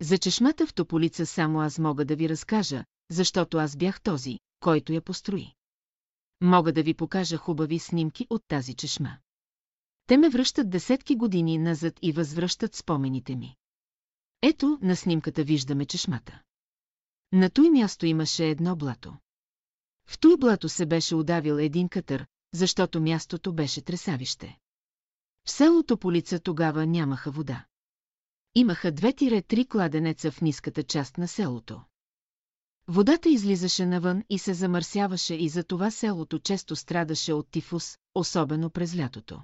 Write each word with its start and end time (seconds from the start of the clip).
За 0.00 0.18
чешмата 0.18 0.66
в 0.66 0.74
Тополица 0.74 1.26
само 1.26 1.60
аз 1.60 1.78
мога 1.78 2.04
да 2.04 2.16
ви 2.16 2.28
разкажа, 2.28 2.84
защото 3.10 3.58
аз 3.58 3.76
бях 3.76 4.00
този, 4.00 4.38
който 4.60 4.92
я 4.92 5.02
построи. 5.02 5.54
Мога 6.40 6.72
да 6.72 6.82
ви 6.82 6.94
покажа 6.94 7.36
хубави 7.36 7.78
снимки 7.78 8.26
от 8.30 8.42
тази 8.48 8.74
чешма. 8.74 9.18
Те 10.06 10.16
ме 10.16 10.28
връщат 10.28 10.70
десетки 10.70 11.16
години 11.16 11.58
назад 11.58 11.98
и 12.02 12.12
възвръщат 12.12 12.74
спомените 12.74 13.36
ми. 13.36 13.56
Ето, 14.42 14.78
на 14.82 14.96
снимката 14.96 15.44
виждаме 15.44 15.86
чешмата. 15.86 16.42
На 17.32 17.50
той 17.50 17.70
място 17.70 18.06
имаше 18.06 18.48
едно 18.48 18.76
блато. 18.76 19.14
В 20.06 20.18
той 20.18 20.36
блато 20.36 20.68
се 20.68 20.86
беше 20.86 21.14
удавил 21.14 21.54
един 21.54 21.88
катър, 21.88 22.26
защото 22.54 23.00
мястото 23.00 23.52
беше 23.52 23.82
тресавище. 23.82 24.58
В 25.44 25.50
селото 25.50 25.96
по 25.96 26.12
лица 26.12 26.38
тогава 26.38 26.86
нямаха 26.86 27.30
вода. 27.30 27.64
Имаха 28.54 28.92
две-три 28.92 29.66
кладенеца 29.66 30.30
в 30.30 30.40
ниската 30.40 30.82
част 30.82 31.18
на 31.18 31.28
селото. 31.28 31.80
Водата 32.88 33.28
излизаше 33.28 33.86
навън 33.86 34.22
и 34.30 34.38
се 34.38 34.54
замърсяваше 34.54 35.34
и 35.34 35.48
за 35.48 35.64
това 35.64 35.90
селото 35.90 36.38
често 36.38 36.76
страдаше 36.76 37.32
от 37.32 37.50
тифус, 37.50 37.98
особено 38.14 38.70
през 38.70 38.96
лятото. 38.96 39.42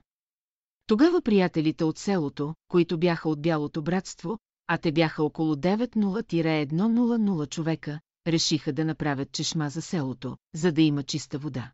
Тогава 0.86 1.22
приятелите 1.22 1.84
от 1.84 1.98
селото, 1.98 2.54
които 2.68 2.98
бяха 2.98 3.28
от 3.28 3.42
Бялото 3.42 3.82
братство, 3.82 4.38
а 4.66 4.78
те 4.78 4.92
бяха 4.92 5.22
около 5.22 5.54
90-100 5.54 7.48
човека, 7.48 8.00
решиха 8.26 8.72
да 8.72 8.84
направят 8.84 9.32
чешма 9.32 9.70
за 9.70 9.82
селото, 9.82 10.36
за 10.54 10.72
да 10.72 10.82
има 10.82 11.02
чиста 11.02 11.38
вода. 11.38 11.72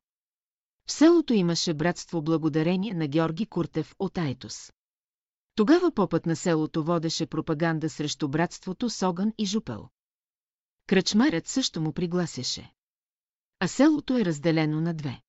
В 0.88 0.92
селото 0.92 1.34
имаше 1.34 1.74
братство 1.74 2.22
благодарение 2.22 2.94
на 2.94 3.06
Георги 3.06 3.46
Куртев 3.46 3.94
от 3.98 4.18
Айтос. 4.18 4.72
Тогава 5.54 5.92
попът 5.92 6.26
на 6.26 6.36
селото 6.36 6.84
водеше 6.84 7.26
пропаганда 7.26 7.88
срещу 7.88 8.28
братството 8.28 8.90
с 8.90 9.08
огън 9.08 9.32
и 9.38 9.46
жупел. 9.46 9.88
Кръчмарят 10.86 11.48
също 11.48 11.80
му 11.80 11.92
пригласяше. 11.92 12.72
А 13.60 13.68
селото 13.68 14.18
е 14.18 14.24
разделено 14.24 14.80
на 14.80 14.94
две. 14.94 15.20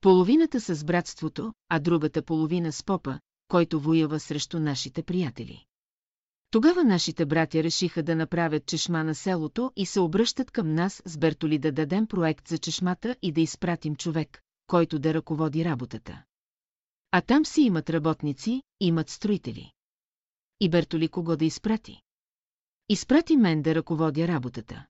Половината 0.00 0.60
с 0.60 0.84
братството, 0.84 1.54
а 1.68 1.78
другата 1.78 2.22
половина 2.22 2.72
с 2.72 2.82
попа, 2.82 3.20
който 3.48 3.80
воява 3.80 4.20
срещу 4.20 4.60
нашите 4.60 5.02
приятели. 5.02 5.64
Тогава 6.50 6.84
нашите 6.84 7.26
братя 7.26 7.62
решиха 7.62 8.02
да 8.02 8.16
направят 8.16 8.66
чешма 8.66 9.04
на 9.04 9.14
селото 9.14 9.72
и 9.76 9.86
се 9.86 10.00
обръщат 10.00 10.50
към 10.50 10.74
нас 10.74 11.02
с 11.06 11.18
Бертоли 11.18 11.58
да 11.58 11.72
дадем 11.72 12.06
проект 12.06 12.48
за 12.48 12.58
чешмата 12.58 13.16
и 13.22 13.32
да 13.32 13.40
изпратим 13.40 13.96
човек, 13.96 14.42
който 14.66 14.98
да 14.98 15.14
ръководи 15.14 15.64
работата. 15.64 16.22
А 17.16 17.20
там 17.20 17.46
си 17.46 17.62
имат 17.62 17.90
работници, 17.90 18.62
имат 18.80 19.10
строители. 19.10 19.72
И 20.60 20.70
Бертоли 20.70 21.08
кого 21.08 21.36
да 21.36 21.44
изпрати? 21.44 22.00
Изпрати 22.88 23.36
мен 23.36 23.62
да 23.62 23.74
ръководя 23.74 24.28
работата. 24.28 24.86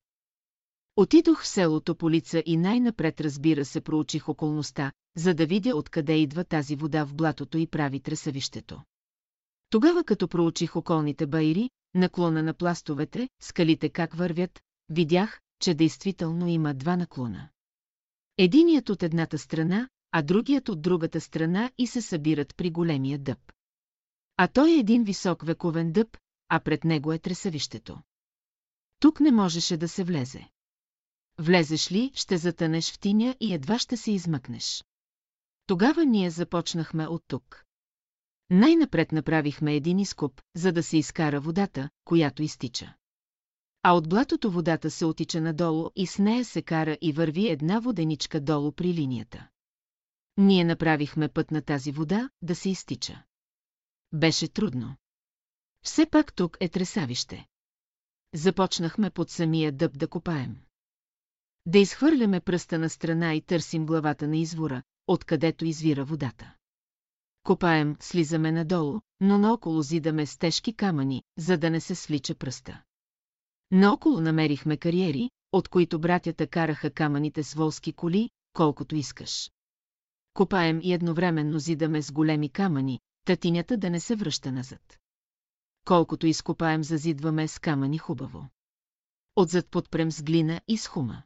Отидох 0.96 1.42
в 1.42 1.48
селото 1.48 1.94
по 1.94 2.10
лица 2.10 2.42
и 2.46 2.56
най-напред 2.56 3.20
разбира 3.20 3.64
се 3.64 3.80
проучих 3.80 4.28
околността, 4.28 4.92
за 5.16 5.34
да 5.34 5.46
видя 5.46 5.76
откъде 5.76 6.16
идва 6.16 6.44
тази 6.44 6.76
вода 6.76 7.04
в 7.04 7.14
блатото 7.14 7.58
и 7.58 7.66
прави 7.66 8.00
тресавището. 8.00 8.82
Тогава 9.70 10.04
като 10.04 10.28
проучих 10.28 10.76
околните 10.76 11.26
байри, 11.26 11.70
наклона 11.94 12.42
на 12.42 12.54
пластовете, 12.54 13.28
скалите 13.42 13.88
как 13.88 14.14
вървят, 14.14 14.62
видях, 14.88 15.40
че 15.60 15.74
действително 15.74 16.48
има 16.48 16.74
два 16.74 16.96
наклона. 16.96 17.48
Единият 18.38 18.90
от 18.90 19.02
едната 19.02 19.38
страна, 19.38 19.88
а 20.16 20.22
другият 20.22 20.68
от 20.68 20.82
другата 20.82 21.20
страна 21.20 21.70
и 21.78 21.86
се 21.86 22.02
събират 22.02 22.56
при 22.56 22.70
големия 22.70 23.18
дъб. 23.18 23.52
А 24.36 24.48
той 24.48 24.70
е 24.70 24.78
един 24.78 25.04
висок 25.04 25.46
вековен 25.46 25.92
дъб, 25.92 26.16
а 26.48 26.60
пред 26.60 26.84
него 26.84 27.12
е 27.12 27.18
тресавището. 27.18 27.98
Тук 29.00 29.20
не 29.20 29.32
можеше 29.32 29.76
да 29.76 29.88
се 29.88 30.04
влезе. 30.04 30.48
Влезеш 31.38 31.92
ли, 31.92 32.10
ще 32.14 32.38
затънеш 32.38 32.92
в 32.92 32.98
тиня 32.98 33.36
и 33.40 33.54
едва 33.54 33.78
ще 33.78 33.96
се 33.96 34.12
измъкнеш. 34.12 34.84
Тогава 35.66 36.04
ние 36.04 36.30
започнахме 36.30 37.06
от 37.06 37.22
тук. 37.26 37.64
Най-напред 38.50 39.12
направихме 39.12 39.74
един 39.74 39.98
изкуп, 39.98 40.40
за 40.56 40.72
да 40.72 40.82
се 40.82 40.96
изкара 40.96 41.40
водата, 41.40 41.90
която 42.04 42.42
изтича. 42.42 42.94
А 43.82 43.92
от 43.92 44.08
блатото 44.08 44.50
водата 44.50 44.90
се 44.90 45.04
отича 45.04 45.40
надолу 45.40 45.90
и 45.96 46.06
с 46.06 46.18
нея 46.18 46.44
се 46.44 46.62
кара 46.62 46.98
и 47.00 47.12
върви 47.12 47.48
една 47.48 47.80
воденичка 47.80 48.40
долу 48.40 48.72
при 48.72 48.94
линията. 48.94 49.48
Ние 50.36 50.64
направихме 50.64 51.28
път 51.28 51.50
на 51.50 51.62
тази 51.62 51.92
вода 51.92 52.30
да 52.42 52.54
се 52.54 52.70
изтича. 52.70 53.22
Беше 54.12 54.48
трудно. 54.48 54.96
Все 55.82 56.06
пак 56.06 56.34
тук 56.34 56.56
е 56.60 56.68
тресавище. 56.68 57.46
Започнахме 58.34 59.10
под 59.10 59.30
самия 59.30 59.72
дъб 59.72 59.98
да 59.98 60.08
копаем. 60.08 60.56
Да 61.66 61.78
изхвърляме 61.78 62.40
пръста 62.40 62.78
на 62.78 62.90
страна 62.90 63.34
и 63.34 63.42
търсим 63.42 63.86
главата 63.86 64.28
на 64.28 64.36
извора, 64.36 64.82
откъдето 65.06 65.64
извира 65.64 66.04
водата. 66.04 66.54
Копаем, 67.42 67.96
слизаме 68.00 68.52
надолу, 68.52 69.00
но 69.20 69.38
наоколо 69.38 69.82
зидаме 69.82 70.26
с 70.26 70.38
тежки 70.38 70.72
камъни, 70.76 71.22
за 71.38 71.58
да 71.58 71.70
не 71.70 71.80
се 71.80 71.94
свлича 71.94 72.34
пръста. 72.34 72.82
Наоколо 73.70 74.20
намерихме 74.20 74.76
кариери, 74.76 75.30
от 75.52 75.68
които 75.68 76.00
братята 76.00 76.46
караха 76.46 76.90
камъните 76.90 77.42
с 77.42 77.54
волски 77.54 77.92
коли, 77.92 78.30
колкото 78.52 78.96
искаш. 78.96 79.50
Копаем 80.34 80.80
и 80.82 80.92
едновременно 80.92 81.58
зидаме 81.58 82.02
с 82.02 82.12
големи 82.12 82.48
камъни, 82.48 83.00
татинята 83.24 83.76
да 83.76 83.90
не 83.90 84.00
се 84.00 84.16
връща 84.16 84.52
назад. 84.52 84.98
Колкото 85.84 86.26
изкопаем 86.26 86.84
зазидваме 86.84 87.48
с 87.48 87.58
камъни 87.58 87.98
хубаво. 87.98 88.48
Отзад 89.36 89.70
подпрем 89.70 90.12
с 90.12 90.22
глина 90.22 90.60
и 90.68 90.78
с 90.78 90.86
хума. 90.86 91.22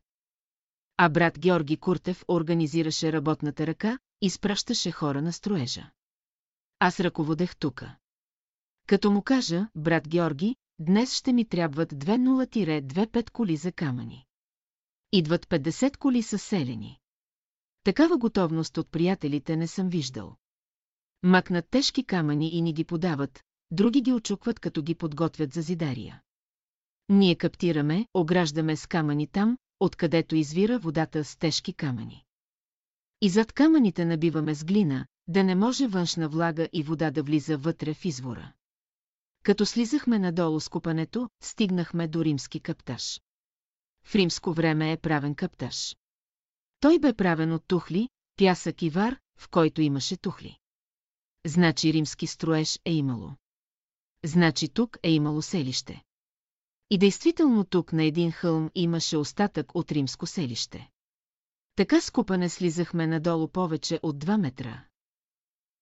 А 0.96 1.08
брат 1.08 1.38
Георги 1.38 1.76
Куртев 1.76 2.24
организираше 2.28 3.12
работната 3.12 3.66
ръка, 3.66 3.98
изпращаше 4.20 4.90
хора 4.90 5.22
на 5.22 5.32
строежа. 5.32 5.90
Аз 6.78 7.00
ръководех 7.00 7.56
тука. 7.56 7.96
Като 8.86 9.10
му 9.10 9.22
кажа, 9.22 9.68
брат 9.74 10.08
Георги, 10.08 10.56
днес 10.78 11.14
ще 11.14 11.32
ми 11.32 11.44
трябват 11.44 11.92
2-0-2-5 11.92 13.30
коли 13.30 13.56
за 13.56 13.72
камъни. 13.72 14.26
Идват 15.12 15.46
50 15.46 15.96
коли 15.96 16.22
със 16.22 16.42
селени. 16.42 17.00
Такава 17.84 18.18
готовност 18.18 18.78
от 18.78 18.90
приятелите 18.90 19.56
не 19.56 19.66
съм 19.66 19.88
виждал. 19.88 20.36
Макнат 21.22 21.68
тежки 21.70 22.04
камъни 22.04 22.48
и 22.48 22.62
ни 22.62 22.72
ги 22.72 22.84
подават, 22.84 23.42
други 23.70 24.00
ги 24.00 24.12
очукват 24.12 24.60
като 24.60 24.82
ги 24.82 24.94
подготвят 24.94 25.52
за 25.52 25.62
зидария. 25.62 26.22
Ние 27.08 27.34
каптираме, 27.34 28.06
ограждаме 28.14 28.76
с 28.76 28.86
камъни 28.86 29.26
там, 29.26 29.58
откъдето 29.80 30.36
извира 30.36 30.78
водата 30.78 31.24
с 31.24 31.36
тежки 31.36 31.72
камъни. 31.72 32.24
И 33.20 33.28
зад 33.28 33.52
камъните 33.52 34.04
набиваме 34.04 34.54
с 34.54 34.64
глина, 34.64 35.06
да 35.28 35.44
не 35.44 35.54
може 35.54 35.86
външна 35.86 36.28
влага 36.28 36.68
и 36.72 36.82
вода 36.82 37.10
да 37.10 37.22
влиза 37.22 37.58
вътре 37.58 37.94
в 37.94 38.04
извора. 38.04 38.52
Като 39.42 39.66
слизахме 39.66 40.18
надолу 40.18 40.60
с 40.60 40.68
купането, 40.68 41.28
стигнахме 41.42 42.08
до 42.08 42.24
римски 42.24 42.60
каптаж. 42.60 43.20
В 44.04 44.14
римско 44.14 44.52
време 44.52 44.92
е 44.92 44.96
правен 44.96 45.34
каптаж. 45.34 45.96
Той 46.80 46.98
бе 46.98 47.12
правен 47.12 47.52
от 47.52 47.64
тухли, 47.66 48.08
пясък 48.36 48.82
и 48.82 48.90
вар, 48.90 49.18
в 49.38 49.48
който 49.48 49.82
имаше 49.82 50.16
тухли. 50.16 50.58
Значи 51.46 51.92
римски 51.92 52.26
строеж 52.26 52.80
е 52.84 52.92
имало. 52.92 53.30
Значи 54.24 54.68
тук 54.68 54.98
е 55.02 55.10
имало 55.10 55.42
селище. 55.42 56.02
И 56.90 56.98
действително 56.98 57.64
тук 57.64 57.92
на 57.92 58.04
един 58.04 58.30
хълм 58.30 58.70
имаше 58.74 59.16
остатък 59.16 59.74
от 59.74 59.92
римско 59.92 60.26
селище. 60.26 60.90
Така 61.76 62.00
скупане 62.00 62.48
слизахме 62.48 63.06
надолу 63.06 63.48
повече 63.48 64.00
от 64.02 64.24
2 64.24 64.40
метра. 64.40 64.84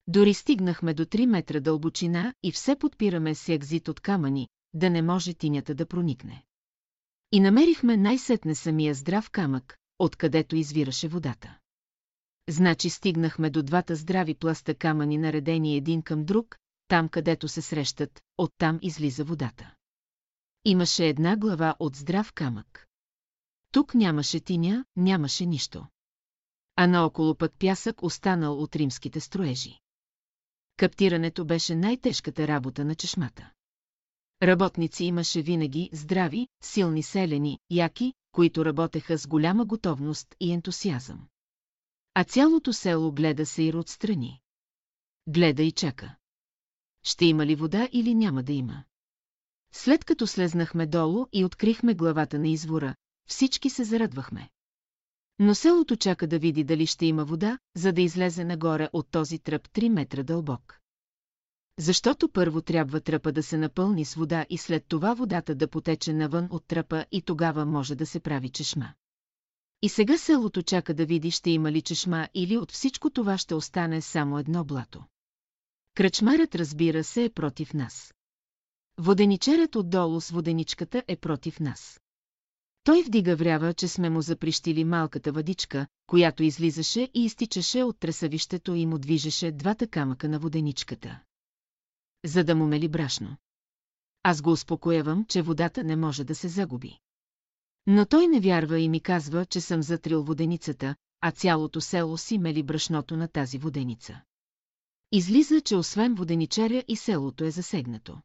Дори 0.07 0.35
стигнахме 0.35 0.95
до 0.95 1.05
3 1.05 1.27
метра 1.27 1.61
дълбочина 1.61 2.35
и 2.43 2.53
все 2.53 2.77
подпираме 2.77 3.35
си 3.35 3.53
екзит 3.53 3.89
от 3.89 4.01
камъни, 4.01 4.49
да 4.75 4.91
не 4.91 5.03
може 5.03 5.35
тинята 5.35 5.75
да 5.75 5.87
проникне. 5.87 6.45
И 7.33 7.41
намерихме 7.41 7.97
най-сетне 7.97 8.55
самия 8.55 8.95
здрав 8.95 9.31
камък, 9.31 9.79
откъдето 9.99 10.57
извираше 10.57 11.09
водата. 11.09 11.59
Значи 12.49 12.91
стигнахме 12.91 13.51
до 13.51 13.63
двата 13.63 13.97
здрави 13.97 14.35
пласта 14.35 14.75
камъни 14.75 15.19
наредени 15.19 15.77
един 15.77 16.03
към 16.03 16.25
друг, 16.25 16.57
там 16.89 17.09
където 17.09 17.49
се 17.49 17.63
срещат, 17.63 18.23
оттам 18.39 18.79
излиза 18.83 19.25
водата. 19.25 19.75
Имаше 20.65 21.07
една 21.07 21.37
глава 21.37 21.75
от 21.79 21.97
здрав 21.97 22.33
камък. 22.33 22.87
Тук 23.73 23.95
нямаше 23.95 24.41
тиня, 24.41 24.85
нямаше 24.97 25.47
нищо. 25.47 25.87
А 26.77 26.87
наоколо 26.87 27.35
пък 27.35 27.53
пясък 27.59 28.03
останал 28.03 28.63
от 28.63 28.77
римските 28.77 29.21
строежи. 29.21 29.79
Каптирането 30.77 31.45
беше 31.45 31.75
най-тежката 31.75 32.49
работа 32.49 32.85
на 32.85 32.95
чешмата. 32.95 33.51
Работници 34.43 35.05
имаше 35.05 35.43
винаги 35.43 35.91
здрави, 35.93 36.49
силни 36.63 37.03
селени, 37.03 37.59
яки, 37.71 38.13
които 38.37 38.65
работеха 38.65 39.19
с 39.19 39.27
голяма 39.27 39.65
готовност 39.65 40.35
и 40.41 40.53
ентусиазъм. 40.53 41.29
А 42.15 42.25
цялото 42.25 42.73
село 42.73 43.13
гледа 43.13 43.47
се 43.47 43.63
и 43.63 43.73
След 49.73 50.05
като 50.05 50.27
слезнахме 50.27 50.87
долу 50.87 51.27
и 51.33 51.45
открихме 51.45 51.95
главата 51.95 52.39
на 52.39 52.49
извора, 52.49 52.95
всички 53.29 53.71
се 53.71 53.85
зарадвахме. 53.85 54.51
Но 55.39 55.55
селото 55.55 55.97
чака 55.97 56.27
да 56.27 56.39
види 56.39 56.65
дали 56.65 56.87
ще 56.87 57.07
има 57.07 57.25
вода, 57.25 57.59
за 57.77 57.93
да 57.93 58.01
излезе 58.01 58.45
нагоре 58.45 58.89
от 58.93 59.11
този 59.11 59.39
тръп 59.39 59.69
3 59.69 59.89
метра 59.89 60.23
дълбок. 60.23 60.81
Защото 61.79 62.29
първо 62.29 62.61
трябва 62.63 63.01
тръпа 63.01 63.33
да 63.33 63.43
се 63.43 63.57
напълни 63.57 64.05
с 64.05 64.15
вода 64.15 64.47
и 64.51 64.59
след 64.59 64.85
това 64.89 65.15
водата 65.15 65.55
да 65.55 65.69
потече 65.69 66.13
навън 66.13 66.49
от 66.51 66.67
тръпа 66.67 67.05
и 67.13 67.23
тогава 67.23 67.67
може 67.67 67.95
да 67.95 68.07
се 68.07 68.21
прави 68.21 68.49
чешма. 68.49 68.93
И 69.83 69.89
сега 69.89 70.19
селото 70.19 70.63
чака 70.63 70.95
да 70.95 71.07
види 71.07 71.31
ще 71.31 71.51
има 71.51 71.73
ли 71.73 71.83
чешма 71.83 72.29
или 72.35 72.57
от 72.57 72.73
всичко 72.73 73.11
това 73.11 73.39
ще 73.39 73.55
остане 73.55 74.01
само 74.01 74.39
едно 74.39 74.65
блато. 74.65 75.05
Кръчмарът 75.95 76.55
разбира 76.55 77.05
се 77.05 77.25
е 77.25 77.31
против 77.31 77.75
нас. 77.75 78.15
Воденичерът 78.99 79.77
отдолу 79.77 80.21
с 80.21 80.31
воденичката 80.31 81.03
е 81.09 81.17
против 81.17 81.61
нас. 81.61 82.01
Той 82.85 83.03
вдига 83.03 83.37
врява, 83.37 83.75
че 83.75 83.89
сме 83.89 84.11
му 84.11 84.23
заприщили 84.23 84.85
малката 84.85 85.33
въдичка, 85.33 85.87
която 86.07 86.43
излизаше 86.43 87.11
и 87.15 87.25
изтичаше 87.25 87.83
от 87.83 87.99
тресавището 87.99 88.75
и 88.75 88.87
му 88.87 88.99
движеше 88.99 89.53
двата 89.53 89.87
камъка 89.87 90.29
на 90.29 90.39
воденичката. 90.39 91.21
За 92.27 92.45
да 92.45 92.55
му 92.55 92.67
мели 92.67 92.89
брашно. 92.89 93.37
Аз 94.23 94.43
го 94.43 94.53
успокоявам, 94.53 95.25
че 95.25 95.43
водата 95.43 95.85
не 95.85 95.97
може 95.97 96.25
да 96.25 96.35
се 96.35 96.49
загуби. 96.49 96.99
Но 97.87 98.07
той 98.07 98.27
не 98.27 98.41
вярва 98.41 98.81
и 98.81 98.89
ми 98.89 99.01
казва, 99.01 99.47
че 99.47 99.61
съм 99.61 99.83
затрил 99.83 100.23
воденицата, 100.23 100.95
а 101.21 101.31
цялото 101.31 101.81
село 101.81 102.19
си 102.19 102.39
мели 102.39 102.63
брашното 102.63 103.17
на 103.17 103.29
тази 103.29 103.59
воденица. 103.59 104.23
Излиза, 105.13 105.61
че 105.61 105.77
освен 105.77 106.15
воденичаря 106.15 106.85
и 106.89 106.97
селото 106.97 107.45
е 107.45 107.51
засегнато. 107.51 108.19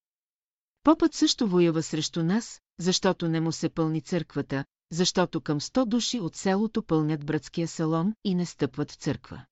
Попът 0.84 1.14
също 1.14 1.48
воюва 1.48 1.84
срещу 1.84 2.24
нас, 2.24 2.62
защото 2.80 3.30
не 3.30 3.42
му 3.42 3.52
се 3.52 3.70
пълни 3.70 4.02
църквата, 4.02 4.66
защото 4.92 5.42
към 5.42 5.62
сто 5.62 5.86
души 5.86 6.20
от 6.20 6.36
селото 6.36 6.84
пълнят 6.84 7.26
братския 7.26 7.68
салон 7.68 8.14
и 8.24 8.36
не 8.36 8.46
стъпват 8.46 8.92
в 8.92 8.96
църква. 8.96 9.46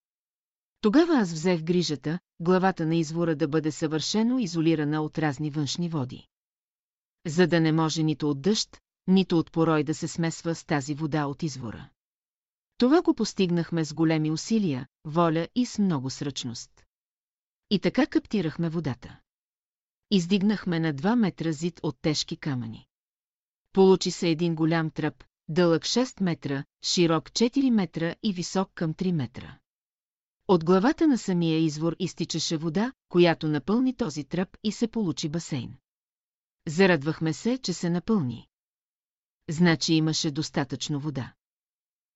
Тогава 0.82 1.14
аз 1.14 1.34
взех 1.34 1.62
грижата, 1.62 2.20
главата 2.40 2.86
на 2.86 2.96
извора 2.96 3.36
да 3.36 3.48
бъде 3.48 3.72
съвършено 3.72 4.40
изолирана 4.40 5.02
от 5.02 5.18
разни 5.18 5.50
външни 5.50 5.90
води. 5.90 6.28
За 7.26 7.48
да 7.48 7.60
не 7.60 7.72
може 7.72 8.04
нито 8.04 8.30
от 8.30 8.42
дъжд, 8.42 8.82
нито 9.08 9.40
от 9.40 9.52
порой 9.52 9.84
да 9.84 9.94
се 9.94 10.08
смесва 10.08 10.56
с 10.56 10.66
тази 10.66 10.94
вода 10.94 11.26
от 11.26 11.44
извора. 11.44 11.90
Това 12.78 13.02
го 13.02 13.14
постигнахме 13.14 13.86
с 13.86 13.94
големи 13.94 14.32
усилия, 14.32 14.88
воля 15.06 15.48
и 15.56 15.66
с 15.66 15.80
много 15.80 16.10
сръчност. 16.10 16.72
И 17.70 17.80
така 17.80 18.08
каптирахме 18.08 18.70
водата. 18.70 19.20
Издигнахме 20.12 20.80
на 20.80 20.94
2 20.94 21.16
метра 21.16 21.52
зид 21.52 21.80
от 21.84 21.98
тежки 22.02 22.38
камъни. 22.38 22.88
Получи 23.74 24.12
се 24.12 24.30
един 24.30 24.56
голям 24.56 24.92
тръп, 24.92 25.24
дълъг 25.48 25.84
6 25.84 26.24
метра, 26.24 26.64
широк 26.84 27.30
4 27.30 27.70
метра 27.70 28.16
и 28.24 28.34
висок 28.34 28.72
към 28.74 28.94
3 28.94 29.12
метра. 29.12 29.60
От 30.50 30.66
главата 30.66 31.08
на 31.08 31.18
самия 31.18 31.60
извор 31.60 31.96
изтичаше 32.00 32.58
вода, 32.58 32.94
която 33.10 33.48
напълни 33.48 33.96
този 33.96 34.24
тръп 34.24 34.58
и 34.64 34.72
се 34.72 34.88
получи 34.88 35.30
басейн. 35.30 35.74
Зарадвахме 36.68 37.34
се, 37.34 37.58
че 37.58 37.74
се 37.74 37.90
напълни. 37.90 38.48
Значи 39.50 39.94
имаше 39.94 40.32
достатъчно 40.32 41.00
вода. 41.00 41.34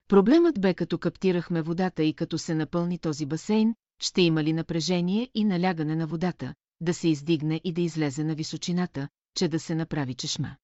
Проблемът 0.08 0.60
бе 0.60 0.74
като 0.74 0.98
каптирахме 0.98 1.62
водата 1.62 2.04
и 2.04 2.14
като 2.14 2.38
се 2.38 2.54
напълни 2.54 2.98
този 2.98 3.26
басейн, 3.26 3.74
ще 4.02 4.22
има 4.22 4.44
ли 4.44 4.52
напрежение 4.52 5.30
и 5.34 5.44
налягане 5.44 5.96
на 5.96 6.06
водата, 6.06 6.54
да 6.80 6.94
се 6.94 7.08
издигне 7.08 7.60
и 7.64 7.72
да 7.72 7.80
излезе 7.80 8.24
на 8.24 8.34
височината, 8.34 9.08
че 9.36 9.48
да 9.48 9.60
се 9.60 9.74
направи 9.74 10.14
чешма. 10.14 10.56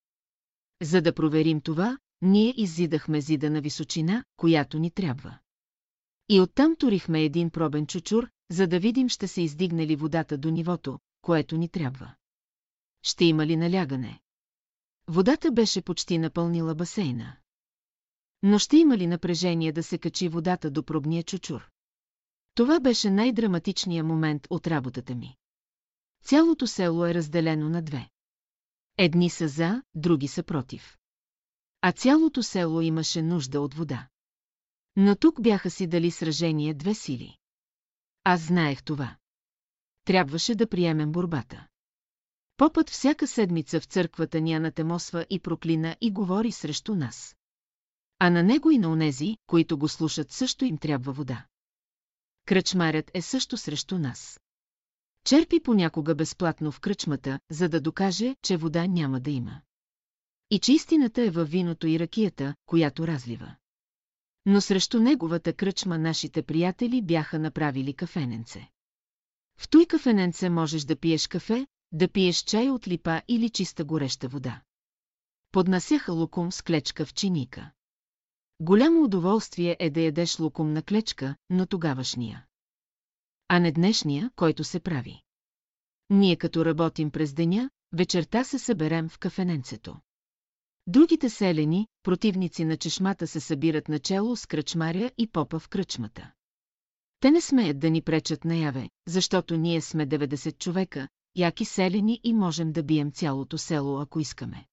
За 0.83 1.03
да 1.03 1.15
проверим 1.15 1.61
това, 1.61 1.99
ние 2.23 2.55
иззидахме 2.57 3.21
зида 3.21 3.51
на 3.51 3.61
височина, 3.61 4.25
която 4.37 4.79
ни 4.79 4.91
трябва. 4.91 5.39
И 6.33 6.41
оттам 6.41 6.77
турихме 6.77 7.23
един 7.23 7.51
пробен 7.51 7.87
чучур, 7.87 8.31
за 8.51 8.67
да 8.67 8.81
видим 8.81 9.09
ще 9.09 9.29
се 9.29 9.43
издигне 9.43 9.87
ли 9.87 9.97
водата 9.97 10.39
до 10.39 10.51
нивото, 10.51 10.99
което 11.23 11.57
ни 11.57 11.69
трябва. 11.69 12.15
Ще 13.03 13.25
има 13.25 13.47
ли 13.47 13.57
налягане? 13.57 14.21
Водата 15.09 15.53
беше 15.53 15.83
почти 15.83 16.19
напълнила 16.19 16.75
басейна. 16.75 17.37
Но 18.43 18.59
ще 18.59 18.77
има 18.77 18.99
ли 18.99 19.07
напрежение 19.07 19.73
да 19.73 19.83
се 19.83 19.99
качи 19.99 20.29
водата 20.29 20.71
до 20.71 20.83
пробния 20.83 21.23
чучур? 21.23 21.69
Това 22.55 22.81
беше 22.81 23.11
най-драматичният 23.11 24.07
момент 24.07 24.47
от 24.51 24.67
работата 24.67 25.15
ми. 25.15 25.37
Цялото 26.25 26.67
село 26.67 27.07
е 27.07 27.15
разделено 27.15 27.69
на 27.69 27.83
две. 27.83 28.09
Едни 28.97 29.31
са 29.31 29.49
за, 29.49 29.83
други 29.95 30.29
са 30.29 30.43
против. 30.43 30.97
А 31.81 31.93
цялото 31.93 32.43
село 32.43 32.81
имаше 32.81 33.23
нужда 33.23 33.61
от 33.61 33.75
вода. 33.75 34.09
Но 34.97 35.17
тук 35.17 35.43
бяха 35.43 35.71
си 35.71 35.87
дали 35.87 36.11
сражение 36.11 36.75
две 36.75 36.95
сили. 36.95 37.37
Аз 38.25 38.41
знаех 38.41 38.83
това. 38.83 39.17
Трябваше 40.05 40.55
да 40.55 40.69
приемем 40.69 41.13
борбата. 41.13 41.67
Попът 42.57 42.91
всяка 42.91 43.27
седмица 43.27 43.81
в 43.81 43.85
църквата 43.85 44.41
ни 44.41 44.53
анатемосва 44.53 45.27
и 45.31 45.41
проклина 45.41 45.97
и 46.01 46.11
говори 46.11 46.53
срещу 46.53 46.95
нас. 46.95 47.37
А 48.19 48.31
на 48.31 48.43
него 48.43 48.71
и 48.71 48.79
на 48.79 48.89
онези, 48.89 49.37
които 49.47 49.79
го 49.79 49.89
слушат, 49.89 50.33
също 50.33 50.65
им 50.65 50.79
трябва 50.79 51.13
вода. 51.13 51.47
Кръчмарят 52.47 53.11
е 53.15 53.23
също 53.23 53.57
срещу 53.57 53.99
нас. 53.99 54.41
Черпи 55.25 55.61
понякога 55.61 56.15
безплатно 56.15 56.73
в 56.73 56.81
кръчмата, 56.81 57.41
за 57.51 57.69
да 57.69 57.81
докаже, 57.81 58.37
че 58.43 58.57
вода 58.57 58.87
няма 58.87 59.21
да 59.21 59.31
има. 59.31 59.61
И 60.51 60.59
че 60.59 60.73
истината 60.73 61.23
е 61.23 61.31
във 61.31 61.51
виното 61.51 61.87
и 61.87 61.99
ракията, 61.99 62.55
която 62.67 63.07
разлива. 63.07 63.55
Но 64.47 64.61
срещу 64.61 65.01
неговата 65.01 65.53
кръчма 65.53 65.99
нашите 65.99 66.43
приятели 66.43 67.03
бяха 67.03 67.39
направили 67.39 67.95
кафененце. 67.95 68.69
В 69.59 69.69
той 69.69 69.87
кафененце 69.87 70.51
можеш 70.51 70.83
да 70.83 70.97
пиеш 70.97 71.29
кафе, 71.29 71.67
да 71.93 72.09
пиеш 72.09 72.37
чай 72.37 72.71
от 72.71 72.89
липа 72.89 73.23
или 73.29 73.51
чиста 73.51 73.85
гореща 73.85 74.29
вода. 74.29 74.63
Поднасяха 75.53 76.13
лукум 76.13 76.53
с 76.53 76.63
клечка 76.63 77.07
в 77.07 77.15
чиника. 77.15 77.71
Голямо 78.61 79.05
удоволствие 79.05 79.77
е 79.81 79.91
да 79.91 80.01
ядеш 80.01 80.39
лукум 80.39 80.73
на 80.73 80.83
клечка, 80.83 81.37
но 81.51 81.67
тогавашния 81.67 82.47
а 83.53 83.59
не 83.59 83.73
днешния, 83.73 84.31
който 84.37 84.65
се 84.65 84.81
прави. 84.81 85.23
Ние 86.11 86.37
като 86.37 86.65
работим 86.65 87.11
през 87.11 87.33
деня, 87.33 87.71
вечерта 87.93 88.45
се 88.45 88.59
съберем 88.59 89.09
в 89.09 89.19
кафененцето. 89.19 89.97
Другите 90.91 91.31
селени, 91.31 91.87
противници 92.03 92.65
на 92.65 92.77
чешмата 92.77 93.27
се 93.27 93.41
събират 93.41 93.89
начело 93.89 94.37
с 94.37 94.47
кръчмаря 94.47 95.11
и 95.19 95.27
попа 95.27 95.59
в 95.59 95.69
кръчмата. 95.69 96.33
Те 97.21 97.31
не 97.31 97.41
смеят 97.41 97.79
да 97.79 97.91
ни 97.91 98.03
пречат 98.03 98.45
наяве, 98.45 98.89
защото 99.07 99.57
ние 99.57 99.81
сме 99.81 100.07
90 100.07 100.59
човека, 100.59 101.09
яки 101.37 101.65
селени 101.65 102.21
и 102.25 102.33
можем 102.33 102.73
да 102.73 102.83
бием 102.83 103.13
цялото 103.13 103.59
село, 103.59 104.01
ако 104.01 104.21
искаме. 104.21 104.67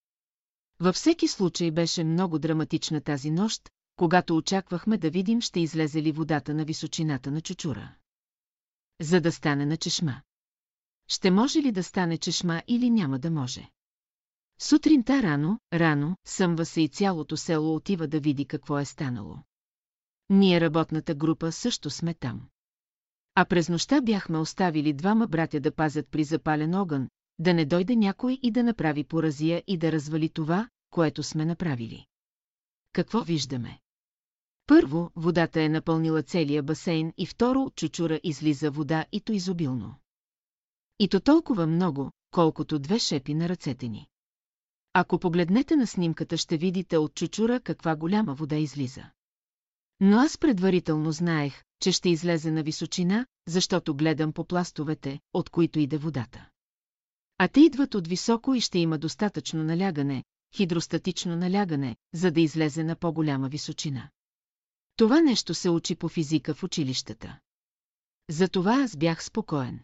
Във 0.80 0.96
всеки 0.96 1.28
случай 1.28 1.72
беше 1.72 2.04
много 2.04 2.40
драматична 2.40 3.02
тази 3.02 3.32
нощ, 3.32 3.70
когато 3.96 4.38
очаквахме 4.38 4.98
да 4.98 5.10
видим 5.10 5.42
ще 5.42 5.60
излезе 5.60 6.02
ли 6.02 6.12
водата 6.12 6.54
на 6.54 6.66
височината 6.66 7.32
на 7.32 7.42
чучура 7.42 7.96
за 9.02 9.22
да 9.22 9.32
стане 9.32 9.66
на 9.66 9.78
чешма. 9.78 10.22
Ще 11.08 11.32
може 11.32 11.60
ли 11.60 11.72
да 11.72 11.84
стане 11.84 12.18
чешма 12.18 12.64
или 12.68 12.90
няма 12.90 13.20
да 13.20 13.32
може? 13.32 13.70
Сутринта 14.60 15.24
рано, 15.24 15.60
рано, 15.74 16.18
съмва 16.26 16.66
се 16.66 16.82
и 16.82 16.88
цялото 16.88 17.38
село 17.38 17.76
отива 17.76 18.08
да 18.08 18.20
види 18.20 18.46
какво 18.46 18.80
е 18.80 18.86
станало. 18.86 19.38
Ние 20.30 20.62
работната 20.62 21.16
група 21.16 21.52
също 21.52 21.90
сме 21.90 22.14
там. 22.14 22.42
А 23.36 23.46
през 23.46 23.70
нощта 23.70 24.02
бяхме 24.02 24.38
оставили 24.38 24.94
двама 24.94 25.28
братя 25.28 25.60
да 25.60 25.76
пазят 25.76 26.08
при 26.12 26.24
запален 26.24 26.76
огън, 26.76 27.10
да 27.40 27.54
не 27.54 27.66
дойде 27.66 27.96
някой 27.96 28.40
и 28.44 28.52
да 28.52 28.64
направи 28.64 29.04
поразия 29.04 29.64
и 29.68 29.78
да 29.78 29.92
развали 29.92 30.30
това, 30.30 30.70
което 30.90 31.24
сме 31.24 31.46
направили. 31.46 32.06
Какво 32.94 33.22
виждаме? 33.22 33.80
Първо, 34.68 35.12
водата 35.16 35.62
е 35.62 35.70
напълнила 35.70 36.24
целия 36.24 36.64
басейн 36.64 37.14
и 37.18 37.26
второ, 37.26 37.62
от 37.62 37.76
чучура 37.76 38.20
излиза 38.24 38.72
вода 38.72 39.06
и 39.12 39.22
то 39.22 39.32
изобилно. 39.32 39.96
И 41.00 41.08
то 41.08 41.20
толкова 41.20 41.68
много, 41.68 42.12
колкото 42.32 42.80
две 42.80 43.00
шепи 43.00 43.34
на 43.34 43.50
ръцете 43.50 43.88
ни. 43.88 44.08
Ако 45.00 45.20
погледнете 45.20 45.76
на 45.76 45.88
снимката, 45.88 46.38
ще 46.38 46.58
видите 46.58 46.98
от 46.98 47.16
чучура 47.16 47.60
каква 47.60 47.96
голяма 47.96 48.34
вода 48.34 48.56
излиза. 48.56 49.04
Но 50.00 50.18
аз 50.18 50.38
предварително 50.38 51.12
знаех, 51.12 51.64
че 51.80 51.92
ще 51.92 52.10
излезе 52.10 52.52
на 52.52 52.64
височина, 52.64 53.26
защото 53.48 53.96
гледам 53.96 54.34
по 54.34 54.46
пластовете, 54.46 55.20
от 55.34 55.50
които 55.50 55.80
иде 55.80 55.98
водата. 55.98 56.50
А 57.38 57.48
те 57.48 57.62
идват 57.62 57.96
от 57.96 58.08
високо 58.08 58.56
и 58.56 58.62
ще 58.62 58.80
има 58.80 58.98
достатъчно 58.98 59.64
налягане, 59.64 60.24
хидростатично 60.56 61.36
налягане, 61.36 61.96
за 62.14 62.32
да 62.32 62.42
излезе 62.42 62.84
на 62.84 62.96
по-голяма 62.96 63.50
височина. 63.50 64.10
Това 64.96 65.22
нещо 65.22 65.54
се 65.54 65.70
учи 65.70 65.96
по 65.96 66.10
физика 66.10 66.54
в 66.54 66.64
училищата. 66.64 67.40
Затова 68.30 68.82
аз 68.84 68.98
бях 68.98 69.24
спокоен. 69.24 69.80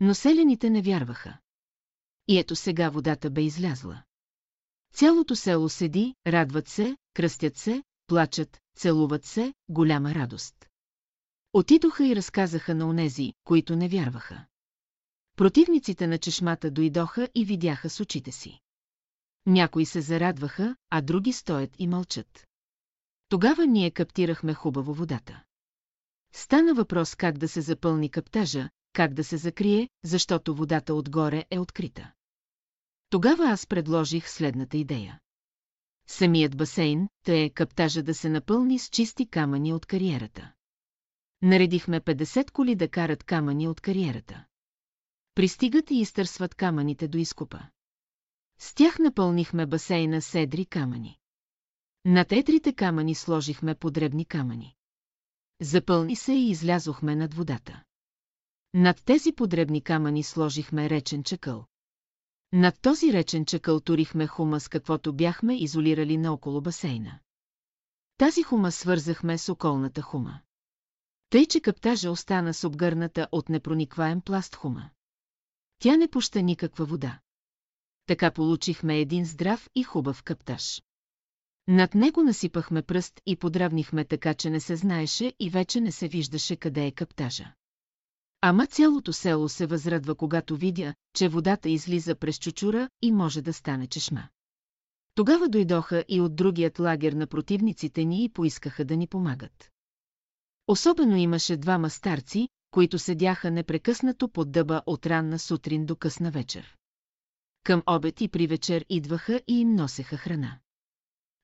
Но 0.00 0.14
селените 0.14 0.70
не 0.70 0.82
вярваха. 0.82 1.38
И 2.30 2.38
ето 2.38 2.56
сега 2.56 2.90
водата 2.90 3.30
бе 3.30 3.42
излязла. 3.42 4.02
Цялото 4.94 5.36
село 5.36 5.68
седи, 5.68 6.14
радват 6.26 6.68
се, 6.68 6.96
кръстят 7.14 7.56
се, 7.56 7.82
плачат, 8.06 8.60
целуват 8.76 9.24
се, 9.24 9.54
голяма 9.68 10.14
радост. 10.14 10.68
Отидоха 11.52 12.06
и 12.06 12.16
разказаха 12.16 12.74
на 12.74 12.88
онези, 12.88 13.32
които 13.44 13.76
не 13.76 13.88
вярваха. 13.88 14.44
Противниците 15.36 16.06
на 16.06 16.18
чешмата 16.18 16.70
дойдоха 16.70 17.28
и 17.34 17.44
видяха 17.44 17.90
с 17.90 18.00
очите 18.00 18.32
си. 18.32 18.60
Някои 19.46 19.86
се 19.86 20.00
зарадваха, 20.00 20.76
а 20.90 21.00
други 21.00 21.32
стоят 21.32 21.70
и 21.78 21.86
мълчат. 21.86 22.46
Тогава 23.28 23.66
ние 23.66 23.90
каптирахме 23.90 24.54
хубаво 24.54 24.94
водата. 24.94 25.42
Стана 26.32 26.74
въпрос 26.74 27.14
как 27.14 27.38
да 27.38 27.48
се 27.48 27.60
запълни 27.60 28.10
каптажа, 28.10 28.68
как 28.92 29.14
да 29.14 29.24
се 29.24 29.36
закрие, 29.36 29.88
защото 30.04 30.54
водата 30.54 30.94
отгоре 30.94 31.44
е 31.50 31.58
открита. 31.58 32.12
Тогава 33.10 33.44
аз 33.44 33.66
предложих 33.66 34.30
следната 34.30 34.76
идея. 34.76 35.20
Самият 36.08 36.56
басейн, 36.56 37.08
тъй 37.24 37.42
е 37.42 37.50
каптажа 37.50 38.02
да 38.02 38.14
се 38.14 38.28
напълни 38.28 38.78
с 38.78 38.88
чисти 38.88 39.26
камъни 39.26 39.72
от 39.72 39.86
кариерата. 39.86 40.52
Наредихме 41.42 42.00
50 42.00 42.50
коли 42.50 42.74
да 42.74 42.88
карат 42.88 43.24
камъни 43.24 43.68
от 43.68 43.80
кариерата. 43.80 44.44
Пристигат 45.34 45.90
и 45.90 45.94
изтърсват 45.94 46.54
камъните 46.54 47.08
до 47.08 47.18
изкупа. 47.18 47.60
С 48.58 48.74
тях 48.74 48.98
напълнихме 48.98 49.66
басейна 49.66 50.22
с 50.22 50.34
едри 50.34 50.66
камъни. 50.66 51.18
Над 52.04 52.32
едрите 52.32 52.72
камъни 52.72 53.14
сложихме 53.14 53.74
подребни 53.74 54.24
камъни. 54.24 54.74
Запълни 55.60 56.16
се 56.16 56.32
и 56.32 56.50
излязохме 56.50 57.16
над 57.16 57.34
водата. 57.34 57.82
Над 58.74 59.04
тези 59.04 59.32
подребни 59.32 59.80
камъни 59.80 60.22
сложихме 60.22 60.90
речен 60.90 61.22
чакъл. 61.22 61.66
Над 62.52 62.80
този 62.80 63.12
речен 63.12 63.44
чакъл 63.44 63.80
турихме 63.80 64.26
хума 64.26 64.60
с 64.60 64.68
каквото 64.68 65.12
бяхме 65.12 65.56
изолирали 65.56 66.16
наоколо 66.16 66.60
басейна. 66.60 67.18
Тази 68.16 68.42
хума 68.42 68.72
свързахме 68.72 69.38
с 69.38 69.48
околната 69.48 70.02
хума. 70.02 70.40
Тъй, 71.30 71.46
че 71.46 71.60
каптажа 71.60 72.10
остана 72.10 72.54
с 72.54 72.64
обгърната 72.64 73.28
от 73.32 73.48
непроникваем 73.48 74.20
пласт 74.20 74.56
хума. 74.56 74.90
Тя 75.78 75.96
не 75.96 76.08
пуща 76.08 76.42
никаква 76.42 76.84
вода. 76.84 77.20
Така 78.06 78.30
получихме 78.30 78.98
един 78.98 79.24
здрав 79.24 79.70
и 79.74 79.82
хубав 79.82 80.22
каптаж. 80.22 80.82
Над 81.68 81.94
него 81.94 82.22
насипахме 82.22 82.82
пръст 82.82 83.20
и 83.26 83.36
подравнихме 83.36 84.04
така, 84.04 84.34
че 84.34 84.50
не 84.50 84.60
се 84.60 84.76
знаеше 84.76 85.34
и 85.38 85.50
вече 85.50 85.80
не 85.80 85.92
се 85.92 86.08
виждаше 86.08 86.56
къде 86.56 86.86
е 86.86 86.92
каптажа. 86.92 87.54
Ама 88.42 88.66
цялото 88.66 89.12
село 89.12 89.48
се 89.48 89.66
възрадва, 89.66 90.14
когато 90.14 90.56
видя, 90.56 90.94
че 91.14 91.28
водата 91.28 91.68
излиза 91.68 92.14
през 92.14 92.38
чучура 92.38 92.88
и 93.02 93.12
може 93.12 93.42
да 93.42 93.52
стане 93.52 93.86
чешма. 93.86 94.28
Тогава 95.14 95.48
дойдоха 95.48 96.04
и 96.08 96.20
от 96.20 96.36
другият 96.36 96.78
лагер 96.78 97.12
на 97.12 97.26
противниците 97.26 98.04
ни 98.04 98.24
и 98.24 98.28
поискаха 98.28 98.84
да 98.84 98.96
ни 98.96 99.06
помагат. 99.06 99.70
Особено 100.66 101.16
имаше 101.16 101.56
двама 101.56 101.90
старци, 101.90 102.48
които 102.70 102.98
седяха 102.98 103.50
непрекъснато 103.50 104.28
под 104.28 104.52
дъба 104.52 104.82
от 104.86 105.06
ранна 105.06 105.38
сутрин 105.38 105.86
до 105.86 105.96
късна 105.96 106.30
вечер. 106.30 106.76
Към 107.64 107.82
обед 107.86 108.20
и 108.20 108.28
при 108.28 108.46
вечер 108.46 108.84
идваха 108.88 109.40
и 109.48 109.60
им 109.60 109.74
носеха 109.74 110.16
храна. 110.16 110.58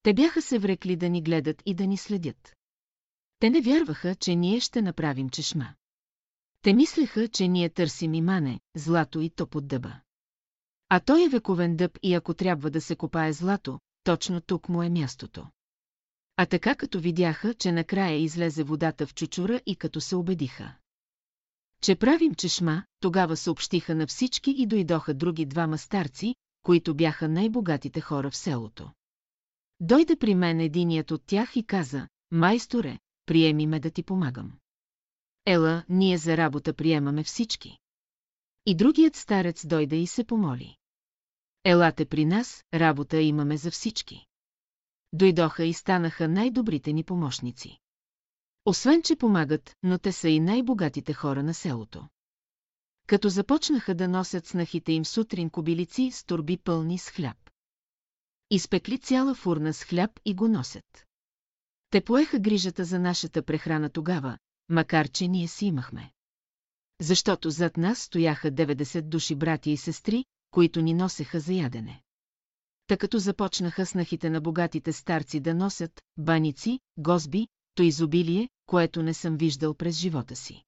Те 0.02 0.14
бяха 0.14 0.42
се 0.42 0.58
врекли 0.58 0.96
да 0.96 1.08
ни 1.08 1.22
гледат 1.22 1.62
и 1.66 1.74
да 1.74 1.86
ни 1.86 1.96
следят. 1.96 2.56
Те 3.38 3.50
не 3.50 3.60
вярваха, 3.60 4.14
че 4.14 4.34
ние 4.34 4.60
ще 4.60 4.82
направим 4.82 5.28
чешма. 5.28 5.74
Те 6.66 6.74
мислеха, 6.74 7.28
че 7.28 7.48
ние 7.48 7.68
търсим 7.68 8.14
имане, 8.14 8.60
злато 8.76 9.20
и 9.20 9.30
то 9.30 9.46
под 9.46 9.68
дъба. 9.68 10.00
А 10.88 11.00
той 11.00 11.24
е 11.24 11.28
вековен 11.28 11.76
дъб 11.76 11.98
и 12.02 12.14
ако 12.14 12.34
трябва 12.34 12.70
да 12.70 12.80
се 12.80 12.96
копае 12.96 13.32
злато, 13.32 13.80
точно 14.04 14.40
тук 14.40 14.68
му 14.68 14.82
е 14.82 14.90
мястото. 14.90 15.46
А 16.36 16.46
така 16.46 16.74
като 16.74 17.00
видяха, 17.00 17.54
че 17.54 17.72
накрая 17.72 18.16
излезе 18.16 18.62
водата 18.62 19.06
в 19.06 19.14
чучура 19.14 19.60
и 19.66 19.76
като 19.76 20.00
се 20.00 20.16
убедиха. 20.16 20.74
Че 21.82 21.96
правим 21.96 22.34
чешма, 22.34 22.82
тогава 23.00 23.36
съобщиха 23.36 23.94
на 23.94 24.06
всички 24.06 24.50
и 24.50 24.66
дойдоха 24.66 25.14
други 25.14 25.46
двама 25.46 25.78
старци, 25.78 26.34
които 26.62 26.94
бяха 26.94 27.28
най-богатите 27.28 28.00
хора 28.00 28.30
в 28.30 28.36
селото. 28.36 28.90
Дойде 29.80 30.16
при 30.16 30.34
мен 30.34 30.60
единият 30.60 31.10
от 31.10 31.22
тях 31.26 31.56
и 31.56 31.66
каза, 31.66 32.08
майсторе, 32.30 32.98
приеми 33.26 33.66
ме 33.66 33.80
да 33.80 33.90
ти 33.90 34.02
помагам. 34.02 34.52
Ела, 35.46 35.84
ние 35.88 36.18
за 36.18 36.36
работа 36.36 36.74
приемаме 36.74 37.24
всички. 37.24 37.78
И 38.66 38.76
другият 38.76 39.16
старец 39.16 39.66
дойде 39.66 39.96
и 39.96 40.06
се 40.06 40.24
помоли. 40.24 40.76
Елате 41.64 42.06
при 42.06 42.24
нас, 42.24 42.64
работа 42.74 43.20
имаме 43.20 43.56
за 43.56 43.70
всички. 43.70 44.26
Дойдоха 45.12 45.64
и 45.64 45.72
станаха 45.72 46.28
най-добрите 46.28 46.92
ни 46.92 47.04
помощници. 47.04 47.78
Освен, 48.64 49.02
че 49.02 49.16
помагат, 49.16 49.76
но 49.82 49.98
те 49.98 50.12
са 50.12 50.28
и 50.28 50.40
най-богатите 50.40 51.12
хора 51.12 51.42
на 51.42 51.54
селото. 51.54 52.08
Като 53.06 53.28
започнаха 53.28 53.94
да 53.94 54.08
носят 54.08 54.46
снахите 54.46 54.92
им 54.92 55.04
сутрин 55.04 55.50
кобилици 55.50 56.10
с 56.10 56.24
турби 56.24 56.56
пълни 56.56 56.98
с 56.98 57.10
хляб. 57.10 57.36
Изпекли 58.50 58.98
цяла 58.98 59.34
фурна 59.34 59.74
с 59.74 59.84
хляб 59.84 60.10
и 60.24 60.34
го 60.34 60.48
носят. 60.48 61.06
Те 61.90 62.00
поеха 62.00 62.38
грижата 62.38 62.84
за 62.84 62.98
нашата 62.98 63.42
прехрана 63.42 63.90
тогава, 63.90 64.38
макар 64.68 65.08
че 65.08 65.28
ние 65.28 65.48
си 65.48 65.66
имахме. 65.66 66.12
Защото 67.00 67.50
зад 67.50 67.76
нас 67.76 67.98
стояха 67.98 68.52
90 68.52 69.02
души 69.02 69.34
братя 69.34 69.70
и 69.70 69.76
сестри, 69.76 70.24
които 70.50 70.80
ни 70.80 70.94
носеха 70.94 71.40
за 71.40 71.52
ядене. 71.52 72.02
Та 72.86 72.96
като 72.96 73.18
започнаха 73.18 73.86
снахите 73.86 74.30
на 74.30 74.40
богатите 74.40 74.92
старци 74.92 75.40
да 75.40 75.54
носят 75.54 76.02
баници, 76.16 76.80
гозби, 76.98 77.48
то 77.74 77.82
изобилие, 77.82 78.48
което 78.66 79.02
не 79.02 79.14
съм 79.14 79.36
виждал 79.36 79.74
през 79.74 79.96
живота 79.96 80.36
си. 80.36 80.64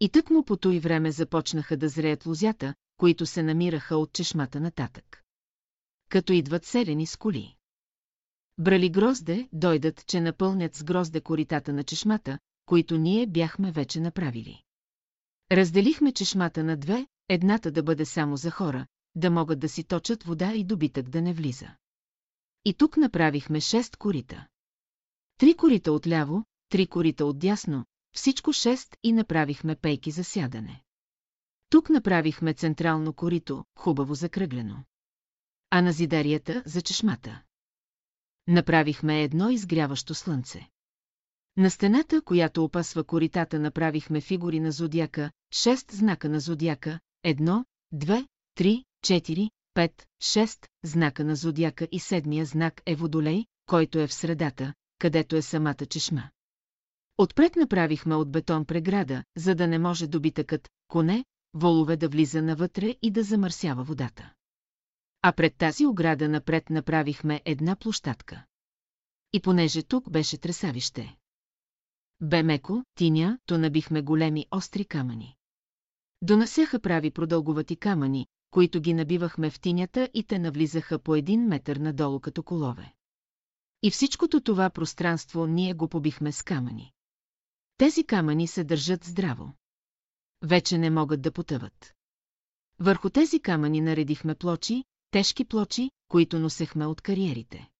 И 0.00 0.08
тък 0.08 0.30
му 0.30 0.44
по 0.44 0.56
той 0.56 0.78
време 0.78 1.12
започнаха 1.12 1.76
да 1.76 1.88
зреят 1.88 2.26
лозята, 2.26 2.74
които 2.96 3.26
се 3.26 3.42
намираха 3.42 3.96
от 3.96 4.12
чешмата 4.12 4.60
нататък. 4.60 5.22
Като 6.08 6.32
идват 6.32 6.64
селени 6.64 7.06
с 7.06 7.16
коли. 7.16 7.56
Брали 8.58 8.90
грозде, 8.90 9.48
дойдат, 9.52 10.06
че 10.06 10.20
напълнят 10.20 10.74
с 10.74 10.84
грозде 10.84 11.20
коритата 11.20 11.72
на 11.72 11.84
чешмата, 11.84 12.38
които 12.66 12.98
ние 12.98 13.26
бяхме 13.26 13.72
вече 13.72 14.00
направили. 14.00 14.62
Разделихме 15.52 16.12
чешмата 16.12 16.64
на 16.64 16.76
две, 16.76 17.06
едната 17.28 17.70
да 17.70 17.82
бъде 17.82 18.04
само 18.04 18.36
за 18.36 18.50
хора, 18.50 18.86
да 19.14 19.30
могат 19.30 19.58
да 19.58 19.68
си 19.68 19.84
точат 19.84 20.22
вода 20.22 20.52
и 20.52 20.64
добитък 20.64 21.08
да 21.08 21.22
не 21.22 21.32
влиза. 21.32 21.68
И 22.64 22.74
тук 22.74 22.96
направихме 22.96 23.60
шест 23.60 23.96
корита. 23.96 24.46
Три 25.38 25.54
корита 25.54 25.92
отляво, 25.92 26.44
три 26.68 26.86
корита 26.86 27.26
отдясно, 27.26 27.84
всичко 28.16 28.52
шест 28.52 28.96
и 29.02 29.12
направихме 29.12 29.76
пейки 29.76 30.10
за 30.10 30.24
сядане. 30.24 30.82
Тук 31.68 31.90
направихме 31.90 32.54
централно 32.54 33.12
корито, 33.12 33.64
хубаво 33.78 34.14
закръглено. 34.14 34.84
А 35.70 35.82
на 35.82 35.92
зидарията 35.92 36.62
за 36.66 36.82
чешмата. 36.82 37.42
Направихме 38.48 39.22
едно 39.22 39.50
изгряващо 39.50 40.14
слънце. 40.14 40.68
На 41.56 41.70
стената, 41.70 42.22
която 42.22 42.64
опасва 42.64 43.04
коритата, 43.04 43.58
направихме 43.58 44.20
фигури 44.20 44.60
на 44.60 44.72
зодиака, 44.72 45.30
шест 45.52 45.90
знака 45.90 46.28
на 46.28 46.40
зодиака, 46.40 47.00
едно, 47.22 47.64
две, 47.92 48.26
три, 48.54 48.84
четири, 49.02 49.50
пет, 49.74 50.06
шест 50.20 50.66
знака 50.84 51.24
на 51.24 51.36
зодиака 51.36 51.88
и 51.92 52.00
седмия 52.00 52.46
знак 52.46 52.82
е 52.86 52.94
водолей, 52.94 53.44
който 53.66 53.98
е 53.98 54.06
в 54.06 54.12
средата, 54.12 54.74
където 54.98 55.36
е 55.36 55.42
самата 55.42 55.86
чешма. 55.88 56.30
Отпред 57.18 57.56
направихме 57.56 58.14
от 58.14 58.30
бетон 58.30 58.64
преграда, 58.64 59.24
за 59.36 59.54
да 59.54 59.66
не 59.66 59.78
може 59.78 60.06
добитъкът, 60.06 60.68
коне, 60.88 61.24
волове 61.54 61.96
да 61.96 62.08
влиза 62.08 62.42
навътре 62.42 62.96
и 63.02 63.10
да 63.10 63.22
замърсява 63.22 63.84
водата. 63.84 64.32
А 65.22 65.32
пред 65.32 65.56
тази 65.56 65.86
ограда 65.86 66.28
напред 66.28 66.70
направихме 66.70 67.42
една 67.44 67.76
площадка. 67.76 68.44
И 69.32 69.40
понеже 69.40 69.82
тук 69.82 70.10
беше 70.10 70.38
тресавище. 70.38 71.16
Бе 72.20 72.42
меко, 72.42 72.84
тиня, 72.94 73.38
то 73.46 73.58
набихме 73.58 74.02
големи 74.02 74.46
остри 74.50 74.84
камъни. 74.84 75.36
Донасяха 76.22 76.80
прави 76.80 77.10
продълговати 77.10 77.76
камъни, 77.76 78.26
които 78.50 78.80
ги 78.80 78.94
набивахме 78.94 79.50
в 79.50 79.60
тинята 79.60 80.10
и 80.14 80.24
те 80.24 80.38
навлизаха 80.38 80.98
по 80.98 81.14
един 81.14 81.46
метър 81.46 81.76
надолу 81.76 82.20
като 82.20 82.42
колове. 82.42 82.94
И 83.82 83.90
всичкото 83.90 84.40
това 84.40 84.70
пространство 84.70 85.46
ние 85.46 85.74
го 85.74 85.88
побихме 85.88 86.32
с 86.32 86.42
камъни. 86.42 86.92
Тези 87.76 88.04
камъни 88.04 88.46
се 88.46 88.64
държат 88.64 89.04
здраво. 89.04 89.52
Вече 90.42 90.78
не 90.78 90.90
могат 90.90 91.22
да 91.22 91.32
потъват. 91.32 91.94
Върху 92.78 93.10
тези 93.10 93.40
камъни 93.40 93.80
наредихме 93.80 94.34
плочи, 94.34 94.84
тежки 95.10 95.44
плочи, 95.44 95.90
които 96.08 96.38
носехме 96.38 96.86
от 96.86 97.00
кариерите. 97.00 97.70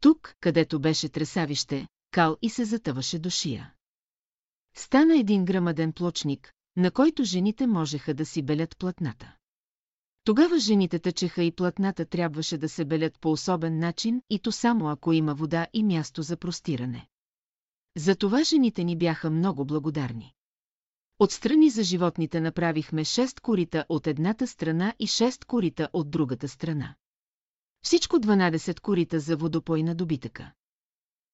Тук, 0.00 0.34
където 0.40 0.80
беше 0.80 1.08
тресавище, 1.08 1.88
кал 2.10 2.36
и 2.42 2.50
се 2.50 2.64
затъваше 2.64 3.18
до 3.18 3.30
шия. 3.30 3.72
Стана 4.74 5.18
един 5.18 5.44
грамаден 5.44 5.92
плочник, 5.92 6.52
на 6.76 6.90
който 6.90 7.24
жените 7.24 7.66
можеха 7.66 8.14
да 8.14 8.26
си 8.26 8.42
белят 8.42 8.78
платната. 8.78 9.34
Тогава 10.24 10.58
жените 10.58 10.98
тъчеха 10.98 11.42
и 11.42 11.52
платната 11.52 12.04
трябваше 12.04 12.58
да 12.58 12.68
се 12.68 12.84
белят 12.84 13.20
по 13.20 13.32
особен 13.32 13.78
начин 13.78 14.22
и 14.30 14.38
то 14.38 14.52
само 14.52 14.88
ако 14.88 15.12
има 15.12 15.34
вода 15.34 15.66
и 15.72 15.82
място 15.84 16.22
за 16.22 16.36
простиране. 16.36 17.08
Затова 17.96 18.44
жените 18.44 18.84
ни 18.84 18.98
бяха 18.98 19.30
много 19.30 19.64
благодарни. 19.64 20.34
Отстрани 21.18 21.70
за 21.70 21.82
животните 21.82 22.40
направихме 22.40 23.04
6 23.04 23.40
корита 23.40 23.84
от 23.88 24.06
едната 24.06 24.46
страна 24.46 24.94
и 24.98 25.06
6 25.06 25.44
корита 25.44 25.88
от 25.92 26.10
другата 26.10 26.48
страна. 26.48 26.94
Всичко 27.82 28.16
12 28.16 28.80
корита 28.80 29.20
за 29.20 29.36
водопой 29.36 29.82
на 29.82 29.94
добитъка. 29.94 30.52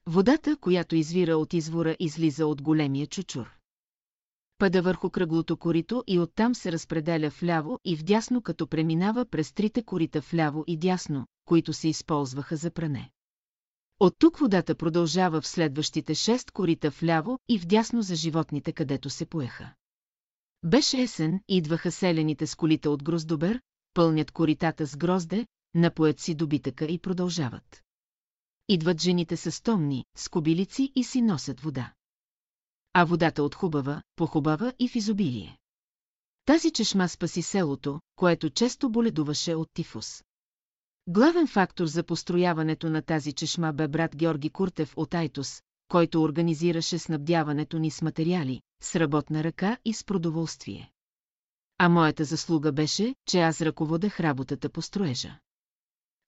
Водата, 0.07 0.57
която 0.57 0.97
извира 0.97 1.37
от 1.37 1.53
извора, 1.53 1.97
излиза 2.01 2.47
от 2.47 2.63
големия 2.63 3.07
чучур. 3.07 3.51
Пада 4.59 4.83
върху 4.83 5.11
кръглото 5.11 5.57
корито 5.57 6.05
и 6.07 6.19
оттам 6.19 6.55
се 6.55 6.73
разпределя 6.73 7.29
вляво 7.41 7.79
и 7.85 7.97
вдясно, 7.97 8.43
като 8.43 8.67
преминава 8.67 9.25
през 9.25 9.53
трите 9.53 9.83
корита 9.83 10.21
вляво 10.21 10.65
и 10.67 10.77
дясно, 10.77 11.27
които 11.45 11.73
се 11.73 11.89
използваха 11.89 12.57
за 12.57 12.71
пране. 12.71 13.11
От 14.01 14.15
тук 14.19 14.39
водата 14.39 14.75
продължава 14.75 15.41
в 15.41 15.47
следващите 15.47 16.15
шест 16.15 16.51
корита 16.51 16.91
вляво 16.91 17.39
и 17.49 17.59
вдясно 17.59 18.03
за 18.03 18.15
животните, 18.15 18.73
където 18.73 19.11
се 19.11 19.27
поеха. 19.27 19.75
Беше 20.65 21.03
есен, 21.03 21.41
идваха 21.49 21.91
селените 21.91 22.47
с 22.47 22.55
колите 22.55 22.89
от 22.89 23.03
гроздобер, 23.03 23.61
пълнят 23.95 24.31
коритата 24.31 24.87
с 24.87 24.97
грозде, 24.97 25.47
напоят 25.75 26.21
си 26.21 26.35
добитъка 26.35 26.85
и 26.85 26.99
продължават. 26.99 27.84
Идват 28.69 29.01
жените 29.01 29.37
с 29.37 29.63
томни, 29.63 30.05
с 30.17 30.29
кобилици 30.29 30.93
и 30.95 31.05
си 31.05 31.23
носят 31.23 31.61
вода. 31.61 31.93
А 32.93 33.05
водата 33.05 33.43
от 33.43 33.55
хубава, 33.55 34.03
похубава 34.17 34.73
и 34.79 34.89
в 34.89 34.97
изобилие. 34.97 35.59
Тази 36.45 36.71
чешма 36.71 37.09
спаси 37.09 37.43
селото, 37.43 38.01
което 38.17 38.51
често 38.51 38.91
боледуваше 38.91 39.55
от 39.55 39.69
тифус. 39.75 40.25
Главен 41.07 41.47
фактор 41.47 41.87
за 41.87 42.03
построяването 42.03 42.91
на 42.91 43.03
тази 43.03 43.33
чешма 43.33 43.73
бе 43.73 43.89
брат 43.89 44.17
Георги 44.17 44.51
Куртев 44.51 44.93
от 44.97 45.15
Айтос, 45.15 45.63
който 45.89 46.23
организираше 46.23 46.99
снабдяването 46.99 47.79
ни 47.79 47.91
с 47.91 48.03
материали, 48.03 48.61
с 48.83 48.97
работна 48.97 49.45
ръка 49.45 49.79
и 49.85 49.95
с 49.95 50.05
продоволствие. 50.05 50.93
А 51.79 51.89
моята 51.89 52.25
заслуга 52.25 52.73
беше, 52.73 53.15
че 53.27 53.41
аз 53.41 53.61
ръководех 53.61 54.21
работата 54.21 54.69
по 54.69 54.83
строежа. 54.83 55.39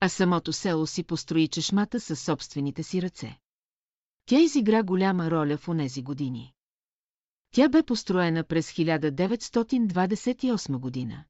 А 0.01 0.09
самото 0.09 0.53
село 0.53 0.87
си 0.87 1.03
построи 1.03 1.49
чешмата 1.49 2.01
със 2.01 2.21
собствените 2.21 2.83
си 2.83 3.03
ръце. 3.03 3.39
Тя 4.27 4.41
изигра 4.41 4.83
голяма 4.83 5.31
роля 5.31 5.57
в 5.57 5.69
онези 5.69 6.03
години. 6.03 6.53
Тя 7.51 7.69
бе 7.69 7.83
построена 7.83 8.45
през 8.45 8.73
1928 8.73 10.79
година. 10.79 11.25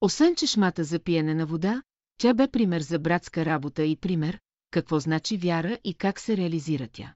Освен 0.00 0.36
чешмата 0.36 0.84
за 0.84 0.98
пиене 0.98 1.34
на 1.34 1.46
вода, 1.46 1.82
тя 2.18 2.34
бе 2.34 2.48
пример 2.48 2.80
за 2.80 2.98
братска 2.98 3.44
работа 3.44 3.84
и 3.84 3.96
пример, 3.96 4.40
какво 4.70 5.00
значи 5.00 5.36
вяра 5.36 5.78
и 5.84 5.94
как 5.94 6.20
се 6.20 6.36
реализира 6.36 6.88
тя. 6.88 7.14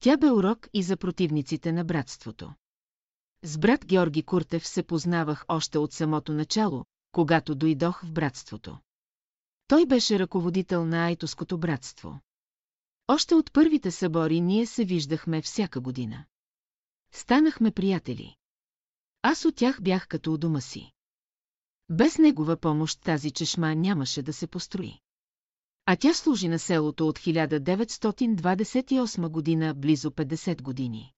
Тя 0.00 0.16
бе 0.16 0.30
урок 0.30 0.68
и 0.72 0.82
за 0.82 0.96
противниците 0.96 1.72
на 1.72 1.84
братството. 1.84 2.54
С 3.42 3.58
брат 3.58 3.86
Георги 3.86 4.22
Куртев 4.22 4.66
се 4.66 4.82
познавах 4.82 5.44
още 5.48 5.78
от 5.78 5.92
самото 5.92 6.32
начало, 6.32 6.84
когато 7.12 7.54
дойдох 7.54 8.04
в 8.04 8.12
братството. 8.12 8.78
Той 9.66 9.86
беше 9.86 10.18
ръководител 10.18 10.86
на 10.86 11.06
Айтоското 11.06 11.58
братство. 11.58 12.20
Още 13.08 13.34
от 13.34 13.52
първите 13.52 13.90
събори 13.90 14.40
ние 14.40 14.66
се 14.66 14.84
виждахме 14.84 15.42
всяка 15.42 15.80
година. 15.80 16.24
Станахме 17.12 17.70
приятели. 17.70 18.36
Аз 19.22 19.44
от 19.44 19.56
тях 19.56 19.82
бях 19.82 20.08
като 20.08 20.32
у 20.32 20.38
дома 20.38 20.60
си. 20.60 20.92
Без 21.88 22.18
негова 22.18 22.56
помощ 22.56 23.00
тази 23.00 23.30
чешма 23.30 23.74
нямаше 23.74 24.22
да 24.22 24.32
се 24.32 24.46
построи. 24.46 24.98
А 25.86 25.96
тя 25.96 26.14
служи 26.14 26.48
на 26.48 26.58
селото 26.58 27.08
от 27.08 27.18
1928 27.18 29.28
година 29.28 29.74
близо 29.74 30.10
50 30.10 30.62
години. 30.62 31.12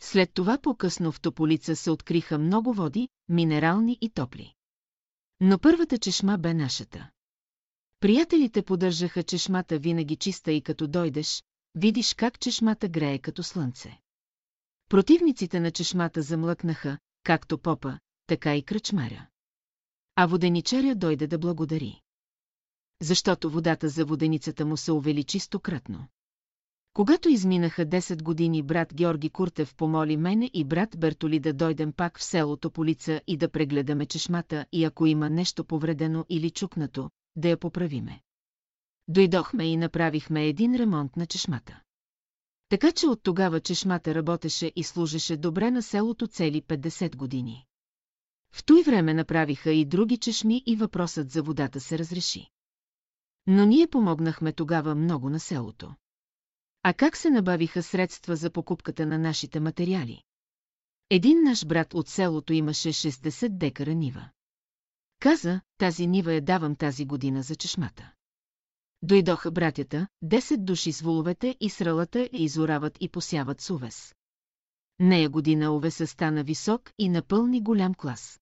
След 0.00 0.34
това 0.34 0.58
по-късно 0.58 1.12
в 1.12 1.20
Тополица 1.20 1.76
се 1.76 1.90
откриха 1.90 2.38
много 2.38 2.72
води, 2.72 3.08
минерални 3.28 3.98
и 4.00 4.10
топли. 4.10 4.54
Но 5.40 5.58
първата 5.58 5.98
чешма 5.98 6.38
бе 6.38 6.54
нашата. 6.54 7.10
Приятелите 8.00 8.62
поддържаха 8.62 9.22
чешмата 9.22 9.78
винаги 9.78 10.16
чиста 10.16 10.52
и 10.52 10.62
като 10.62 10.86
дойдеш, 10.86 11.44
видиш 11.74 12.14
как 12.14 12.38
чешмата 12.38 12.88
грее 12.88 13.18
като 13.18 13.42
слънце. 13.42 13.98
Противниците 14.88 15.60
на 15.60 15.70
чешмата 15.70 16.22
замлъкнаха, 16.22 16.98
както 17.22 17.58
попа, 17.58 17.98
така 18.26 18.56
и 18.56 18.62
кръчмаря. 18.62 19.26
А 20.16 20.26
воденичаря 20.26 20.94
дойде 20.94 21.26
да 21.26 21.38
благодари. 21.38 22.00
Защото 23.02 23.50
водата 23.50 23.88
за 23.88 24.04
воденицата 24.04 24.66
му 24.66 24.76
се 24.76 24.92
увеличи 24.92 25.38
стократно. 25.38 26.08
Когато 26.92 27.28
изминаха 27.28 27.86
10 27.86 28.22
години, 28.22 28.62
брат 28.62 28.94
Георги 28.94 29.30
Куртев 29.30 29.74
помоли 29.74 30.16
мене 30.16 30.50
и 30.54 30.64
брат 30.64 30.98
Бертоли 30.98 31.40
да 31.40 31.52
дойдем 31.52 31.92
пак 31.92 32.18
в 32.18 32.24
селото 32.24 32.70
Полица 32.70 33.20
и 33.26 33.36
да 33.36 33.48
прегледаме 33.48 34.06
чешмата 34.06 34.66
и 34.72 34.84
ако 34.84 35.06
има 35.06 35.30
нещо 35.30 35.64
повредено 35.64 36.24
или 36.28 36.50
чукнато, 36.50 37.10
да 37.36 37.48
я 37.48 37.58
поправиме. 37.58 38.20
Дойдохме 39.08 39.64
и 39.64 39.76
направихме 39.76 40.46
един 40.46 40.74
ремонт 40.74 41.16
на 41.16 41.26
чешмата. 41.26 41.80
Така 42.68 42.92
че 42.92 43.06
от 43.06 43.22
тогава 43.22 43.60
чешмата 43.60 44.14
работеше 44.14 44.72
и 44.76 44.84
служеше 44.84 45.36
добре 45.36 45.70
на 45.70 45.82
селото 45.82 46.26
цели 46.26 46.62
50 46.62 47.16
години. 47.16 47.64
В 48.52 48.64
той 48.64 48.82
време 48.82 49.14
направиха 49.14 49.72
и 49.72 49.84
други 49.84 50.18
чешми 50.18 50.62
и 50.66 50.76
въпросът 50.76 51.30
за 51.30 51.42
водата 51.42 51.80
се 51.80 51.98
разреши. 51.98 52.48
Но 53.46 53.66
ние 53.66 53.86
помогнахме 53.86 54.52
тогава 54.52 54.94
много 54.94 55.30
на 55.30 55.40
селото. 55.40 55.94
А 56.82 56.92
как 56.92 57.16
се 57.16 57.30
набавиха 57.30 57.82
средства 57.82 58.36
за 58.36 58.50
покупката 58.50 59.06
на 59.06 59.18
нашите 59.18 59.60
материали? 59.60 60.22
Един 61.10 61.42
наш 61.42 61.66
брат 61.66 61.94
от 61.94 62.08
селото 62.08 62.52
имаше 62.52 62.88
60 62.88 63.48
декара 63.48 63.94
нива. 63.94 64.28
Каза, 65.24 65.60
тази 65.78 66.06
нива 66.06 66.32
я 66.32 66.42
давам 66.42 66.76
тази 66.76 67.04
година 67.04 67.42
за 67.42 67.56
чешмата. 67.56 68.12
Дойдоха 69.02 69.50
братята, 69.50 70.08
10 70.24 70.56
души 70.56 70.92
с 70.92 71.00
воловете 71.00 71.56
и 71.60 71.70
сралата 71.70 72.18
я 72.18 72.28
изорават 72.32 72.96
и 73.00 73.08
посяват 73.08 73.60
с 73.60 73.70
увес. 73.70 74.14
Нея 74.98 75.30
година 75.30 75.76
овеса 75.76 76.06
стана 76.06 76.44
висок 76.44 76.90
и 76.98 77.08
напълни 77.08 77.62
голям 77.62 77.94
клас. 77.94 78.40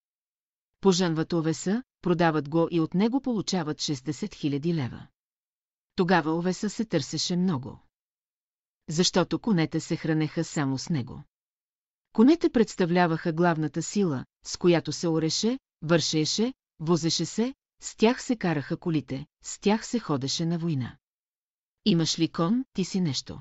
Пожънват 0.80 1.32
овеса, 1.32 1.82
продават 2.00 2.48
го 2.48 2.68
и 2.70 2.80
от 2.80 2.94
него 2.94 3.20
получават 3.20 3.78
60 3.78 4.10
000 4.10 4.74
лева. 4.74 5.06
Тогава 5.96 6.34
овеса 6.34 6.70
се 6.70 6.84
търсеше 6.84 7.36
много. 7.36 7.78
Защото 8.88 9.38
конете 9.38 9.80
се 9.80 9.96
хранеха 9.96 10.44
само 10.44 10.78
с 10.78 10.90
него. 10.90 11.22
Конете 12.12 12.50
представляваха 12.50 13.32
главната 13.32 13.82
сила, 13.82 14.24
с 14.44 14.56
която 14.56 14.92
се 14.92 15.08
ореше, 15.08 15.58
вършеше, 15.82 16.52
возеше 16.80 17.24
се, 17.24 17.54
с 17.80 17.96
тях 17.96 18.22
се 18.22 18.36
караха 18.36 18.76
колите, 18.76 19.26
с 19.42 19.58
тях 19.58 19.86
се 19.86 19.98
ходеше 19.98 20.46
на 20.46 20.58
война. 20.58 20.96
Имаш 21.84 22.18
ли 22.18 22.28
кон, 22.28 22.64
ти 22.72 22.84
си 22.84 23.00
нещо. 23.00 23.40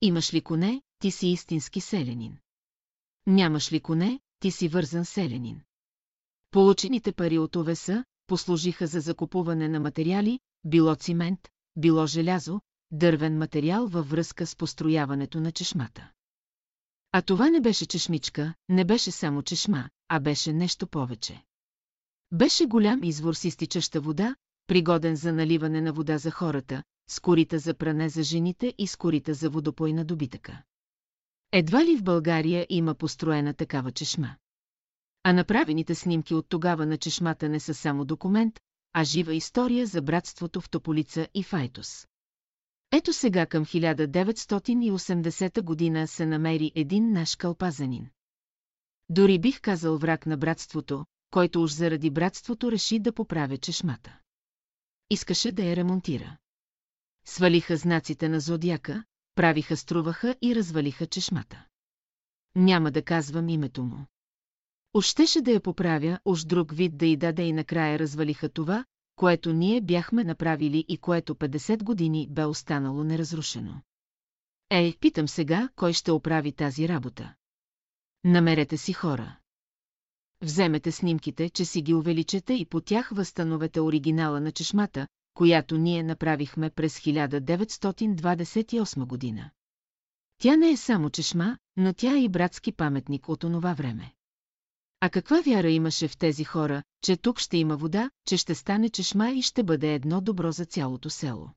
Имаш 0.00 0.34
ли 0.34 0.40
коне, 0.40 0.82
ти 0.98 1.10
си 1.10 1.28
истински 1.28 1.80
селянин. 1.80 2.38
Нямаш 3.26 3.72
ли 3.72 3.80
коне, 3.80 4.20
ти 4.40 4.50
си 4.50 4.68
вързан 4.68 5.04
селянин. 5.04 5.60
Получените 6.50 7.12
пари 7.12 7.38
от 7.38 7.56
овеса 7.56 8.04
послужиха 8.26 8.86
за 8.86 9.00
закупуване 9.00 9.68
на 9.68 9.80
материали, 9.80 10.40
било 10.64 10.94
цимент, 10.94 11.48
било 11.76 12.06
желязо, 12.06 12.60
дървен 12.90 13.38
материал 13.38 13.86
във 13.86 14.10
връзка 14.10 14.46
с 14.46 14.56
построяването 14.56 15.40
на 15.40 15.52
чешмата. 15.52 16.10
А 17.12 17.22
това 17.22 17.50
не 17.50 17.60
беше 17.60 17.86
чешмичка, 17.86 18.54
не 18.68 18.84
беше 18.84 19.10
само 19.10 19.42
чешма, 19.42 19.90
а 20.08 20.20
беше 20.20 20.52
нещо 20.52 20.86
повече. 20.86 21.44
Беше 22.32 22.66
голям 22.66 23.00
извор 23.02 23.34
с 23.34 23.44
изтичаща 23.44 24.00
вода, 24.00 24.36
пригоден 24.66 25.16
за 25.16 25.32
наливане 25.32 25.80
на 25.80 25.92
вода 25.92 26.18
за 26.18 26.30
хората, 26.30 26.82
с 27.08 27.20
корита 27.20 27.58
за 27.58 27.74
пране 27.74 28.08
за 28.08 28.22
жените 28.22 28.74
и 28.78 28.86
с 28.86 28.96
корита 28.96 29.34
за 29.34 29.50
водопой 29.50 29.92
на 29.92 30.04
добитъка. 30.04 30.62
Едва 31.52 31.84
ли 31.84 31.96
в 31.96 32.02
България 32.02 32.66
има 32.68 32.94
построена 32.94 33.54
такава 33.54 33.92
чешма. 33.92 34.36
А 35.22 35.32
направените 35.32 35.94
снимки 35.94 36.34
от 36.34 36.46
тогава 36.48 36.86
на 36.86 36.98
чешмата 36.98 37.48
не 37.48 37.60
са 37.60 37.74
само 37.74 38.04
документ, 38.04 38.60
а 38.92 39.04
жива 39.04 39.34
история 39.34 39.86
за 39.86 40.02
братството 40.02 40.60
в 40.60 40.70
Тополица 40.70 41.28
и 41.34 41.42
Файтос. 41.42 42.06
Ето 42.92 43.12
сега 43.12 43.46
към 43.46 43.64
1980 43.64 45.62
година 45.62 46.08
се 46.08 46.26
намери 46.26 46.72
един 46.74 47.12
наш 47.12 47.36
кълпазанин. 47.36 48.10
Дори 49.08 49.38
бих 49.38 49.60
казал 49.60 49.98
враг 49.98 50.26
на 50.26 50.36
братството, 50.36 51.04
който 51.32 51.62
уж 51.62 51.72
заради 51.72 52.10
братството 52.10 52.72
реши 52.72 52.98
да 52.98 53.12
поправя 53.12 53.58
чешмата. 53.58 54.18
Искаше 55.10 55.52
да 55.52 55.64
я 55.64 55.76
ремонтира. 55.76 56.36
Свалиха 57.24 57.76
знаците 57.76 58.28
на 58.28 58.40
зодиака, 58.40 59.04
правиха 59.34 59.76
струваха 59.76 60.36
и 60.42 60.54
развалиха 60.54 61.06
чешмата. 61.06 61.66
Няма 62.56 62.90
да 62.90 63.02
казвам 63.02 63.48
името 63.48 63.82
му. 63.82 64.06
Уж 64.94 65.06
щеше 65.06 65.40
да 65.40 65.50
я 65.50 65.60
поправя, 65.60 66.18
уж 66.24 66.44
друг 66.44 66.72
вид 66.74 66.96
да 66.96 67.06
й 67.06 67.16
даде 67.16 67.42
и 67.42 67.52
накрая 67.52 67.98
развалиха 67.98 68.48
това, 68.48 68.84
което 69.16 69.52
ние 69.52 69.80
бяхме 69.80 70.24
направили 70.24 70.84
и 70.88 70.98
което 70.98 71.34
50 71.34 71.82
години 71.82 72.28
бе 72.30 72.44
останало 72.44 73.04
неразрушено. 73.04 73.82
Ей, 74.70 74.96
питам 74.98 75.28
сега, 75.28 75.68
кой 75.76 75.92
ще 75.92 76.10
оправи 76.10 76.52
тази 76.52 76.88
работа. 76.88 77.34
Намерете 78.24 78.76
си 78.76 78.92
хора. 78.92 79.36
Вземете 80.42 80.92
снимките, 80.92 81.50
че 81.50 81.64
си 81.64 81.82
ги 81.82 81.94
увеличете 81.94 82.54
и 82.54 82.66
по 82.66 82.80
тях 82.80 83.10
възстановете 83.12 83.80
оригинала 83.80 84.40
на 84.40 84.52
чешмата, 84.52 85.06
която 85.34 85.78
ние 85.78 86.02
направихме 86.02 86.70
през 86.70 86.98
1928 86.98 89.06
година. 89.06 89.50
Тя 90.38 90.56
не 90.56 90.70
е 90.70 90.76
само 90.76 91.10
чешма, 91.10 91.58
но 91.76 91.92
тя 91.92 92.14
е 92.14 92.22
и 92.22 92.28
братски 92.28 92.72
паметник 92.72 93.28
от 93.28 93.44
онова 93.44 93.72
време. 93.72 94.12
А 95.00 95.10
каква 95.10 95.40
вяра 95.40 95.70
имаше 95.70 96.08
в 96.08 96.18
тези 96.18 96.44
хора, 96.44 96.82
че 97.02 97.16
тук 97.16 97.38
ще 97.38 97.56
има 97.56 97.76
вода, 97.76 98.10
че 98.26 98.36
ще 98.36 98.54
стане 98.54 98.88
чешма 98.88 99.30
и 99.30 99.42
ще 99.42 99.62
бъде 99.62 99.94
едно 99.94 100.20
добро 100.20 100.52
за 100.52 100.64
цялото 100.64 101.10
село? 101.10 101.50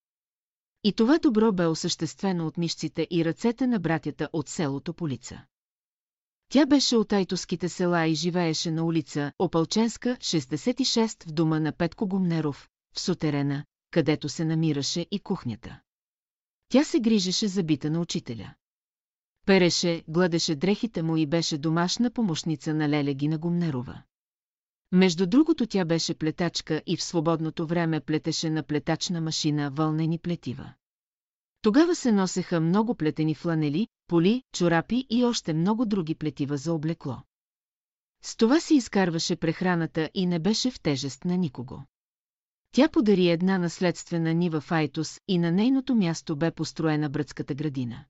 И 0.83 0.93
това 0.93 1.17
добро 1.17 1.51
бе 1.51 1.65
осъществено 1.65 2.47
от 2.47 2.57
мишците 2.57 3.07
и 3.11 3.25
ръцете 3.25 3.67
на 3.67 3.79
братята 3.79 4.29
от 4.33 4.49
селото 4.49 4.93
Полица. 4.93 5.45
Тя 6.49 6.65
беше 6.65 6.97
от 6.97 7.13
Айтоските 7.13 7.69
села 7.69 8.07
и 8.07 8.15
живееше 8.15 8.71
на 8.71 8.83
улица 8.83 9.31
Опалченска, 9.39 10.17
66 10.19 11.27
в 11.27 11.31
дома 11.31 11.59
на 11.59 11.71
Петко 11.71 12.07
Гумнеров, 12.07 12.69
в 12.95 12.99
сутерена, 12.99 13.65
където 13.91 14.29
се 14.29 14.45
намираше 14.45 15.05
и 15.11 15.19
кухнята. 15.19 15.79
Тя 16.69 16.83
се 16.83 16.99
грижеше 16.99 17.47
за 17.47 17.63
бита 17.63 17.89
на 17.89 17.99
учителя. 17.99 18.53
Переше, 19.45 20.03
гладеше 20.07 20.55
дрехите 20.55 21.01
му 21.01 21.17
и 21.17 21.25
беше 21.25 21.57
домашна 21.57 22.11
помощница 22.11 22.73
на 22.73 22.89
Леля 22.89 23.13
Гина 23.13 23.37
Гумнерова. 23.37 24.01
Между 24.91 25.27
другото 25.27 25.65
тя 25.65 25.85
беше 25.85 26.13
плетачка 26.13 26.81
и 26.85 26.97
в 26.97 27.03
свободното 27.03 27.67
време 27.67 27.99
плетеше 27.99 28.49
на 28.49 28.63
плетачна 28.63 29.21
машина 29.21 29.71
вълнени 29.71 30.19
плетива. 30.19 30.73
Тогава 31.65 31.95
се 31.95 32.11
носеха 32.11 32.59
много 32.59 32.95
плетени 32.95 33.35
фланели, 33.35 33.87
поли, 34.07 34.43
чорапи 34.53 35.07
и 35.09 35.25
още 35.25 35.53
много 35.53 35.85
други 35.85 36.15
плетива 36.15 36.57
за 36.57 36.73
облекло. 36.73 37.17
С 38.23 38.35
това 38.37 38.59
си 38.59 38.75
изкарваше 38.75 39.35
прехраната 39.35 40.09
и 40.13 40.25
не 40.25 40.39
беше 40.39 40.71
в 40.71 40.79
тежест 40.79 41.25
на 41.25 41.37
никого. 41.37 41.83
Тя 42.71 42.89
подари 42.89 43.29
една 43.29 43.57
наследствена 43.57 44.33
нива 44.33 44.61
в 44.61 44.71
Айтос 44.71 45.19
и 45.27 45.37
на 45.37 45.51
нейното 45.51 45.95
място 45.95 46.35
бе 46.35 46.51
построена 46.51 47.09
братската 47.09 47.53
градина. 47.55 48.05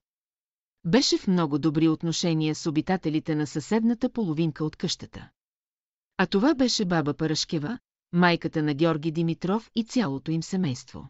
Беше 0.84 1.18
в 1.18 1.26
много 1.26 1.58
добри 1.58 1.88
отношения 1.88 2.54
с 2.54 2.66
обитателите 2.66 3.34
на 3.34 3.46
съседната 3.46 4.10
половинка 4.10 4.64
от 4.64 4.76
къщата. 4.76 5.28
А 6.16 6.26
това 6.26 6.54
беше 6.54 6.84
баба 6.84 7.14
Парашкева, 7.14 7.78
майката 8.12 8.62
на 8.62 8.74
Георги 8.74 9.10
Димитров 9.10 9.70
и 9.74 9.84
цялото 9.84 10.30
им 10.30 10.42
семейство. 10.42 11.08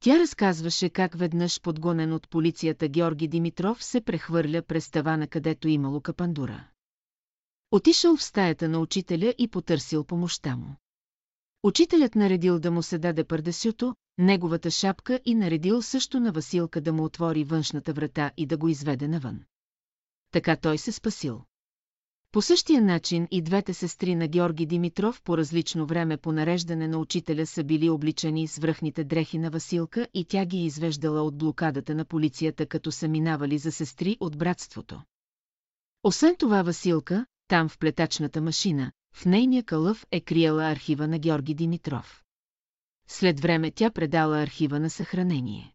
Тя 0.00 0.18
разказваше 0.18 0.88
как 0.88 1.18
веднъж 1.18 1.60
подгонен 1.60 2.12
от 2.12 2.28
полицията 2.28 2.88
Георги 2.88 3.28
Димитров 3.28 3.84
се 3.84 4.00
прехвърля 4.00 4.62
през 4.62 4.90
тавана, 4.90 5.26
където 5.26 5.68
имало 5.68 6.00
капандура. 6.00 6.68
Отишъл 7.70 8.16
в 8.16 8.22
стаята 8.22 8.68
на 8.68 8.78
учителя 8.78 9.34
и 9.38 9.48
потърсил 9.48 10.04
помощта 10.04 10.56
му. 10.56 10.76
Учителят 11.62 12.14
наредил 12.14 12.58
да 12.58 12.70
му 12.70 12.82
се 12.82 12.98
даде 12.98 13.24
пардесюто, 13.24 13.94
неговата 14.18 14.70
шапка 14.70 15.20
и 15.24 15.34
наредил 15.34 15.82
също 15.82 16.20
на 16.20 16.32
Василка 16.32 16.80
да 16.80 16.92
му 16.92 17.04
отвори 17.04 17.44
външната 17.44 17.92
врата 17.92 18.30
и 18.36 18.46
да 18.46 18.56
го 18.56 18.68
изведе 18.68 19.08
навън. 19.08 19.40
Така 20.30 20.56
той 20.56 20.78
се 20.78 20.92
спасил. 20.92 21.42
По 22.32 22.42
същия 22.42 22.82
начин 22.82 23.28
и 23.30 23.42
двете 23.42 23.74
сестри 23.74 24.14
на 24.14 24.28
Георги 24.28 24.66
Димитров 24.66 25.22
по 25.22 25.38
различно 25.38 25.86
време 25.86 26.16
по 26.16 26.32
нареждане 26.32 26.88
на 26.88 26.98
учителя 26.98 27.46
са 27.46 27.64
били 27.64 27.90
обличани 27.90 28.48
с 28.48 28.58
връхните 28.58 29.04
дрехи 29.04 29.38
на 29.38 29.50
Василка 29.50 30.08
и 30.14 30.24
тя 30.24 30.44
ги 30.44 30.56
е 30.56 30.64
извеждала 30.64 31.22
от 31.22 31.38
блокадата 31.38 31.94
на 31.94 32.04
полицията, 32.04 32.66
като 32.66 32.92
са 32.92 33.08
минавали 33.08 33.58
за 33.58 33.72
сестри 33.72 34.16
от 34.20 34.38
братството. 34.38 35.02
Освен 36.02 36.36
това 36.36 36.62
Василка, 36.62 37.26
там 37.48 37.68
в 37.68 37.78
плетачната 37.78 38.40
машина, 38.40 38.92
в 39.14 39.26
нейния 39.26 39.64
кълъв 39.64 40.06
е 40.10 40.20
криела 40.20 40.64
архива 40.64 41.08
на 41.08 41.18
Георги 41.18 41.54
Димитров. 41.54 42.22
След 43.08 43.40
време 43.40 43.70
тя 43.70 43.90
предала 43.90 44.42
архива 44.42 44.80
на 44.80 44.90
съхранение. 44.90 45.74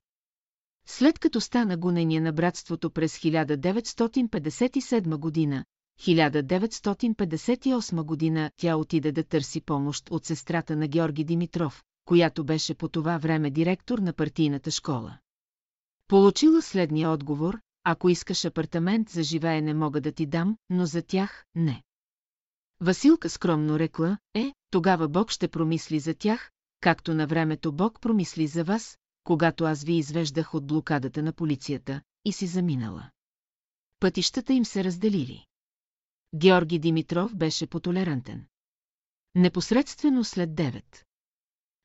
След 0.88 1.20
като 1.20 1.42
стана 1.42 1.78
гонение 1.78 2.22
на 2.22 2.34
братството 2.34 2.92
през 2.92 3.18
1957 3.18 5.18
година, 5.18 5.66
1958 6.02 8.04
година 8.04 8.52
тя 8.58 8.76
отиде 8.76 9.12
да 9.12 9.24
търси 9.24 9.62
помощ 9.62 10.10
от 10.10 10.26
сестрата 10.26 10.76
на 10.76 10.88
Георги 10.88 11.24
Димитров, 11.24 11.84
която 12.06 12.44
беше 12.44 12.76
по 12.76 12.88
това 12.88 13.18
време 13.18 13.50
директор 13.50 14.00
на 14.00 14.14
партийната 14.14 14.72
школа. 14.72 15.18
Получила 16.08 16.62
следния 16.62 17.10
отговор, 17.10 17.60
ако 17.84 18.10
искаш 18.10 18.46
апартамент 18.46 19.10
за 19.10 19.24
живеене 19.24 19.74
мога 19.74 20.02
да 20.02 20.12
ти 20.12 20.26
дам, 20.26 20.58
но 20.70 20.86
за 20.86 21.02
тях– 21.02 21.46
не. 21.56 21.84
Василка 22.82 23.30
скромно 23.30 23.80
рекла, 23.80 24.18
е, 24.34 24.54
тогава 24.72 25.08
Бог 25.08 25.32
ще 25.32 25.48
промисли 25.48 26.00
за 26.00 26.14
тях, 26.14 26.52
както 26.82 27.14
на 27.14 27.28
времето 27.28 27.74
Бог 27.74 28.02
промисли 28.02 28.48
за 28.48 28.64
вас, 28.64 28.98
когато 29.24 29.64
аз 29.64 29.84
ви 29.84 29.94
извеждах 29.94 30.54
от 30.54 30.68
блокадата 30.68 31.24
на 31.24 31.34
полицията 31.34 32.02
и 32.26 32.32
си 32.32 32.48
заминала. 32.48 33.10
Пътищата 34.00 34.54
им 34.54 34.66
се 34.66 34.84
разделили. 34.84 35.46
Георги 36.36 36.80
Димитров 36.80 37.36
беше 37.36 37.68
потолерантен. 37.68 38.46
Непосредствено 39.36 40.24
след 40.24 40.50
9. 40.50 40.84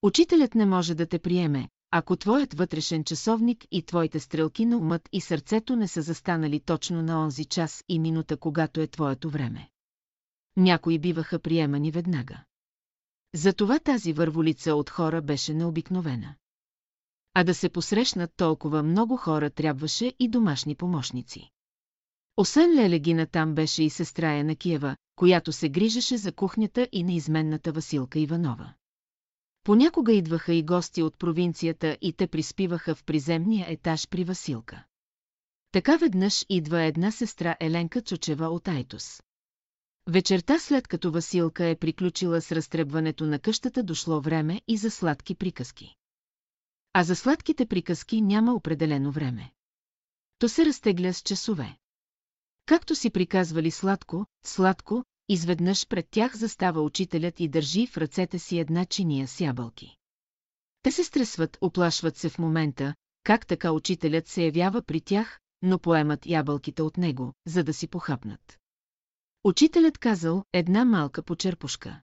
Учителят 0.03 0.55
не 0.55 0.67
може 0.67 0.95
да 0.95 1.07
те 1.07 1.19
приеме, 1.19 1.69
ако 1.96 2.16
твоят 2.16 2.54
вътрешен 2.54 3.04
часовник 3.04 3.64
и 3.70 3.83
твоите 3.83 4.20
стрелки 4.20 4.66
на 4.66 4.76
умът 4.76 5.09
и 5.12 5.20
сърцето 5.20 5.76
не 5.76 5.88
са 5.88 6.02
застанали 6.02 6.61
точно 6.61 7.02
на 7.02 7.20
онзи 7.24 7.44
час 7.44 7.85
и 7.88 7.98
минута, 7.98 8.37
когато 8.37 8.80
е 8.80 8.87
твоето 8.87 9.30
време. 9.30 9.68
Някои 10.57 10.98
биваха 10.98 11.38
приемани 11.38 11.90
веднага. 11.90 12.44
Затова 13.35 13.78
тази 13.78 14.12
върволица 14.12 14.74
от 14.74 14.90
хора 14.90 15.22
беше 15.22 15.54
необикновена. 15.54 16.35
А 17.35 17.44
да 17.44 17.54
се 17.54 17.68
посрещнат 17.68 18.30
толкова 18.37 18.83
много 18.83 19.16
хора 19.16 19.50
трябваше 19.50 20.14
и 20.18 20.28
домашни 20.28 20.74
помощници. 20.74 21.50
Освен 22.37 22.74
Лелегина 22.74 23.26
там 23.26 23.54
беше 23.54 23.83
и 23.83 23.90
сестра 23.90 24.44
на 24.44 24.57
Киева, 24.57 24.96
която 25.16 25.52
се 25.52 25.68
грижеше 25.68 26.16
за 26.16 26.33
кухнята 26.33 26.88
и 26.92 27.02
неизменната 27.02 27.72
Василка 27.72 28.18
Иванова. 28.18 28.74
Понякога 29.64 30.12
идваха 30.12 30.55
и 30.55 30.62
гости 30.62 31.03
от 31.03 31.18
провинцията 31.18 31.98
и 32.00 32.12
те 32.12 32.27
приспиваха 32.27 32.94
в 32.94 33.05
приземния 33.05 33.66
етаж 33.68 34.09
при 34.09 34.24
Василка. 34.24 34.85
Така 35.72 35.96
веднъж 35.96 36.46
идва 36.48 36.83
една 36.83 37.11
сестра 37.11 37.57
Еленка 37.61 38.03
Чочева 38.03 38.46
от 38.46 38.68
Айтос. 38.68 39.22
Вечерта 40.09 40.59
след 40.59 40.88
като 40.88 41.11
Василка 41.11 41.66
е 41.66 41.77
приключила 41.77 42.40
с 42.40 42.53
разтребването 42.53 43.27
на 43.27 43.38
къщата 43.38 43.83
дошло 43.83 44.20
време 44.20 44.61
и 44.68 44.77
за 44.77 44.90
сладки 44.90 45.35
приказки. 45.35 45.94
А 46.92 47.05
за 47.05 47.16
сладките 47.16 47.66
приказки 47.66 48.22
няма 48.22 48.55
определено 48.55 49.12
време. 49.12 49.53
То 50.38 50.48
се 50.48 50.66
разтегля 50.66 51.12
с 51.12 51.22
часове. 51.22 51.77
Както 52.66 52.94
си 52.94 53.11
приказвали 53.11 53.70
сладко, 53.70 54.27
сладко, 54.44 55.05
изведнъж 55.29 55.87
пред 55.87 56.09
тях 56.11 56.37
застава 56.37 56.81
учителят 56.81 57.41
и 57.41 57.49
държи 57.49 57.87
в 57.87 57.97
ръцете 57.97 58.39
си 58.39 58.59
една 58.59 58.85
чиния 58.85 59.29
с 59.29 59.41
ябълки. 59.41 59.97
Те 60.83 60.91
се 60.91 61.05
стресват, 61.05 61.59
оплашват 61.61 62.17
се 62.17 62.29
в 62.29 62.39
момента, 62.39 62.95
как 63.25 63.47
така 63.47 63.73
учителят 63.73 64.29
се 64.29 64.45
явява 64.45 64.83
при 64.83 65.01
тях, 65.01 65.41
но 65.63 65.79
поемат 65.79 66.27
ябълките 66.27 66.83
от 66.83 66.97
него, 66.97 67.33
за 67.47 67.65
да 67.65 67.73
си 67.75 67.89
похапнат. 67.89 68.59
Учителят 69.45 69.99
казал 69.99 70.45
една 70.53 70.85
малка 70.85 71.23
почерпушка. 71.23 72.01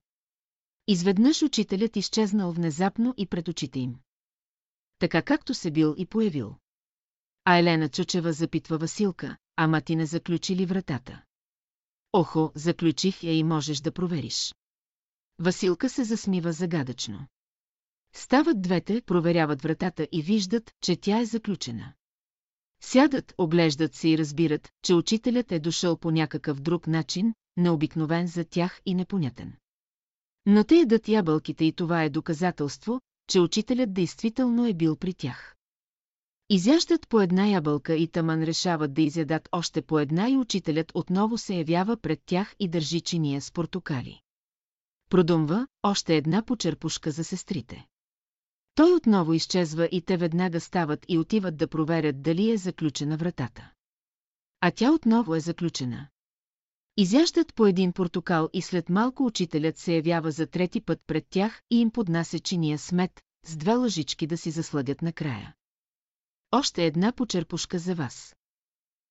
Изведнъж 0.87 1.41
учителят 1.41 1.95
изчезнал 1.95 2.51
внезапно 2.51 3.13
и 3.17 3.27
пред 3.27 3.47
очите 3.47 3.79
им. 3.79 3.95
Така 4.99 5.21
както 5.21 5.53
се 5.53 5.71
бил 5.71 5.95
и 5.97 6.05
появил. 6.05 6.55
А 7.45 7.57
Елена 7.57 7.89
Чучева 7.89 8.33
запитва 8.33 8.77
Василка, 8.77 9.37
ама 9.55 9.81
ти 9.81 9.95
не 9.95 10.05
заключи 10.05 10.55
ли 10.55 10.65
вратата? 10.65 11.21
Охо, 12.13 12.51
заключих 12.55 13.23
я 13.23 13.33
и 13.37 13.43
можеш 13.43 13.79
да 13.79 13.91
провериш. 13.91 14.55
Василка 15.39 15.89
се 15.89 16.03
засмива 16.03 16.51
загадъчно. 16.51 17.27
Стават 18.13 18.61
двете, 18.61 19.01
проверяват 19.01 19.61
вратата 19.61 20.07
и 20.11 20.21
виждат, 20.21 20.71
че 20.81 20.95
тя 20.95 21.19
е 21.19 21.25
заключена. 21.25 21.93
Сядат, 22.81 23.33
оглеждат 23.37 23.95
се 23.95 24.09
и 24.09 24.17
разбират, 24.17 24.69
че 24.83 24.93
учителят 24.93 25.51
е 25.51 25.59
дошъл 25.59 25.97
по 25.97 26.11
някакъв 26.11 26.59
друг 26.61 26.87
начин, 26.87 27.33
необикновен 27.57 28.27
за 28.27 28.45
тях 28.45 28.81
и 28.85 28.95
непонятен. 28.95 29.53
Но 30.45 30.63
те 30.63 30.75
ядат 30.75 31.07
ябълките 31.07 31.65
и 31.65 31.73
това 31.73 32.03
е 32.03 32.09
доказателство, 32.09 33.01
че 33.27 33.39
учителят 33.39 33.93
действително 33.93 34.67
е 34.67 34.73
бил 34.73 34.95
при 34.95 35.13
тях. 35.13 35.55
Изяждат 36.53 37.07
по 37.09 37.21
една 37.21 37.47
ябълка 37.47 37.95
и 37.95 38.07
таман 38.07 38.43
решават 38.43 38.93
да 38.93 39.01
изядат 39.01 39.49
още 39.51 39.81
по 39.81 39.99
една 39.99 40.29
и 40.29 40.37
учителят 40.37 40.91
отново 40.95 41.37
се 41.37 41.55
явява 41.55 41.97
пред 41.97 42.21
тях 42.25 42.55
и 42.59 42.67
държи 42.67 43.01
чиния 43.01 43.41
с 43.41 43.51
портокали. 43.51 44.21
Продумва 45.09 45.67
още 45.83 46.15
една 46.15 46.41
почерпушка 46.41 47.11
за 47.11 47.23
сестрите. 47.23 47.87
Той 48.75 48.93
отново 48.93 49.33
изчезва 49.33 49.89
и 49.91 50.01
те 50.01 50.17
веднага 50.17 50.59
стават 50.59 51.05
и 51.07 51.17
отиват 51.17 51.57
да 51.57 51.67
проверят 51.67 52.21
дали 52.21 52.51
е 52.51 52.57
заключена 52.57 53.17
вратата. 53.17 53.71
А 54.61 54.71
тя 54.71 54.91
отново 54.91 55.35
е 55.35 55.39
заключена. 55.39 56.07
Изяждат 56.97 57.55
по 57.55 57.65
един 57.65 57.93
портокал 57.93 58.49
и 58.53 58.61
след 58.61 58.89
малко 58.89 59.25
учителят 59.25 59.77
се 59.77 59.95
явява 59.95 60.31
за 60.31 60.47
трети 60.47 60.81
път 60.81 60.99
пред 61.07 61.25
тях 61.29 61.61
и 61.69 61.81
им 61.81 61.91
поднася 61.91 62.39
чиния 62.39 62.77
смет, 62.77 63.21
с 63.45 63.57
две 63.57 63.75
лъжички 63.75 64.27
да 64.27 64.37
си 64.37 64.51
засладят 64.51 65.01
накрая. 65.01 65.55
Още 66.51 66.85
една 66.85 67.11
почерпушка 67.11 67.79
за 67.79 67.95
вас. 67.95 68.35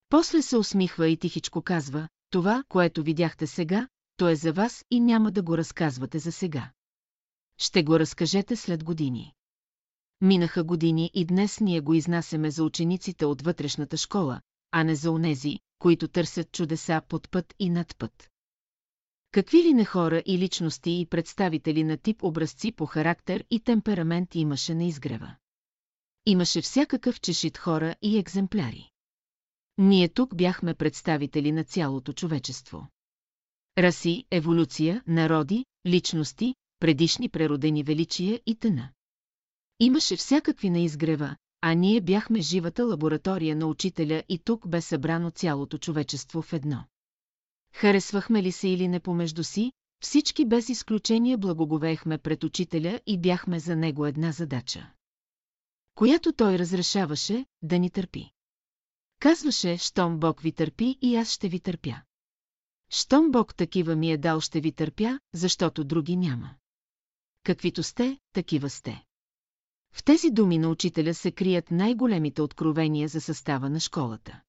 После 0.08 0.42
се 0.42 0.56
усмихва 0.56 1.08
и 1.08 1.16
тихичко 1.16 1.62
казва, 1.62 2.08
това, 2.30 2.64
което 2.68 3.02
видяхте 3.02 3.46
сега, 3.46 3.88
то 4.16 4.28
е 4.28 4.36
за 4.36 4.52
вас 4.52 4.84
и 4.90 5.00
няма 5.00 5.32
да 5.32 5.42
го 5.42 5.58
разказвате 5.58 6.18
за 6.18 6.32
сега. 6.32 6.70
Ще 7.58 7.82
го 7.82 7.98
разкажете 7.98 8.56
след 8.56 8.84
години. 8.84 9.34
Минаха 10.20 10.64
години 10.64 11.10
и 11.14 11.24
днес 11.24 11.60
ние 11.60 11.80
го 11.80 11.94
изнасяме 11.94 12.50
за 12.50 12.64
учениците 12.64 13.26
от 13.26 13.42
вътрешната 13.42 13.96
школа, 13.96 14.40
а 14.70 14.84
не 14.84 14.94
за 14.94 15.10
онези, 15.10 15.58
които 15.78 16.08
търсят 16.08 16.52
чудеса 16.52 17.02
под 17.08 17.30
път 17.30 17.54
и 17.58 17.70
над 17.70 17.96
път. 17.98 18.30
Какви 19.32 19.62
ли 19.62 19.74
не 19.74 19.84
хора 19.84 20.22
и 20.26 20.38
личности 20.38 21.00
и 21.00 21.06
представители 21.06 21.84
на 21.84 21.96
тип 21.96 22.22
образци 22.22 22.72
по 22.72 22.86
характер 22.86 23.44
и 23.50 23.60
темперамент 23.60 24.34
имаше 24.34 24.74
на 24.74 24.84
изгрева. 24.84 25.36
Имаше 26.26 26.60
всякакъв 26.60 27.20
чешит 27.20 27.58
хора 27.58 27.94
и 28.02 28.18
екземпляри. 28.18 28.90
Ние 29.78 30.08
тук 30.08 30.36
бяхме 30.36 30.74
представители 30.74 31.52
на 31.52 31.64
цялото 31.64 32.12
човечество. 32.12 32.88
Раси, 33.78 34.24
еволюция, 34.30 35.02
народи, 35.06 35.64
личности, 35.86 36.54
предишни 36.80 37.28
преродени 37.28 37.82
величия 37.82 38.40
и 38.46 38.54
тъна. 38.54 38.90
Имаше 39.80 40.16
всякакви 40.16 40.70
на 40.70 40.78
изгрева, 40.78 41.36
а 41.60 41.74
ние 41.74 42.00
бяхме 42.00 42.40
живата 42.40 42.84
лаборатория 42.84 43.56
на 43.56 43.66
учителя 43.66 44.22
и 44.28 44.38
тук 44.38 44.68
бе 44.68 44.80
събрано 44.80 45.30
цялото 45.30 45.78
човечество 45.78 46.42
в 46.42 46.52
едно. 46.52 46.84
Харесвахме 47.74 48.42
ли 48.42 48.52
се 48.52 48.68
или 48.68 48.88
не 48.88 49.00
помежду 49.00 49.44
си, 49.44 49.72
всички 50.02 50.44
без 50.44 50.68
изключение 50.68 51.36
благоговеехме 51.36 52.18
пред 52.18 52.44
учителя 52.44 53.00
и 53.06 53.18
бяхме 53.18 53.60
за 53.60 53.76
него 53.76 54.06
една 54.06 54.32
задача. 54.32 54.90
Която 55.94 56.32
той 56.32 56.58
разрешаваше 56.58 57.46
да 57.62 57.78
ни 57.78 57.90
търпи. 57.90 58.30
Казваше, 59.20 59.76
щом 59.76 60.18
Бог 60.18 60.40
ви 60.40 60.52
търпи 60.52 60.98
и 61.02 61.16
аз 61.16 61.30
ще 61.30 61.48
ви 61.48 61.60
търпя. 61.60 62.02
Щом 62.90 63.30
Бог 63.30 63.54
такива 63.54 63.96
ми 63.96 64.12
е 64.12 64.18
дал 64.18 64.40
ще 64.40 64.60
ви 64.60 64.72
търпя, 64.72 65.18
защото 65.34 65.84
други 65.84 66.16
няма. 66.16 66.54
Каквито 67.44 67.82
сте, 67.82 68.18
такива 68.32 68.70
сте. 68.70 69.04
В 69.92 70.04
тези 70.04 70.30
думи 70.30 70.58
на 70.58 70.68
учителя 70.68 71.14
се 71.14 71.32
крият 71.32 71.70
най-големите 71.70 72.42
откровения 72.42 73.08
за 73.08 73.20
състава 73.20 73.70
на 73.70 73.80
школата. 73.80 74.40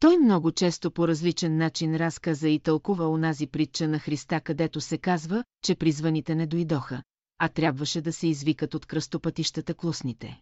Той 0.00 0.18
много 0.18 0.52
често 0.52 0.90
по 0.90 1.08
различен 1.08 1.56
начин 1.56 1.96
разказа 1.96 2.48
и 2.48 2.60
тълкува 2.60 3.08
онази 3.08 3.46
притча 3.46 3.88
на 3.88 3.98
Христа, 3.98 4.40
където 4.40 4.80
се 4.80 4.98
казва, 4.98 5.44
че 5.64 5.74
призваните 5.74 6.34
не 6.34 6.46
дойдоха, 6.46 7.02
а 7.38 7.48
трябваше 7.48 8.00
да 8.00 8.12
се 8.12 8.26
извикат 8.26 8.74
от 8.74 8.86
кръстопътищата 8.86 9.74
клусните. 9.74 10.40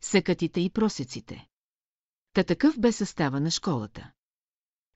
Секатите 0.00 0.60
и 0.60 0.70
просеците. 0.70 1.46
Та 2.32 2.44
такъв 2.44 2.80
бе 2.80 2.92
състава 2.92 3.40
на 3.40 3.50
школата. 3.50 4.10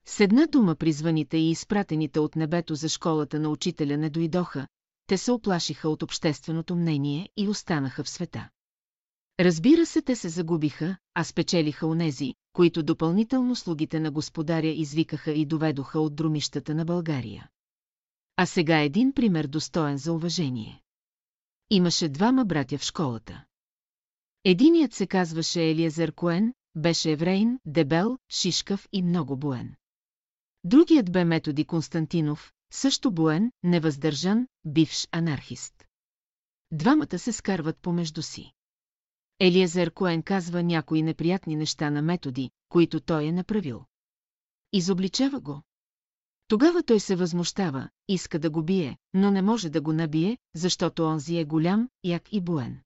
С 0.05 0.19
една 0.19 0.47
дума 0.47 0.75
призваните 0.75 1.37
и 1.37 1.51
изпратените 1.51 2.19
от 2.19 2.35
небето 2.35 2.75
за 2.75 2.89
школата 2.89 3.39
на 3.39 3.49
учителя 3.49 3.97
не 3.97 4.09
дойдоха, 4.09 4.67
те 5.07 5.17
се 5.17 5.31
оплашиха 5.31 5.89
от 5.89 6.03
общественото 6.03 6.75
мнение 6.75 7.29
и 7.37 7.47
останаха 7.47 8.03
в 8.03 8.09
света. 8.09 8.49
Разбира 9.39 9.85
се, 9.85 10.01
те 10.01 10.15
се 10.15 10.29
загубиха, 10.29 10.97
а 11.13 11.23
спечелиха 11.23 11.87
онези, 11.87 12.33
които 12.53 12.83
допълнително 12.83 13.55
слугите 13.55 13.99
на 13.99 14.11
господаря 14.11 14.67
извикаха 14.67 15.31
и 15.31 15.45
доведоха 15.45 15.99
от 15.99 16.15
друмищата 16.15 16.75
на 16.75 16.85
България. 16.85 17.49
А 18.37 18.45
сега 18.45 18.79
един 18.79 19.13
пример 19.13 19.47
достоен 19.47 19.97
за 19.97 20.13
уважение. 20.13 20.81
Имаше 21.69 22.09
двама 22.09 22.45
братя 22.45 22.77
в 22.77 22.83
школата. 22.83 23.43
Единият 24.47 24.93
се 24.93 25.07
казваше 25.07 25.69
Елиезер 25.69 26.11
Коен, 26.11 26.53
беше 26.75 27.11
еврейн, 27.11 27.59
дебел, 27.65 28.17
шишкав 28.29 28.87
и 28.91 29.01
много 29.01 29.37
буен. 29.37 29.75
Другият 30.63 31.11
бе 31.11 31.25
Методи 31.25 31.65
Константинов, 31.65 32.53
също 32.71 33.11
буен, 33.11 33.51
невъздържан, 33.63 34.47
бивш 34.65 35.07
анархист. 35.11 35.73
Двамата 36.71 37.19
се 37.19 37.31
скарват 37.31 37.77
помежду 37.77 38.21
си. 38.21 38.51
Елиезер 39.39 39.91
Коен 39.91 40.23
казва 40.23 40.63
някои 40.63 41.01
неприятни 41.01 41.55
неща 41.55 41.89
на 41.89 42.01
методи, 42.01 42.49
които 42.69 42.99
той 42.99 43.25
е 43.25 43.31
направил. 43.31 43.85
Изобличава 44.73 45.39
го. 45.39 45.61
Тогава 46.47 46.83
той 46.83 46.99
се 46.99 47.15
възмущава, 47.15 47.89
иска 48.07 48.39
да 48.39 48.49
го 48.49 48.63
бие, 48.63 48.97
но 49.13 49.31
не 49.31 49.41
може 49.41 49.69
да 49.69 49.81
го 49.81 49.93
набие, 49.93 50.37
защото 50.55 51.03
онзи 51.03 51.37
е 51.37 51.45
голям, 51.45 51.89
як 52.03 52.33
и 52.33 52.41
буен. 52.41 52.84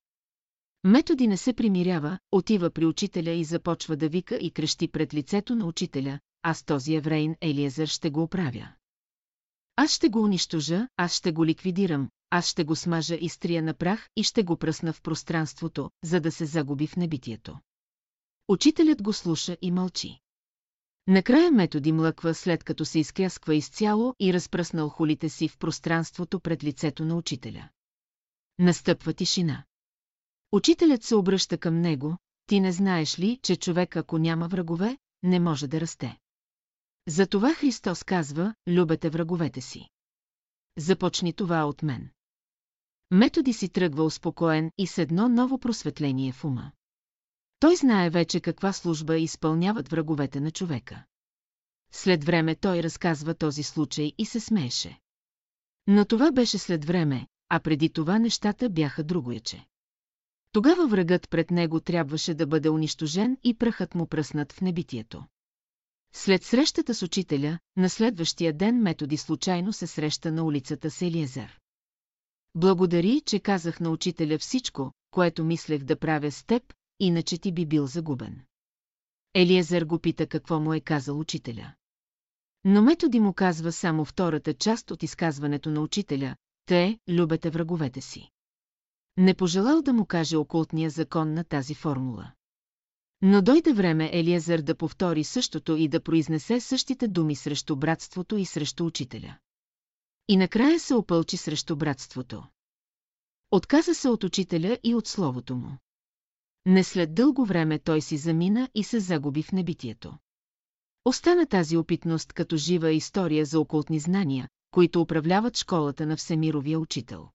Методи 0.83 1.27
не 1.27 1.37
се 1.37 1.53
примирява, 1.53 2.19
отива 2.31 2.69
при 2.69 2.85
учителя 2.85 3.31
и 3.31 3.43
започва 3.43 3.95
да 3.95 4.09
вика 4.09 4.35
и 4.35 4.51
крещи 4.51 4.87
пред 4.87 5.13
лицето 5.13 5.55
на 5.55 5.65
учителя, 5.65 6.19
аз 6.43 6.63
този 6.63 6.95
еврейн 6.95 7.35
Елиезер 7.41 7.87
ще 7.87 8.09
го 8.09 8.23
оправя. 8.23 8.67
Аз 9.75 9.91
ще 9.91 10.09
го 10.09 10.21
унищожа, 10.21 10.87
аз 10.97 11.13
ще 11.13 11.31
го 11.31 11.45
ликвидирам, 11.45 12.09
аз 12.29 12.47
ще 12.47 12.63
го 12.63 12.75
смажа 12.75 13.15
и 13.15 13.29
стрия 13.29 13.63
на 13.63 13.73
прах 13.73 14.09
и 14.15 14.23
ще 14.23 14.43
го 14.43 14.57
пръсна 14.57 14.93
в 14.93 15.01
пространството, 15.01 15.91
за 16.03 16.19
да 16.19 16.31
се 16.31 16.45
загуби 16.45 16.87
в 16.87 16.95
небитието. 16.95 17.59
Учителят 18.47 19.03
го 19.03 19.13
слуша 19.13 19.57
и 19.61 19.71
мълчи. 19.71 20.19
Накрая 21.07 21.51
методи 21.51 21.91
млъква 21.91 22.33
след 22.33 22.63
като 22.63 22.85
се 22.85 22.99
изкрясква 22.99 23.55
изцяло 23.55 24.15
и 24.19 24.33
разпръснал 24.33 24.89
холите 24.89 25.29
си 25.29 25.47
в 25.47 25.57
пространството 25.57 26.39
пред 26.39 26.63
лицето 26.63 27.05
на 27.05 27.15
учителя. 27.15 27.69
Настъпва 28.59 29.13
тишина. 29.13 29.63
Учителят 30.51 31.03
се 31.03 31.15
обръща 31.15 31.57
към 31.57 31.81
него, 31.81 32.17
ти 32.45 32.59
не 32.59 32.71
знаеш 32.71 33.19
ли, 33.19 33.39
че 33.43 33.55
човек 33.55 33.95
ако 33.95 34.17
няма 34.17 34.47
врагове, 34.47 34.97
не 35.23 35.39
може 35.39 35.67
да 35.67 35.81
расте. 35.81 36.17
Затова 37.07 37.53
Христос 37.53 38.03
казва, 38.03 38.55
любете 38.67 39.09
враговете 39.09 39.61
си. 39.61 39.89
Започни 40.77 41.33
това 41.33 41.65
от 41.65 41.83
мен. 41.83 42.09
Методи 43.11 43.53
си 43.53 43.69
тръгва 43.69 44.03
успокоен 44.03 44.71
и 44.77 44.87
с 44.87 44.97
едно 44.97 45.29
ново 45.29 45.59
просветление 45.59 46.31
в 46.31 46.45
ума. 46.45 46.71
Той 47.59 47.75
знае 47.75 48.09
вече 48.09 48.39
каква 48.39 48.73
служба 48.73 49.17
изпълняват 49.17 49.89
враговете 49.89 50.39
на 50.39 50.51
човека. 50.51 51.05
След 51.91 52.23
време 52.23 52.55
той 52.55 52.83
разказва 52.83 53.35
този 53.35 53.63
случай 53.63 54.13
и 54.17 54.25
се 54.25 54.39
смееше. 54.39 54.99
Но 55.87 56.05
това 56.05 56.31
беше 56.31 56.57
след 56.57 56.85
време, 56.85 57.27
а 57.49 57.59
преди 57.59 57.89
това 57.89 58.19
нещата 58.19 58.69
бяха 58.69 59.03
другояче. 59.03 59.68
Тогава 60.51 60.87
врагът 60.87 61.29
пред 61.29 61.51
него 61.51 61.79
трябваше 61.79 62.33
да 62.33 62.47
бъде 62.47 62.69
унищожен 62.69 63.37
и 63.43 63.53
прахът 63.53 63.95
му 63.95 64.07
пръснат 64.07 64.53
в 64.53 64.61
небитието. 64.61 65.25
След 66.13 66.43
срещата 66.43 66.95
с 66.95 67.01
учителя, 67.01 67.59
на 67.77 67.89
следващия 67.89 68.53
ден 68.53 68.81
методи 68.81 69.17
случайно 69.17 69.73
се 69.73 69.87
среща 69.87 70.31
на 70.31 70.43
улицата 70.43 70.91
с 70.91 71.01
Елиезер. 71.01 71.59
Благодари, 72.55 73.21
че 73.25 73.39
казах 73.39 73.79
на 73.79 73.89
учителя 73.89 74.37
всичко, 74.37 74.91
което 75.11 75.43
мислех 75.43 75.83
да 75.83 75.99
правя 75.99 76.31
с 76.31 76.43
теб, 76.43 76.73
иначе 76.99 77.37
ти 77.37 77.51
би 77.51 77.65
бил 77.65 77.87
загубен. 77.87 78.41
Елиезер 79.33 79.85
го 79.85 79.99
пита 79.99 80.27
какво 80.27 80.59
му 80.59 80.73
е 80.73 80.79
казал 80.79 81.19
учителя. 81.19 81.73
Но 82.63 82.81
методи 82.81 83.19
му 83.19 83.33
казва 83.33 83.71
само 83.71 84.05
втората 84.05 84.53
част 84.53 84.91
от 84.91 85.03
изказването 85.03 85.71
на 85.71 85.81
учителя, 85.81 86.35
те 86.65 86.99
любете 87.09 87.49
враговете 87.49 88.01
си. 88.01 88.29
Не 89.21 89.33
пожелал 89.33 89.81
да 89.81 89.93
му 89.93 90.05
каже 90.05 90.37
окултния 90.37 90.89
закон 90.89 91.33
на 91.33 91.43
тази 91.43 91.73
формула. 91.75 92.31
Но 93.21 93.41
дойде 93.41 93.73
време 93.73 94.09
Елиезър 94.13 94.61
да 94.61 94.75
повтори 94.75 95.23
същото 95.23 95.75
и 95.75 95.87
да 95.87 96.03
произнесе 96.03 96.59
същите 96.59 97.07
думи 97.07 97.35
срещу 97.35 97.75
братството 97.75 98.37
и 98.37 98.45
срещу 98.45 98.85
учителя. 98.85 99.37
И 100.27 100.37
накрая 100.37 100.79
се 100.79 100.93
опълчи 100.95 101.37
срещу 101.37 101.75
братството. 101.75 102.43
Отказа 103.51 103.95
се 103.95 104.09
от 104.09 104.23
учителя 104.23 104.77
и 104.83 104.95
от 104.95 105.07
словото 105.07 105.55
му. 105.55 105.77
Не 106.65 106.83
след 106.83 107.15
дълго 107.15 107.45
време 107.45 107.79
той 107.79 108.01
си 108.01 108.17
замина 108.17 108.69
и 108.75 108.83
се 108.83 108.99
загуби 108.99 109.43
в 109.43 109.51
небитието. 109.51 110.17
Остана 111.05 111.45
тази 111.45 111.77
опитност 111.77 112.33
като 112.33 112.57
жива 112.57 112.91
история 112.91 113.45
за 113.45 113.59
окултни 113.59 113.99
знания, 113.99 114.49
които 114.71 115.01
управляват 115.01 115.57
школата 115.57 116.05
на 116.05 116.17
Всемировия 116.17 116.79
учител. 116.79 117.29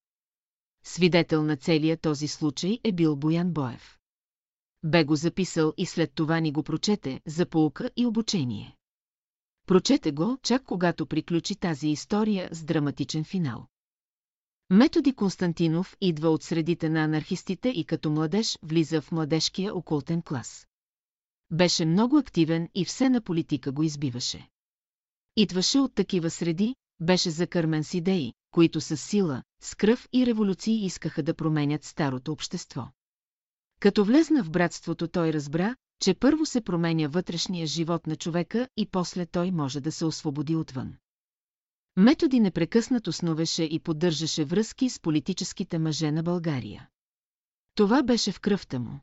Свидетел 0.87 1.43
на 1.43 1.57
целия 1.57 1.97
този 1.97 2.27
случай 2.27 2.79
е 2.83 2.91
бил 2.91 3.15
Боян 3.15 3.51
Боев. 3.51 3.97
Бе 4.83 5.03
го 5.03 5.15
записал 5.15 5.73
и 5.77 5.85
след 5.85 6.13
това 6.13 6.39
ни 6.39 6.51
го 6.51 6.63
прочете 6.63 7.21
за 7.25 7.45
полука 7.45 7.91
и 7.95 8.05
обучение. 8.05 8.75
Прочете 9.67 10.11
го, 10.11 10.37
чак 10.43 10.63
когато 10.63 11.05
приключи 11.05 11.55
тази 11.55 11.87
история 11.87 12.49
с 12.51 12.63
драматичен 12.63 13.23
финал. 13.23 13.67
Методи 14.69 15.13
Константинов 15.13 15.97
идва 16.01 16.29
от 16.29 16.43
средите 16.43 16.89
на 16.89 17.03
анархистите 17.03 17.69
и 17.69 17.85
като 17.85 18.09
младеж 18.09 18.59
влиза 18.63 19.01
в 19.01 19.11
младежкия 19.11 19.75
окултен 19.75 20.21
клас. 20.21 20.67
Беше 21.51 21.85
много 21.85 22.17
активен 22.17 22.69
и 22.75 22.85
все 22.85 23.09
на 23.09 23.21
политика 23.21 23.71
го 23.71 23.83
избиваше. 23.83 24.49
Идваше 25.35 25.79
от 25.79 25.95
такива 25.95 26.29
среди, 26.29 26.75
беше 26.99 27.29
закърмен 27.29 27.83
с 27.83 27.93
идеи, 27.93 28.33
които 28.51 28.81
с 28.81 28.97
сила, 28.97 29.43
с 29.65 29.75
кръв 29.75 30.07
и 30.13 30.25
революции 30.25 30.85
искаха 30.85 31.23
да 31.23 31.33
променят 31.33 31.83
старото 31.83 32.31
общество. 32.31 32.87
Като 33.79 34.05
влезна 34.05 34.43
в 34.43 34.51
братството 34.51 35.07
той 35.07 35.33
разбра, 35.33 35.75
че 36.01 36.13
първо 36.13 36.45
се 36.45 36.61
променя 36.61 37.07
вътрешния 37.07 37.67
живот 37.67 38.07
на 38.07 38.15
човека 38.15 38.67
и 38.77 38.85
после 38.85 39.25
той 39.25 39.51
може 39.51 39.81
да 39.81 39.91
се 39.91 40.05
освободи 40.05 40.55
отвън. 40.55 40.93
Методи 41.97 42.39
непрекъснато 42.39 43.11
сновеше 43.11 43.63
и 43.63 43.79
поддържаше 43.79 44.45
връзки 44.45 44.89
с 44.89 44.99
политическите 44.99 45.79
мъже 45.79 46.11
на 46.11 46.23
България. 46.23 46.89
Това 47.75 48.03
беше 48.03 48.31
в 48.31 48.39
кръвта 48.39 48.79
му. 48.79 48.99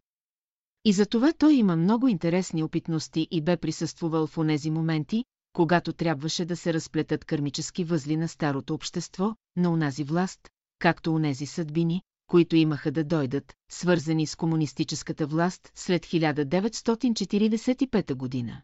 И 0.84 0.92
за 0.92 1.06
това 1.06 1.32
той 1.32 1.54
има 1.54 1.76
много 1.76 2.08
интересни 2.08 2.62
опитности 2.62 3.28
и 3.30 3.40
бе 3.40 3.56
присъствувал 3.56 4.26
в 4.26 4.38
онези 4.38 4.70
моменти, 4.70 5.24
когато 5.52 5.92
трябваше 5.92 6.44
да 6.44 6.56
се 6.56 6.74
разплетат 6.74 7.24
кърмически 7.24 7.84
възли 7.84 8.16
на 8.16 8.28
старото 8.28 8.74
общество, 8.74 9.34
на 9.56 9.70
унази 9.70 10.04
власт, 10.04 10.40
както 10.82 11.14
унези 11.14 11.46
съдбини, 11.46 12.02
които 12.26 12.56
имаха 12.56 12.92
да 12.92 13.04
дойдат, 13.04 13.54
свързани 13.70 14.26
с 14.26 14.36
комунистическата 14.36 15.26
власт 15.26 15.72
след 15.74 16.06
1945 16.06 18.14
година. 18.14 18.62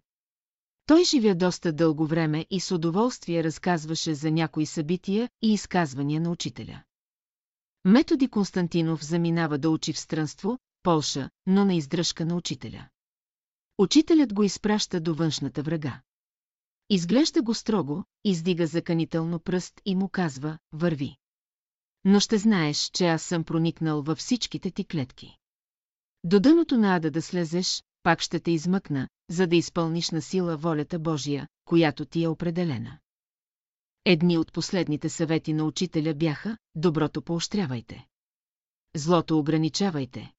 Той 0.86 1.04
живя 1.04 1.34
доста 1.34 1.72
дълго 1.72 2.06
време 2.06 2.46
и 2.50 2.60
с 2.60 2.74
удоволствие 2.74 3.44
разказваше 3.44 4.14
за 4.14 4.30
някои 4.30 4.66
събития 4.66 5.28
и 5.42 5.52
изказвания 5.52 6.20
на 6.20 6.30
учителя. 6.30 6.82
Методи 7.84 8.28
Константинов 8.28 9.04
заминава 9.04 9.58
да 9.58 9.70
учи 9.70 9.92
в 9.92 9.98
странство, 9.98 10.58
Полша, 10.82 11.30
но 11.46 11.64
на 11.64 11.74
издръжка 11.74 12.24
на 12.24 12.36
учителя. 12.36 12.88
Учителят 13.78 14.34
го 14.34 14.42
изпраща 14.42 15.00
до 15.00 15.14
външната 15.14 15.62
врага. 15.62 16.00
Изглежда 16.90 17.42
го 17.42 17.54
строго, 17.54 18.04
издига 18.24 18.66
заканително 18.66 19.40
пръст 19.40 19.80
и 19.84 19.94
му 19.94 20.08
казва 20.08 20.58
«Върви». 20.72 21.16
Но 22.10 22.20
ще 22.20 22.38
знаеш, 22.38 22.90
че 22.92 23.06
аз 23.06 23.22
съм 23.22 23.44
проникнал 23.44 24.02
във 24.02 24.18
всичките 24.18 24.70
ти 24.70 24.84
клетки. 24.84 25.36
До 26.24 26.40
дъното 26.40 26.78
на 26.78 26.96
ада 26.96 27.10
да 27.10 27.22
слезеш, 27.22 27.82
пак 28.02 28.20
ще 28.20 28.40
те 28.40 28.50
измъкна, 28.50 29.08
за 29.30 29.46
да 29.46 29.56
изпълниш 29.56 30.10
на 30.10 30.22
сила 30.22 30.56
волята 30.56 30.98
Божия, 30.98 31.48
която 31.64 32.04
ти 32.04 32.22
е 32.22 32.28
определена. 32.28 32.98
Едни 34.04 34.38
от 34.38 34.52
последните 34.52 35.08
съвети 35.08 35.52
на 35.52 35.64
учителя 35.64 36.14
бяха 36.14 36.58
«Доброто 36.74 37.22
поощрявайте». 37.22 38.06
Злото 38.96 39.38
ограничавайте. 39.38 40.32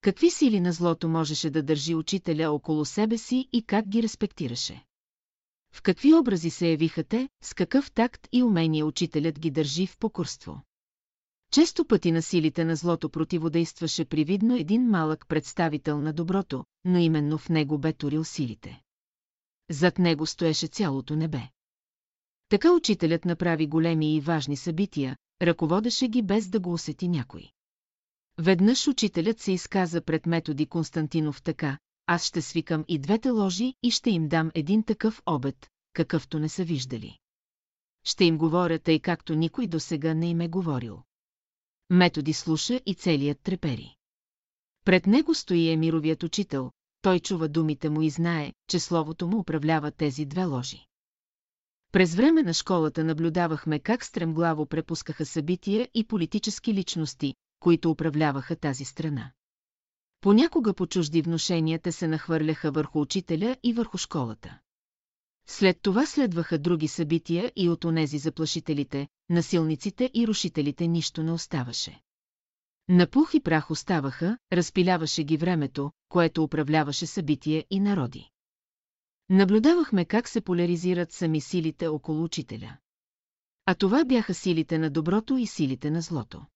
Какви 0.00 0.30
сили 0.30 0.60
на 0.60 0.72
злото 0.72 1.08
можеше 1.08 1.50
да 1.50 1.62
държи 1.62 1.94
учителя 1.94 2.50
около 2.50 2.84
себе 2.84 3.18
си 3.18 3.48
и 3.52 3.62
как 3.62 3.88
ги 3.88 4.02
респектираше? 4.02 4.84
В 5.72 5.82
какви 5.82 6.14
образи 6.14 6.50
се 6.50 6.68
явиха 6.68 7.04
те, 7.04 7.28
с 7.42 7.54
какъв 7.54 7.92
такт 7.92 8.28
и 8.32 8.42
умение 8.42 8.84
учителят 8.84 9.38
ги 9.38 9.50
държи 9.50 9.86
в 9.86 9.98
покорство? 9.98 10.62
Често 11.50 11.84
пъти 11.84 12.12
на 12.12 12.22
силите 12.22 12.64
на 12.64 12.76
злото 12.76 13.10
противодействаше 13.10 14.04
привидно 14.04 14.56
един 14.56 14.88
малък 14.88 15.28
представител 15.28 16.00
на 16.00 16.12
доброто, 16.12 16.64
но 16.84 16.98
именно 16.98 17.38
в 17.38 17.48
него 17.48 17.78
бе 17.78 17.92
турил 17.92 18.24
силите. 18.24 18.80
Зад 19.70 19.98
него 19.98 20.26
стоеше 20.26 20.66
цялото 20.66 21.16
небе. 21.16 21.40
Така 22.48 22.72
учителят 22.72 23.24
направи 23.24 23.66
големи 23.66 24.16
и 24.16 24.20
важни 24.20 24.56
събития, 24.56 25.16
ръководеше 25.42 26.08
ги 26.08 26.22
без 26.22 26.48
да 26.48 26.60
го 26.60 26.72
усети 26.72 27.08
някой. 27.08 27.50
Веднъж 28.38 28.88
учителят 28.88 29.40
се 29.40 29.52
изказа 29.52 30.00
пред 30.00 30.26
методи 30.26 30.66
Константинов 30.66 31.42
така, 31.42 31.78
аз 32.06 32.24
ще 32.24 32.42
свикам 32.42 32.84
и 32.88 32.98
двете 32.98 33.30
ложи 33.30 33.74
и 33.82 33.90
ще 33.90 34.10
им 34.10 34.28
дам 34.28 34.50
един 34.54 34.82
такъв 34.82 35.22
обед, 35.26 35.68
какъвто 35.92 36.38
не 36.38 36.48
са 36.48 36.64
виждали. 36.64 37.18
Ще 38.04 38.24
им 38.24 38.38
говоря 38.38 38.78
тъй 38.78 39.00
както 39.00 39.34
никой 39.34 39.66
досега 39.66 40.14
не 40.14 40.30
им 40.30 40.40
е 40.40 40.48
говорил. 40.48 41.02
Методи 41.90 42.32
слуша 42.32 42.80
и 42.86 42.94
целият 42.94 43.40
трепери. 43.40 43.96
Пред 44.84 45.06
него 45.06 45.34
стои 45.34 45.68
Емировият 45.68 46.22
учител, 46.22 46.70
той 47.02 47.20
чува 47.20 47.48
думите 47.48 47.90
му 47.90 48.02
и 48.02 48.10
знае, 48.10 48.52
че 48.68 48.78
словото 48.78 49.26
му 49.26 49.38
управлява 49.38 49.90
тези 49.90 50.24
две 50.24 50.44
ложи. 50.44 50.86
През 51.92 52.14
време 52.14 52.42
на 52.42 52.54
школата 52.54 53.04
наблюдавахме 53.04 53.78
как 53.78 54.04
стремглаво 54.04 54.66
препускаха 54.66 55.26
събития 55.26 55.88
и 55.94 56.06
политически 56.06 56.74
личности, 56.74 57.34
които 57.60 57.90
управляваха 57.90 58.56
тази 58.56 58.84
страна. 58.84 59.32
Понякога 60.20 60.74
по 60.74 60.86
чужди 60.86 61.22
вношения 61.22 61.78
те 61.78 61.92
се 61.92 62.08
нахвърляха 62.08 62.70
върху 62.70 63.00
учителя 63.00 63.56
и 63.62 63.72
върху 63.72 63.98
школата. 63.98 64.58
След 65.52 65.82
това 65.82 66.06
следваха 66.06 66.58
други 66.58 66.88
събития 66.88 67.52
и 67.56 67.68
от 67.68 67.84
онези 67.84 68.18
заплашителите, 68.18 69.08
насилниците 69.30 70.10
и 70.14 70.26
рушителите 70.26 70.86
нищо 70.86 71.22
не 71.22 71.32
оставаше. 71.32 72.00
На 72.88 73.06
пух 73.06 73.34
и 73.34 73.40
прах 73.40 73.70
оставаха, 73.70 74.38
разпиляваше 74.52 75.24
ги 75.24 75.36
времето, 75.36 75.90
което 76.08 76.42
управляваше 76.42 77.06
събития 77.06 77.64
и 77.70 77.80
народи. 77.80 78.30
Наблюдавахме 79.28 80.04
как 80.04 80.28
се 80.28 80.40
поляризират 80.40 81.12
сами 81.12 81.40
силите 81.40 81.86
около 81.86 82.24
учителя. 82.24 82.76
А 83.66 83.74
това 83.74 84.04
бяха 84.04 84.34
силите 84.34 84.78
на 84.78 84.90
доброто 84.90 85.36
и 85.36 85.46
силите 85.46 85.90
на 85.90 86.00
злото. 86.00 86.46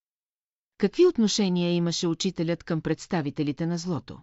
Какви 0.78 1.06
отношения 1.06 1.72
имаше 1.74 2.06
учителят 2.06 2.64
към 2.64 2.80
представителите 2.80 3.66
на 3.66 3.78
злото? 3.78 4.18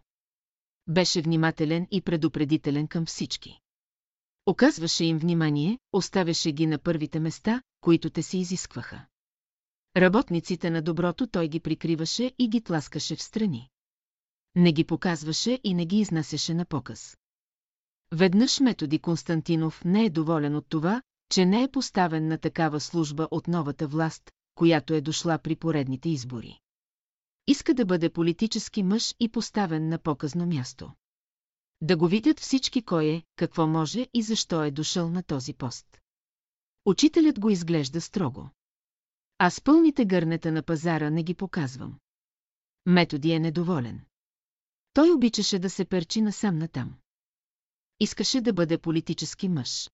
Беше 0.88 1.22
внимателен 1.22 1.88
и 1.92 2.02
предупредителен 2.02 2.88
към 2.88 3.06
всички. 3.06 3.62
Оказваше 4.52 5.06
им 5.06 5.18
внимание, 5.18 5.80
оставяше 5.94 6.52
ги 6.52 6.68
на 6.68 6.78
първите 6.78 7.20
места, 7.20 7.62
които 7.82 8.10
те 8.10 8.24
се 8.24 8.38
изискваха. 8.38 9.06
Работниците 9.98 10.70
на 10.70 10.82
доброто 10.82 11.28
той 11.28 11.48
ги 11.48 11.60
прикриваше 11.60 12.32
и 12.40 12.50
ги 12.50 12.62
тласкаше 12.62 13.16
в 13.16 13.22
страни. 13.22 13.70
Не 14.56 14.72
ги 14.72 14.84
показваше 14.84 15.60
и 15.64 15.74
не 15.74 15.86
ги 15.86 15.98
изнасяше 15.98 16.54
на 16.54 16.66
показ. 16.66 17.18
Веднъж 18.12 18.60
методи 18.60 19.00
Константинов 19.00 19.86
не 19.86 20.06
е 20.06 20.10
доволен 20.10 20.56
от 20.56 20.66
това, 20.70 21.02
че 21.30 21.46
не 21.46 21.64
е 21.64 21.72
поставен 21.72 22.28
на 22.28 22.38
такава 22.38 22.80
служба 22.80 23.28
от 23.32 23.48
новата 23.48 23.88
власт, 23.88 24.32
която 24.56 24.94
е 24.94 25.02
дошла 25.02 25.40
при 25.40 25.56
поредните 25.56 26.10
избори. 26.10 26.60
Иска 27.48 27.74
да 27.74 27.86
бъде 27.86 28.10
политически 28.10 28.84
мъж 28.84 29.16
и 29.20 29.30
поставен 29.30 29.90
на 29.90 29.98
показно 29.98 30.46
място. 30.46 30.92
Да 31.82 31.98
го 31.98 32.08
видят 32.08 32.40
всички 32.40 32.82
кой 32.82 33.06
е, 33.06 33.24
какво 33.36 33.68
може 33.68 34.08
и 34.14 34.22
защо 34.22 34.64
е 34.64 34.72
дошъл 34.72 35.10
на 35.10 35.24
този 35.24 35.54
пост. 35.54 36.02
Учителят 36.86 37.40
го 37.40 37.50
изглежда 37.50 38.02
строго. 38.02 38.50
А 39.38 39.50
с 39.50 39.62
пълните 39.62 40.06
гърнета 40.06 40.52
на 40.52 40.64
пазара 40.64 41.10
не 41.10 41.24
ги 41.24 41.34
показвам. 41.34 42.00
Методи 42.86 43.32
е 43.32 43.40
недоволен. 43.40 44.02
Той 44.94 45.12
обичаше 45.12 45.60
да 45.60 45.70
се 45.70 45.86
перчи 45.86 46.22
насам 46.22 46.58
натам. 46.58 46.94
Искаше 48.00 48.42
да 48.42 48.54
бъде 48.54 48.78
политически 48.78 49.50
мъж. 49.50 49.90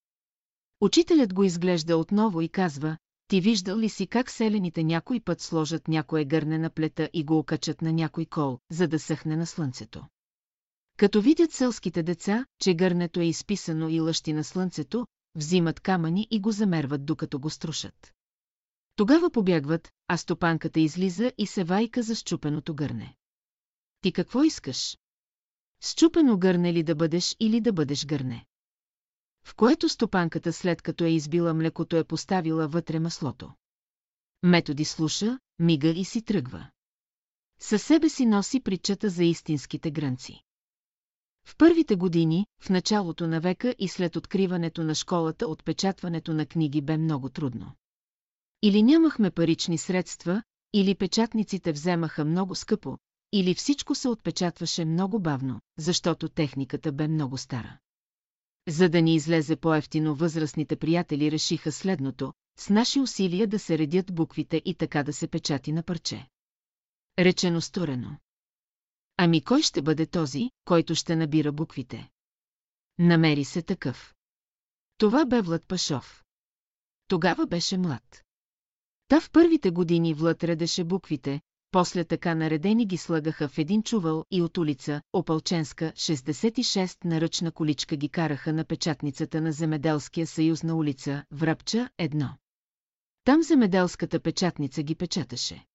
Учителят 0.81 1.33
го 1.33 1.43
изглежда 1.43 1.97
отново 1.97 2.41
и 2.41 2.49
казва, 2.49 2.97
ти 3.27 3.41
виждал 3.41 3.79
ли 3.79 3.89
си 3.89 4.07
как 4.07 4.31
селените 4.31 4.83
някой 4.83 5.19
път 5.19 5.41
сложат 5.41 5.87
някое 5.87 6.25
гърне 6.25 6.57
на 6.57 6.69
плета 6.69 7.09
и 7.13 7.23
го 7.23 7.37
окачат 7.37 7.81
на 7.81 7.93
някой 7.93 8.25
кол, 8.25 8.59
за 8.71 8.87
да 8.87 8.99
съхне 8.99 9.35
на 9.35 9.45
слънцето? 9.45 10.05
Като 10.97 11.21
видят 11.21 11.51
селските 11.51 12.03
деца, 12.03 12.45
че 12.59 12.73
гърнето 12.73 13.19
е 13.19 13.25
изписано 13.25 13.89
и 13.89 13.99
лъщи 13.99 14.33
на 14.33 14.43
слънцето, 14.43 15.07
взимат 15.35 15.79
камъни 15.79 16.27
и 16.31 16.41
го 16.41 16.51
замерват 16.51 17.05
докато 17.05 17.39
го 17.39 17.49
струшат. 17.49 18.13
Тогава 18.95 19.29
побягват, 19.29 19.91
а 20.07 20.17
стопанката 20.17 20.79
излиза 20.79 21.31
и 21.37 21.47
се 21.47 21.63
вайка 21.63 22.03
за 22.03 22.15
щупеното 22.15 22.75
гърне. 22.75 23.15
Ти 24.01 24.11
какво 24.11 24.43
искаш? 24.43 24.97
Счупено 25.81 26.37
гърне 26.37 26.73
ли 26.73 26.83
да 26.83 26.95
бъдеш 26.95 27.35
или 27.39 27.61
да 27.61 27.73
бъдеш 27.73 28.05
гърне? 28.05 28.45
В 29.43 29.55
което 29.55 29.89
стопанката 29.89 30.53
след 30.53 30.81
като 30.81 31.03
е 31.03 31.09
избила 31.09 31.53
млекото 31.53 31.95
е 31.95 32.03
поставила 32.03 32.67
вътре 32.67 32.99
маслото. 32.99 33.53
Методи 34.43 34.85
слуша, 34.85 35.39
мига 35.59 35.89
и 35.89 36.05
си 36.05 36.21
тръгва. 36.21 36.69
Със 37.59 37.83
себе 37.83 38.09
си 38.09 38.25
носи 38.25 38.59
притчата 38.59 39.09
за 39.09 39.23
истинските 39.23 39.91
грънци. 39.91 40.43
В 41.47 41.55
първите 41.57 41.95
години, 41.95 42.45
в 42.61 42.69
началото 42.69 43.27
на 43.27 43.39
века 43.39 43.75
и 43.79 43.87
след 43.87 44.15
откриването 44.15 44.83
на 44.83 44.95
школата 44.95 45.47
отпечатването 45.47 46.33
на 46.33 46.45
книги 46.45 46.81
бе 46.81 46.97
много 46.97 47.29
трудно. 47.29 47.71
Или 48.61 48.83
нямахме 48.83 49.31
парични 49.31 49.77
средства, 49.77 50.43
или 50.73 50.95
печатниците 50.95 51.71
вземаха 51.71 52.25
много 52.25 52.55
скъпо, 52.55 52.97
или 53.33 53.53
всичко 53.53 53.95
се 53.95 54.09
отпечатваше 54.09 54.85
много 54.85 55.19
бавно, 55.19 55.61
защото 55.77 56.29
техниката 56.29 56.91
бе 56.91 57.07
много 57.07 57.37
стара. 57.37 57.77
За 58.67 58.89
да 58.89 59.01
ни 59.01 59.15
излезе 59.15 59.55
по-ефтино 59.55 60.15
възрастните 60.15 60.75
приятели 60.75 61.31
решиха 61.31 61.71
следното, 61.71 62.33
с 62.59 62.69
наши 62.69 62.99
усилия 62.99 63.47
да 63.47 63.59
се 63.59 63.77
редят 63.77 64.13
буквите 64.13 64.61
и 64.65 64.75
така 64.75 65.03
да 65.03 65.13
се 65.13 65.27
печати 65.27 65.71
на 65.71 65.83
парче. 65.83 66.27
Речено 67.19 67.61
сторено. 67.61 68.17
Ами 69.17 69.43
кой 69.43 69.61
ще 69.61 69.81
бъде 69.81 70.05
този, 70.05 70.51
който 70.65 70.95
ще 70.95 71.15
набира 71.15 71.51
буквите? 71.51 72.09
Намери 72.99 73.45
се 73.45 73.61
такъв. 73.61 74.15
Това 74.97 75.25
бе 75.25 75.41
Влад 75.41 75.67
Пашов. 75.67 76.23
Тогава 77.07 77.47
беше 77.47 77.77
млад. 77.77 78.23
Та 79.07 79.21
в 79.21 79.31
първите 79.31 79.71
години 79.71 80.13
Влад 80.13 80.43
редеше 80.43 80.83
буквите, 80.83 81.41
после 81.71 82.03
така 82.03 82.35
наредени 82.35 82.85
ги 82.85 82.97
слагаха 82.97 83.47
в 83.47 83.57
един 83.57 83.83
чувал 83.83 84.25
и 84.31 84.41
от 84.41 84.57
улица, 84.57 85.01
Опалченска, 85.13 85.91
66 85.91 87.05
на 87.05 87.21
ръчна 87.21 87.51
количка 87.51 87.95
ги 87.95 88.09
караха 88.09 88.53
на 88.53 88.65
печатницата 88.65 89.41
на 89.41 89.51
Земеделския 89.51 90.27
съюз 90.27 90.63
на 90.63 90.75
улица, 90.75 91.23
Връбча, 91.31 91.89
едно. 91.97 92.29
Там 93.23 93.43
земеделската 93.43 94.19
печатница 94.19 94.83
ги 94.83 94.95
печаташе. 94.95 95.65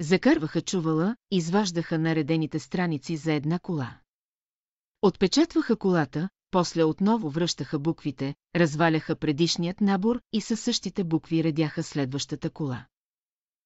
Закърваха 0.00 0.60
чувала, 0.60 1.16
изваждаха 1.30 1.98
наредените 1.98 2.58
страници 2.58 3.16
за 3.16 3.32
една 3.32 3.58
кола. 3.58 3.98
Отпечатваха 5.02 5.76
колата, 5.76 6.28
после 6.50 6.84
отново 6.84 7.30
връщаха 7.30 7.78
буквите, 7.78 8.34
разваляха 8.56 9.16
предишният 9.16 9.80
набор 9.80 10.20
и 10.32 10.40
със 10.40 10.60
същите 10.60 11.04
букви 11.04 11.44
редяха 11.44 11.82
следващата 11.82 12.50
кола. 12.50 12.86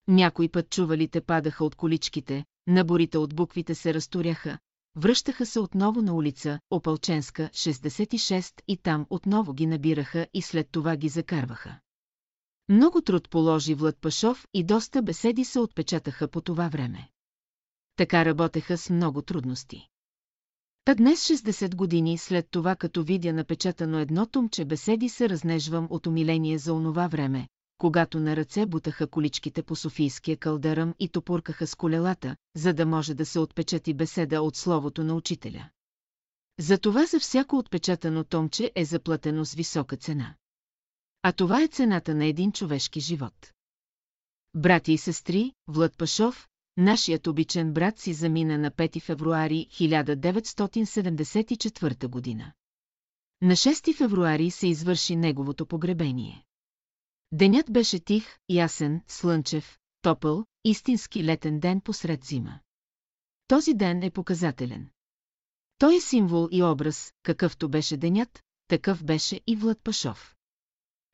Някой 0.08 0.48
път 0.48 0.70
чувалите 0.70 1.20
падаха 1.20 1.64
от 1.64 1.74
количките, 1.74 2.44
наборите 2.66 3.18
от 3.18 3.34
буквите 3.34 3.74
се 3.74 3.94
разторяха, 3.94 4.58
връщаха 4.96 5.46
се 5.46 5.60
отново 5.60 6.02
на 6.02 6.14
улица 6.14 6.60
Опалченска, 6.70 7.50
66 7.52 8.62
и 8.68 8.76
там 8.76 9.06
отново 9.10 9.52
ги 9.52 9.66
набираха 9.66 10.26
и 10.34 10.42
след 10.42 10.68
това 10.70 10.96
ги 10.96 11.08
закарваха. 11.08 11.78
Много 12.68 13.00
труд 13.00 13.30
положи 13.30 13.74
Влад 13.74 14.00
Пашов 14.00 14.46
и 14.54 14.64
доста 14.64 15.02
беседи 15.02 15.44
се 15.44 15.60
отпечатаха 15.60 16.28
по 16.28 16.40
това 16.40 16.68
време. 16.68 17.08
Така 17.96 18.24
работеха 18.24 18.78
с 18.78 18.90
много 18.90 19.22
трудности. 19.22 19.88
Та 20.84 20.94
днес 20.94 21.28
60 21.28 21.74
години 21.74 22.18
след 22.18 22.46
това 22.50 22.76
като 22.76 23.02
видя 23.02 23.32
напечатано 23.32 23.98
едно 23.98 24.26
тумче 24.26 24.64
беседи 24.64 25.08
се 25.08 25.28
разнежвам 25.28 25.86
от 25.90 26.06
умиление 26.06 26.58
за 26.58 26.74
онова 26.74 27.06
време, 27.06 27.48
когато 27.78 28.20
на 28.20 28.36
ръце 28.36 28.66
бутаха 28.66 29.06
количките 29.06 29.62
по 29.62 29.76
Софийския 29.76 30.36
кълдъръм 30.36 30.94
и 30.98 31.08
топуркаха 31.08 31.66
с 31.66 31.74
колелата, 31.74 32.36
за 32.56 32.72
да 32.72 32.86
може 32.86 33.14
да 33.14 33.26
се 33.26 33.38
отпечати 33.38 33.94
беседа 33.94 34.42
от 34.42 34.56
словото 34.56 35.04
на 35.04 35.14
учителя. 35.14 35.68
Затова 36.58 37.06
за 37.06 37.20
всяко 37.20 37.58
отпечатано 37.58 38.24
томче 38.24 38.72
е 38.74 38.84
заплатено 38.84 39.44
с 39.44 39.54
висока 39.54 39.96
цена. 39.96 40.34
А 41.28 41.32
това 41.32 41.62
е 41.62 41.68
цената 41.68 42.14
на 42.14 42.26
един 42.26 42.52
човешки 42.52 43.00
живот. 43.00 43.52
Брати 44.54 44.92
и 44.92 44.98
сестри, 44.98 45.52
Влад 45.66 45.98
Пашов, 45.98 46.48
нашият 46.76 47.26
обичен 47.26 47.72
брат 47.72 47.98
си 47.98 48.12
замина 48.12 48.58
на 48.58 48.70
5 48.70 49.02
февруари 49.02 49.66
1974 49.70 52.08
година. 52.08 52.52
На 53.42 53.52
6 53.52 53.96
февруари 53.96 54.50
се 54.50 54.68
извърши 54.68 55.16
неговото 55.16 55.66
погребение. 55.66 56.44
Денят 57.32 57.72
беше 57.72 58.00
тих, 58.00 58.38
ясен, 58.48 59.02
слънчев, 59.08 59.78
топъл, 60.02 60.44
истински 60.64 61.24
летен 61.24 61.60
ден 61.60 61.80
посред 61.80 62.24
зима. 62.24 62.60
Този 63.46 63.74
ден 63.74 64.02
е 64.02 64.10
показателен. 64.10 64.90
Той 65.78 65.96
е 65.96 66.00
символ 66.00 66.48
и 66.50 66.62
образ, 66.62 67.12
какъвто 67.22 67.68
беше 67.68 67.96
денят, 67.96 68.42
такъв 68.68 69.04
беше 69.04 69.40
и 69.46 69.56
Влад 69.56 69.78
Пашов. 69.84 70.37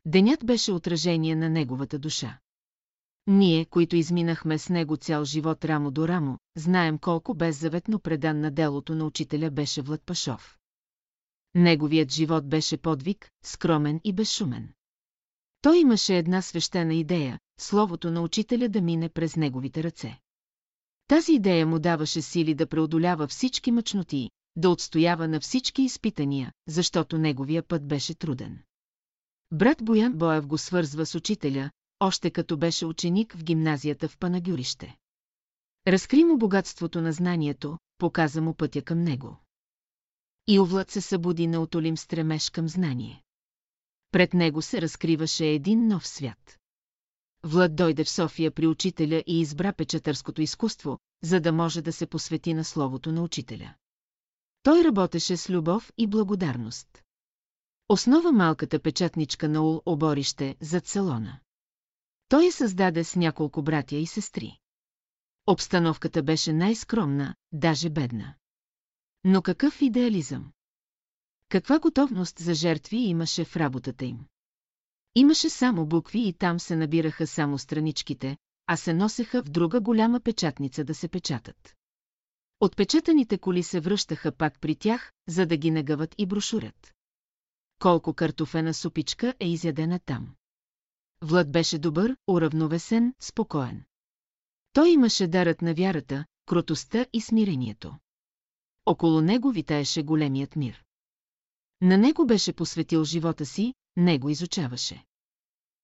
Денят 0.06 0.46
беше 0.46 0.72
отражение 0.72 1.36
на 1.36 1.50
неговата 1.50 1.98
душа. 1.98 2.38
Ние, 3.26 3.64
които 3.64 3.96
изминахме 3.96 4.58
с 4.58 4.68
него 4.68 4.96
цял 4.96 5.24
живот 5.24 5.64
рамо 5.64 5.90
до 5.90 6.08
рамо, 6.08 6.38
знаем 6.56 6.98
колко 6.98 7.34
беззаветно 7.34 7.98
предан 7.98 8.40
на 8.40 8.50
делото 8.50 8.94
на 8.94 9.04
учителя 9.04 9.50
беше 9.50 9.82
Влад 9.82 10.02
Пашов. 10.06 10.58
Неговият 11.54 12.12
живот 12.12 12.48
беше 12.48 12.76
подвиг, 12.76 13.30
скромен 13.44 14.00
и 14.04 14.12
безшумен. 14.12 14.68
Той 15.62 15.78
имаше 15.78 16.18
една 16.18 16.42
свещена 16.42 16.94
идея– 16.94 17.38
словото 17.60 18.10
на 18.10 18.22
учителя 18.22 18.68
да 18.68 18.80
мине 18.80 19.08
през 19.08 19.36
неговите 19.36 19.82
ръце. 19.82 20.18
Тази 21.08 21.32
идея 21.32 21.66
му 21.66 21.78
даваше 21.78 22.22
сили 22.22 22.54
да 22.54 22.66
преодолява 22.66 23.28
всички 23.28 23.70
мъчноти, 23.70 24.30
да 24.56 24.70
отстоява 24.70 25.28
на 25.28 25.40
всички 25.40 25.82
изпитания, 25.82 26.52
защото 26.68 27.18
неговия 27.18 27.62
път 27.62 27.88
беше 27.88 28.14
труден. 28.14 28.62
Брат 29.52 29.84
Боян 29.84 30.12
Боев 30.12 30.46
го 30.46 30.58
свързва 30.58 31.06
с 31.06 31.14
учителя, 31.14 31.70
още 32.00 32.30
като 32.30 32.56
беше 32.56 32.86
ученик 32.86 33.36
в 33.36 33.44
гимназията 33.44 34.08
в 34.08 34.18
Панагюрище. 34.18 34.96
Разкри 35.86 36.24
му 36.24 36.38
богатството 36.38 37.00
на 37.00 37.12
знанието, 37.12 37.78
показа 37.98 38.40
му 38.40 38.54
пътя 38.54 38.82
към 38.82 39.02
него. 39.02 39.40
И 40.46 40.60
Овлад 40.60 40.90
се 40.90 41.00
събуди 41.00 41.46
на 41.46 41.60
отолим 41.60 41.96
стремеж 41.96 42.50
към 42.50 42.68
знание. 42.68 43.22
Пред 44.10 44.34
него 44.34 44.62
се 44.62 44.82
разкриваше 44.82 45.46
един 45.46 45.88
нов 45.88 46.06
свят. 46.06 46.58
Влад 47.44 47.76
дойде 47.76 48.04
в 48.04 48.10
София 48.10 48.50
при 48.50 48.66
учителя 48.66 49.22
и 49.26 49.40
избра 49.40 49.72
печатърското 49.72 50.42
изкуство, 50.42 50.98
за 51.22 51.40
да 51.40 51.52
може 51.52 51.82
да 51.82 51.92
се 51.92 52.06
посвети 52.06 52.54
на 52.54 52.64
словото 52.64 53.12
на 53.12 53.22
учителя. 53.22 53.74
Той 54.62 54.84
работеше 54.84 55.36
с 55.36 55.50
любов 55.50 55.92
и 55.98 56.06
благодарност. 56.06 57.03
Основа 57.88 58.32
малката 58.32 58.78
печатничка 58.80 59.48
на 59.48 59.62
Ул 59.62 59.82
оборище 59.86 60.56
зад 60.60 60.86
салона. 60.86 61.40
Той 62.28 62.44
я 62.44 62.52
създаде 62.52 63.04
с 63.04 63.16
няколко 63.16 63.62
братя 63.62 63.96
и 63.96 64.06
сестри. 64.06 64.58
Обстановката 65.46 66.22
беше 66.22 66.52
най-скромна, 66.52 67.34
даже 67.52 67.90
бедна. 67.90 68.34
Но 69.24 69.42
какъв 69.42 69.82
идеализъм? 69.82 70.52
Каква 71.48 71.78
готовност 71.78 72.38
за 72.38 72.54
жертви 72.54 72.96
имаше 72.96 73.44
в 73.44 73.56
работата 73.56 74.04
им? 74.04 74.26
Имаше 75.14 75.50
само 75.50 75.86
букви 75.86 76.28
и 76.28 76.32
там 76.32 76.60
се 76.60 76.76
набираха 76.76 77.26
само 77.26 77.58
страничките, 77.58 78.36
а 78.66 78.76
се 78.76 78.94
носеха 78.94 79.42
в 79.42 79.48
друга 79.48 79.80
голяма 79.80 80.20
печатница 80.20 80.84
да 80.84 80.94
се 80.94 81.08
печатат. 81.08 81.74
Отпечатаните 82.60 83.38
коли 83.38 83.62
се 83.62 83.80
връщаха 83.80 84.32
пак 84.32 84.60
при 84.60 84.76
тях, 84.76 85.12
за 85.28 85.46
да 85.46 85.56
ги 85.56 85.70
нагъват 85.70 86.14
и 86.18 86.26
брошурят. 86.26 86.93
Колко 87.78 88.14
картофена 88.14 88.74
супичка 88.74 89.34
е 89.40 89.48
изядена 89.48 89.98
там. 89.98 90.34
Влад 91.22 91.52
беше 91.52 91.78
добър, 91.78 92.16
уравновесен, 92.26 93.14
спокоен. 93.20 93.84
Той 94.72 94.90
имаше 94.90 95.26
дарът 95.26 95.62
на 95.62 95.74
вярата, 95.74 96.24
кротостта 96.46 97.06
и 97.12 97.20
смирението. 97.20 97.94
Около 98.86 99.20
него 99.20 99.50
витаеше 99.50 100.02
големият 100.02 100.56
мир. 100.56 100.84
На 101.80 101.98
него 101.98 102.26
беше 102.26 102.52
посветил 102.52 103.04
живота 103.04 103.46
си, 103.46 103.74
него 103.96 104.30
изучаваше. 104.30 105.04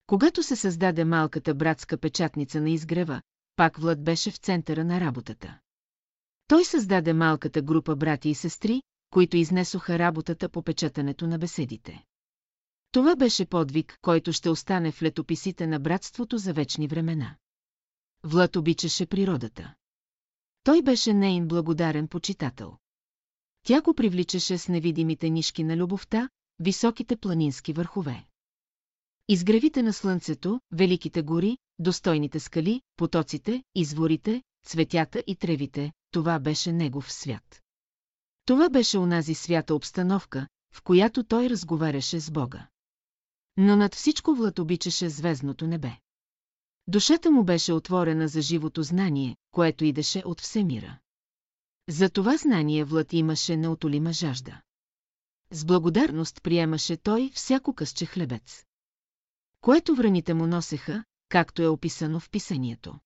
Когато 0.06 0.42
се 0.42 0.56
създаде 0.56 1.04
малката 1.04 1.54
братска 1.54 1.98
печатница 1.98 2.60
на 2.60 2.70
изгрева, 2.70 3.22
пак 3.56 3.76
Влад 3.76 4.04
беше 4.04 4.30
в 4.30 4.36
центъра 4.36 4.84
на 4.84 5.00
работата. 5.00 5.58
Той 6.46 6.64
създаде 6.64 7.12
малката 7.12 7.62
група 7.62 7.96
брати 7.96 8.28
и 8.28 8.34
сестри, 8.34 8.82
които 9.10 9.36
изнесоха 9.36 9.98
работата 9.98 10.48
по 10.48 10.62
печатането 10.62 11.26
на 11.26 11.38
беседите. 11.38 12.04
Това 12.92 13.16
беше 13.16 13.46
подвиг, 13.46 13.98
който 14.02 14.32
ще 14.32 14.50
остане 14.50 14.92
в 14.92 15.02
летописите 15.02 15.66
на 15.66 15.80
братството 15.80 16.38
за 16.38 16.52
вечни 16.52 16.88
времена. 16.88 17.36
Влад 18.24 18.56
обичаше 18.56 19.06
природата. 19.06 19.74
Той 20.62 20.82
беше 20.82 21.14
нейн 21.14 21.48
благодарен 21.48 22.08
почитател. 22.08 22.76
Тя 23.62 23.82
го 23.82 23.94
привличаше 23.94 24.58
с 24.58 24.68
невидимите 24.68 25.30
нишки 25.30 25.64
на 25.64 25.76
любовта, 25.76 26.28
високите 26.58 27.16
планински 27.16 27.72
върхове. 27.72 28.26
Изгревите 29.28 29.82
на 29.82 29.92
слънцето, 29.92 30.60
великите 30.72 31.22
гори, 31.22 31.58
достойните 31.78 32.40
скали, 32.40 32.82
потоците, 32.96 33.62
изворите, 33.74 34.42
цветята 34.66 35.22
и 35.26 35.36
тревите, 35.36 35.92
това 36.10 36.38
беше 36.38 36.72
негов 36.72 37.12
свят. 37.12 37.60
Това 38.50 38.68
беше 38.68 38.98
онази 38.98 39.34
свята 39.34 39.74
обстановка, 39.74 40.48
в 40.74 40.82
която 40.82 41.24
той 41.24 41.50
разговаряше 41.50 42.20
с 42.20 42.30
Бога. 42.30 42.68
Но 43.56 43.76
над 43.76 43.94
всичко 43.94 44.34
Влад 44.34 44.58
обичаше 44.58 45.08
звездното 45.08 45.66
небе. 45.66 45.90
Душата 46.86 47.30
му 47.30 47.44
беше 47.44 47.72
отворена 47.72 48.28
за 48.28 48.42
живото 48.42 48.82
знание, 48.82 49.36
което 49.50 49.84
идеше 49.84 50.22
от 50.24 50.40
всемира. 50.40 50.98
За 51.88 52.10
това 52.10 52.36
знание 52.36 52.84
Влад 52.84 53.12
имаше 53.12 53.56
неотолима 53.56 54.12
жажда. 54.12 54.60
С 55.50 55.64
благодарност 55.64 56.42
приемаше 56.42 56.96
той 56.96 57.30
всяко 57.34 57.74
късче 57.74 58.06
хлебец. 58.06 58.64
Което 59.60 59.94
враните 59.94 60.34
му 60.34 60.46
носеха, 60.46 61.04
както 61.28 61.62
е 61.62 61.68
описано 61.68 62.20
в 62.20 62.30
писанието. 62.30 62.98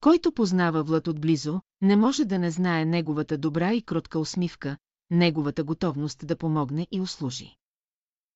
Който 0.00 0.32
познава 0.32 0.82
Влад 0.82 1.08
отблизо, 1.08 1.60
не 1.84 1.96
може 1.96 2.24
да 2.24 2.38
не 2.38 2.50
знае 2.50 2.84
неговата 2.84 3.38
добра 3.38 3.72
и 3.72 3.82
кротка 3.82 4.18
усмивка, 4.18 4.76
неговата 5.10 5.64
готовност 5.64 6.26
да 6.26 6.36
помогне 6.36 6.86
и 6.90 7.00
услужи. 7.00 7.56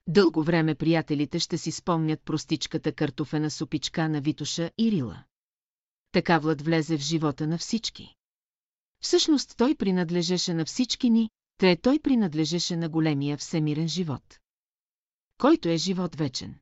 Дълго 0.07 0.43
време 0.43 0.75
приятелите 0.75 1.39
ще 1.39 1.59
си 1.59 1.71
спомнят 1.71 2.23
простичката 2.23 2.93
картофена 2.93 3.51
супичка 3.51 4.09
на 4.09 4.21
Витоша 4.21 4.71
и 4.79 4.93
Рила. 4.93 5.25
Така 6.13 6.39
Влад 6.39 6.63
влезе 6.63 6.99
в 6.99 7.01
живота 7.01 7.47
на 7.47 7.59
всички. 7.59 8.15
Всъщност 9.01 9.55
той 9.57 9.75
принадлежеше 9.75 10.55
на 10.55 10.65
всички 10.65 11.11
ни, 11.11 11.31
те 11.59 11.77
той 11.77 11.99
принадлежеше 11.99 12.77
на 12.77 12.89
големия 12.89 13.37
всемирен 13.37 13.89
живот. 13.89 14.39
Който 15.39 15.69
е 15.69 15.77
живот 15.77 16.17
вечен. 16.17 16.59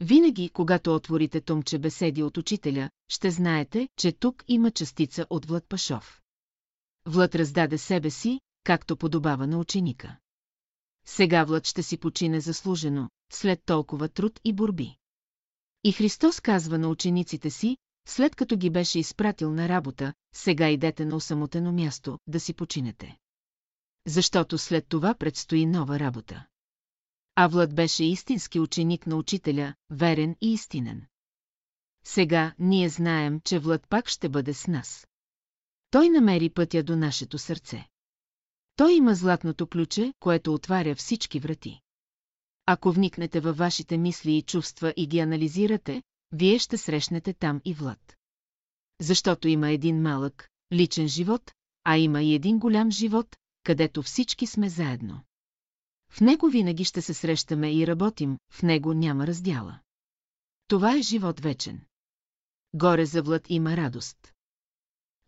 Винаги, 0.00 0.48
когато 0.48 0.94
отворите 0.94 1.40
томче 1.40 1.78
беседи 1.78 2.22
от 2.22 2.36
учителя, 2.36 2.90
ще 3.08 3.30
знаете, 3.30 3.88
че 3.96 4.12
тук 4.12 4.44
има 4.48 4.70
частица 4.70 5.26
от 5.30 5.46
Влад 5.46 5.68
Пашов. 5.68 6.20
Влад 7.06 7.34
раздаде 7.34 7.78
себе 7.78 8.10
си, 8.10 8.40
както 8.64 8.96
подобава 8.96 9.46
на 9.46 9.58
ученика. 9.58 10.16
Сега 11.06 11.44
Влад 11.44 11.66
ще 11.66 11.82
си 11.82 11.96
почине 11.96 12.40
заслужено, 12.40 13.10
след 13.32 13.60
толкова 13.66 14.08
труд 14.08 14.40
и 14.44 14.52
борби. 14.52 14.96
И 15.84 15.92
Христос 15.92 16.40
казва 16.40 16.78
на 16.78 16.88
учениците 16.88 17.50
си, 17.50 17.76
след 18.08 18.36
като 18.36 18.56
ги 18.56 18.70
беше 18.70 18.98
изпратил 18.98 19.52
на 19.52 19.68
работа, 19.68 20.14
сега 20.34 20.68
идете 20.68 21.04
на 21.04 21.16
осамотено 21.16 21.72
място, 21.72 22.18
да 22.26 22.40
си 22.40 22.54
починете. 22.54 23.16
Защото 24.06 24.58
след 24.58 24.88
това 24.88 25.14
предстои 25.14 25.66
нова 25.66 25.98
работа. 25.98 26.46
А 27.42 27.46
Влад 27.46 27.74
беше 27.74 28.04
истински 28.04 28.60
ученик 28.60 29.06
на 29.06 29.16
учителя, 29.16 29.74
верен 29.90 30.36
и 30.40 30.52
истинен. 30.52 31.06
Сега 32.04 32.54
ние 32.58 32.88
знаем, 32.88 33.40
че 33.44 33.58
Влад 33.58 33.88
пак 33.88 34.08
ще 34.08 34.28
бъде 34.28 34.54
с 34.54 34.66
нас. 34.66 35.06
Той 35.90 36.08
намери 36.08 36.50
пътя 36.50 36.82
до 36.82 36.96
нашето 36.96 37.38
сърце. 37.38 37.88
Той 38.76 38.92
има 38.92 39.14
златното 39.14 39.66
ключе, 39.66 40.12
което 40.20 40.54
отваря 40.54 40.94
всички 40.94 41.40
врати. 41.40 41.80
Ако 42.66 42.92
вникнете 42.92 43.40
във 43.40 43.56
вашите 43.56 43.98
мисли 43.98 44.36
и 44.36 44.42
чувства 44.42 44.94
и 44.96 45.06
ги 45.06 45.18
анализирате, 45.18 46.02
вие 46.32 46.58
ще 46.58 46.78
срещнете 46.78 47.32
там 47.32 47.60
и 47.64 47.74
Влад. 47.74 48.16
Защото 49.00 49.48
има 49.48 49.70
един 49.70 50.02
малък, 50.02 50.48
личен 50.72 51.08
живот, 51.08 51.52
а 51.84 51.96
има 51.96 52.22
и 52.22 52.34
един 52.34 52.58
голям 52.58 52.90
живот, 52.90 53.36
където 53.64 54.02
всички 54.02 54.46
сме 54.46 54.68
заедно. 54.68 55.20
В 56.10 56.20
него 56.20 56.48
винаги 56.48 56.84
ще 56.84 57.02
се 57.02 57.14
срещаме 57.14 57.74
и 57.74 57.86
работим, 57.86 58.38
в 58.50 58.62
него 58.62 58.92
няма 58.92 59.26
раздяла. 59.26 59.80
Това 60.66 60.96
е 60.96 61.02
живот 61.02 61.40
вечен. 61.40 61.80
Горе 62.74 63.06
за 63.06 63.22
Влад 63.22 63.46
има 63.48 63.76
радост. 63.76 64.32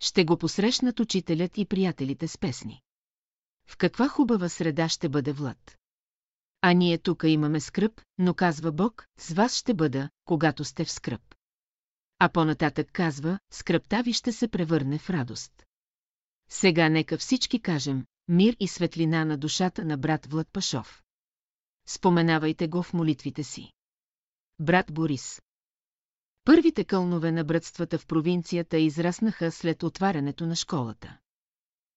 Ще 0.00 0.24
го 0.24 0.38
посрещнат 0.38 1.00
учителят 1.00 1.58
и 1.58 1.66
приятелите 1.66 2.28
с 2.28 2.38
песни. 2.38 2.82
В 3.66 3.76
каква 3.76 4.08
хубава 4.08 4.48
среда 4.48 4.88
ще 4.88 5.08
бъде 5.08 5.32
Влад. 5.32 5.78
А 6.60 6.72
ние 6.72 6.98
тук 6.98 7.22
имаме 7.26 7.60
скръп, 7.60 8.00
но 8.18 8.34
казва 8.34 8.72
Бог, 8.72 9.06
с 9.18 9.32
вас 9.32 9.56
ще 9.56 9.74
бъда, 9.74 10.10
когато 10.24 10.64
сте 10.64 10.84
в 10.84 10.90
скръп. 10.90 11.34
А 12.18 12.28
по-нататък 12.28 12.88
казва, 12.92 13.38
скръпта 13.50 14.02
ви 14.02 14.12
ще 14.12 14.32
се 14.32 14.48
превърне 14.48 14.98
в 14.98 15.10
радост. 15.10 15.66
Сега 16.48 16.88
нека 16.88 17.18
всички 17.18 17.62
кажем, 17.62 18.06
мир 18.28 18.56
и 18.60 18.68
светлина 18.68 19.24
на 19.24 19.38
душата 19.38 19.84
на 19.84 19.96
брат 19.96 20.26
Влад 20.26 20.48
Пашов. 20.52 21.02
Споменавайте 21.86 22.68
го 22.68 22.82
в 22.82 22.92
молитвите 22.92 23.42
си. 23.42 23.72
Брат 24.58 24.92
Борис. 24.92 25.42
Първите 26.44 26.84
кълнове 26.84 27.32
на 27.32 27.44
братствата 27.44 27.98
в 27.98 28.06
провинцията 28.06 28.78
израснаха 28.78 29.50
след 29.52 29.82
отварянето 29.82 30.46
на 30.46 30.56
школата. 30.56 31.18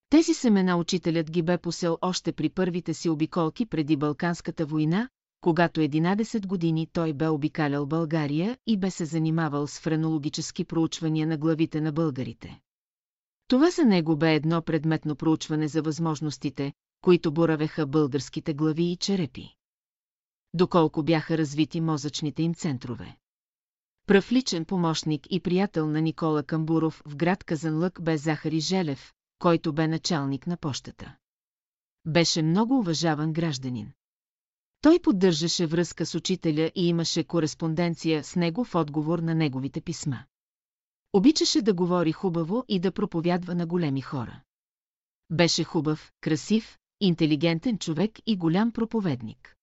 Тези 0.10 0.34
семена 0.34 0.78
учителят 0.78 1.32
ги 1.32 1.42
бе 1.42 1.58
посел 1.58 1.98
още 2.02 2.32
при 2.32 2.50
първите 2.50 2.94
си 2.94 3.10
обиколки 3.10 3.66
преди 3.66 3.98
Балканската 3.98 4.66
война, 4.66 5.10
когато 5.42 5.82
11 5.82 6.48
години 6.48 6.88
той 6.94 7.14
бе 7.14 7.28
обикалял 7.28 7.86
България 7.86 8.58
и 8.68 8.78
бе 8.78 8.92
се 8.92 9.06
занимавал 9.06 9.68
с 9.68 9.80
френологически 9.80 10.66
проучвания 10.66 11.28
на 11.28 11.38
главите 11.38 11.82
на 11.82 11.92
българите. 11.92 12.60
Това 13.48 13.72
за 13.72 13.86
него 13.86 14.18
бе 14.18 14.36
едно 14.36 14.62
предметно 14.62 15.16
проучване 15.16 15.68
за 15.68 15.82
възможностите, 15.82 16.74
които 17.02 17.34
боравеха 17.34 17.88
българските 17.88 18.54
глави 18.54 18.84
и 18.84 18.98
черепи. 18.98 19.56
Доколко 20.54 21.04
бяха 21.04 21.38
развити 21.38 21.82
мозъчните 21.82 22.44
им 22.44 22.54
центрове. 22.54 23.18
Пръв 24.08 24.32
личен 24.32 24.66
помощник 24.66 25.28
и 25.30 25.40
приятел 25.40 25.88
на 25.88 26.02
Никола 26.02 26.44
Камбуров 26.44 27.02
в 27.06 27.16
град 27.16 27.44
Казанлък 27.44 28.02
бе 28.02 28.18
Захари 28.18 28.60
Желев, 28.60 29.14
който 29.40 29.74
бе 29.74 29.88
началник 29.88 30.48
на 30.48 30.58
пощата. 30.58 31.16
Беше 32.06 32.42
много 32.42 32.80
уважаван 32.80 33.34
гражданин. 33.34 33.92
Той 34.82 35.00
поддържаше 35.00 35.66
връзка 35.66 36.06
с 36.06 36.16
учителя 36.16 36.72
и 36.76 36.88
имаше 36.88 37.24
кореспонденция 37.24 38.24
с 38.24 38.36
него 38.36 38.64
в 38.64 38.76
отговор 38.76 39.20
на 39.20 39.36
неговите 39.36 39.82
писма. 39.82 40.24
Обичаше 41.16 41.62
да 41.62 41.74
говори 41.74 42.12
хубаво 42.12 42.64
и 42.68 42.80
да 42.80 42.92
проповядва 42.92 43.56
на 43.56 43.66
големи 43.66 44.02
хора. 44.02 44.42
Беше 45.30 45.64
хубав, 45.64 46.12
красив, 46.22 46.78
интелигентен 47.02 47.78
човек 47.78 48.12
и 48.26 48.38
голям 48.38 48.72
проповедник. 48.72 49.56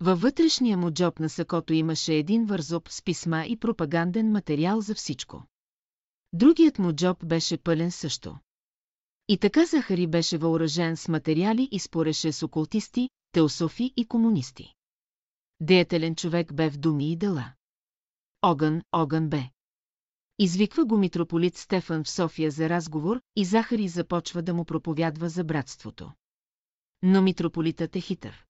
Във 0.00 0.20
вътрешния 0.20 0.76
му 0.76 0.90
джоб 0.90 1.18
на 1.18 1.28
сакото 1.28 1.72
имаше 1.72 2.14
един 2.14 2.46
вързоп 2.46 2.88
с 2.88 3.02
писма 3.02 3.44
и 3.46 3.56
пропаганден 3.56 4.30
материал 4.30 4.80
за 4.80 4.94
всичко. 4.94 5.42
Другият 6.32 6.78
му 6.78 6.92
джоб 6.92 7.26
беше 7.26 7.58
пълен 7.58 7.90
също. 7.90 8.38
И 9.28 9.38
така 9.38 9.66
Захари 9.66 10.06
беше 10.06 10.38
въоръжен 10.38 10.96
с 10.96 11.08
материали 11.08 11.68
и 11.72 11.78
спореше 11.78 12.32
с 12.32 12.42
окултисти, 12.42 13.08
теософи 13.32 13.92
и 13.96 14.06
комунисти. 14.06 14.74
Деятелен 15.60 16.14
човек 16.14 16.54
бе 16.54 16.70
в 16.70 16.78
думи 16.78 17.12
и 17.12 17.16
дела. 17.16 17.52
огън, 18.42 18.82
огън 18.92 19.28
бе. 19.28 19.53
Извиква 20.38 20.84
го 20.84 20.98
митрополит 20.98 21.56
Стефан 21.56 22.04
в 22.04 22.10
София 22.10 22.50
за 22.50 22.68
разговор 22.68 23.20
и 23.36 23.44
Захари 23.44 23.88
започва 23.88 24.42
да 24.42 24.54
му 24.54 24.64
проповядва 24.64 25.28
за 25.28 25.44
братството. 25.44 26.12
Но 27.02 27.22
митрополитът 27.22 27.96
е 27.96 28.00
хитър. 28.00 28.44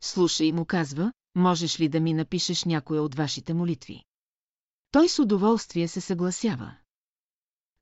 Слушай 0.00 0.52
му 0.52 0.64
казва, 0.64 1.12
можеш 1.34 1.80
ли 1.80 1.88
да 1.88 2.00
ми 2.00 2.14
напишеш 2.14 2.64
някоя 2.64 3.02
от 3.02 3.14
вашите 3.14 3.54
молитви? 3.54 4.04
Той 4.90 5.08
с 5.08 5.18
удоволствие 5.18 5.88
се 5.88 6.00
съгласява. 6.00 6.74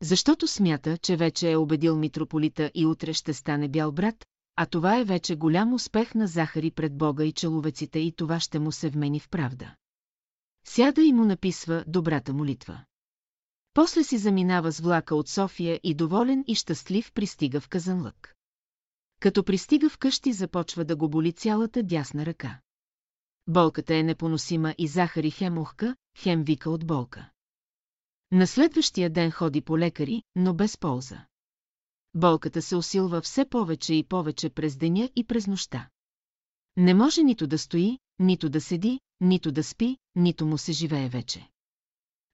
Защото 0.01 0.49
смята, 0.49 0.99
че 0.99 1.17
вече 1.17 1.51
е 1.51 1.57
убедил 1.57 1.97
митрополита 1.97 2.71
и 2.75 2.87
утре 2.87 3.13
ще 3.13 3.35
стане 3.35 3.69
бял 3.69 3.93
брат, 3.93 4.27
а 4.57 4.67
това 4.67 4.99
е 4.99 5.05
вече 5.05 5.37
голям 5.37 5.75
успех 5.75 6.15
на 6.15 6.27
Захари 6.27 6.71
пред 6.71 6.97
Бога 6.97 7.25
и 7.25 7.33
человеците 7.33 7.99
и 7.99 8.13
това 8.13 8.41
ще 8.41 8.59
му 8.59 8.73
се 8.73 8.89
вмени 8.89 9.21
в 9.21 9.29
правда. 9.29 9.75
Сяда 10.65 11.03
и 11.03 11.13
му 11.13 11.25
написва 11.25 11.85
добрата 11.87 12.33
молитва. 12.33 12.85
После 13.75 14.05
си 14.05 14.19
заминава 14.19 14.73
с 14.73 14.81
влака 14.81 15.15
от 15.15 15.29
София 15.29 15.81
и 15.83 15.95
доволен 15.95 16.45
и 16.47 16.55
щастлив 16.55 17.13
пристига 17.13 17.61
в 17.61 17.69
Казанлък. 17.69 18.35
Като 19.21 19.45
пристига 19.45 19.89
в 19.89 19.99
къщи 19.99 20.33
започва 20.33 20.85
да 20.85 20.97
го 20.97 21.09
боли 21.09 21.33
цялата 21.33 21.83
дясна 21.83 22.27
ръка. 22.27 22.61
Болката 23.47 23.97
е 23.97 24.03
непоносима 24.03 24.75
и 24.79 24.89
Захари 24.89 25.31
хем 25.31 25.59
ухка, 25.59 25.97
хем 26.19 26.45
вика 26.45 26.71
от 26.71 26.87
болка. 26.87 27.31
На 28.33 28.47
следващия 28.47 29.11
ден 29.11 29.31
ходи 29.31 29.61
по 29.61 29.79
лекари, 29.79 30.23
но 30.37 30.55
без 30.55 30.79
полза. 30.79 31.27
Болката 32.15 32.63
се 32.63 32.77
усилва 32.77 33.21
все 33.21 33.45
повече 33.45 33.95
и 33.95 34.05
повече 34.05 34.51
през 34.51 34.77
деня 34.77 35.11
и 35.17 35.25
през 35.25 35.47
нощта. 35.47 35.89
Не 36.77 36.95
може 36.95 37.23
нито 37.23 37.47
да 37.47 37.59
стои, 37.59 37.99
нито 38.19 38.49
да 38.49 38.61
седи, 38.61 39.01
нито 39.21 39.53
да 39.53 39.65
спи, 39.65 39.97
нито 40.15 40.47
му 40.47 40.59
се 40.59 40.73
живее 40.73 41.09
вече. 41.09 41.52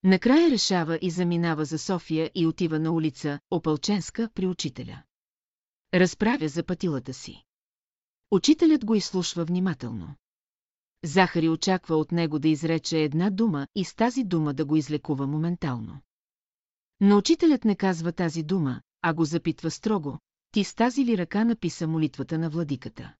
Накрая 0.04 0.50
решава 0.50 0.98
и 1.02 1.10
заминава 1.10 1.64
за 1.64 1.78
София 1.78 2.30
и 2.34 2.46
отива 2.46 2.78
на 2.78 2.92
улица 2.92 3.40
Опълченска 3.50 4.30
при 4.34 4.46
учителя. 4.46 5.02
Разправя 5.94 6.48
за 6.48 6.62
пътилата 6.62 7.14
си. 7.14 7.44
Учителят 8.30 8.84
го 8.84 8.94
изслушва 8.94 9.44
внимателно. 9.44 10.14
Захари 11.04 11.48
очаква 11.48 11.96
от 11.96 12.12
него 12.12 12.38
да 12.38 12.48
изрече 12.48 13.02
една 13.02 13.30
дума 13.30 13.66
и 13.74 13.84
с 13.84 13.94
тази 13.94 14.24
дума 14.24 14.54
да 14.54 14.64
го 14.64 14.76
излекува 14.76 15.26
моментално. 15.26 16.00
Но 17.00 17.18
учителят 17.18 17.64
не 17.64 17.76
казва 17.76 18.12
тази 18.12 18.42
дума, 18.42 18.82
а 19.02 19.14
го 19.14 19.24
запитва 19.24 19.70
строго, 19.70 20.18
ти 20.52 20.64
с 20.64 20.74
тази 20.74 21.04
ли 21.04 21.18
ръка 21.18 21.44
написа 21.44 21.86
молитвата 21.86 22.38
на 22.38 22.50
владиката. 22.50 23.14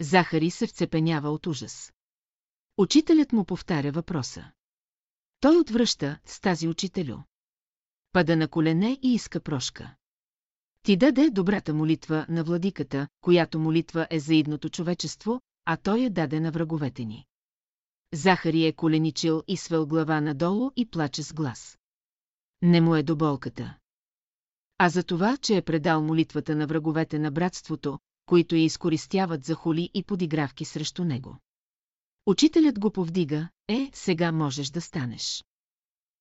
Захари 0.00 0.50
се 0.50 0.66
вцепенява 0.66 1.30
от 1.30 1.46
ужас. 1.46 1.92
Учителят 2.78 3.32
му 3.32 3.44
повтаря 3.44 3.92
въпроса. 3.92 4.52
Той 5.44 5.56
отвръща 5.56 6.18
с 6.24 6.40
тази 6.40 6.68
учителю. 6.68 7.16
Пада 8.12 8.36
на 8.36 8.48
колене 8.48 8.98
и 9.02 9.14
иска 9.14 9.40
прошка. 9.40 9.94
Ти 10.82 10.96
даде 10.96 11.30
добрата 11.30 11.74
молитва 11.74 12.26
на 12.28 12.44
владиката, 12.44 13.08
която 13.20 13.60
молитва 13.60 14.06
е 14.10 14.20
за 14.20 14.34
идното 14.34 14.68
човечество, 14.68 15.40
а 15.64 15.76
той 15.76 15.98
я 15.98 16.10
даде 16.10 16.40
на 16.40 16.50
враговете 16.50 17.04
ни. 17.04 17.24
Захари 18.12 18.66
е 18.66 18.72
коленичил 18.72 19.42
и 19.48 19.56
свел 19.56 19.86
глава 19.86 20.20
надолу 20.20 20.70
и 20.76 20.90
плаче 20.90 21.22
с 21.22 21.32
глас. 21.32 21.78
Не 22.62 22.80
му 22.80 22.94
е 22.94 23.02
до 23.02 23.16
болката. 23.16 23.78
А 24.78 24.88
за 24.88 25.02
това, 25.02 25.36
че 25.36 25.56
е 25.56 25.62
предал 25.62 26.02
молитвата 26.02 26.56
на 26.56 26.66
враговете 26.66 27.18
на 27.18 27.30
братството, 27.30 27.98
които 28.26 28.56
я 28.56 28.64
изкористяват 28.64 29.44
за 29.44 29.54
хули 29.54 29.90
и 29.94 30.02
подигравки 30.02 30.64
срещу 30.64 31.04
него. 31.04 31.38
Учителят 32.26 32.80
го 32.80 32.90
повдига, 32.90 33.48
е, 33.68 33.90
сега 33.94 34.32
можеш 34.32 34.68
да 34.70 34.80
станеш. 34.80 35.44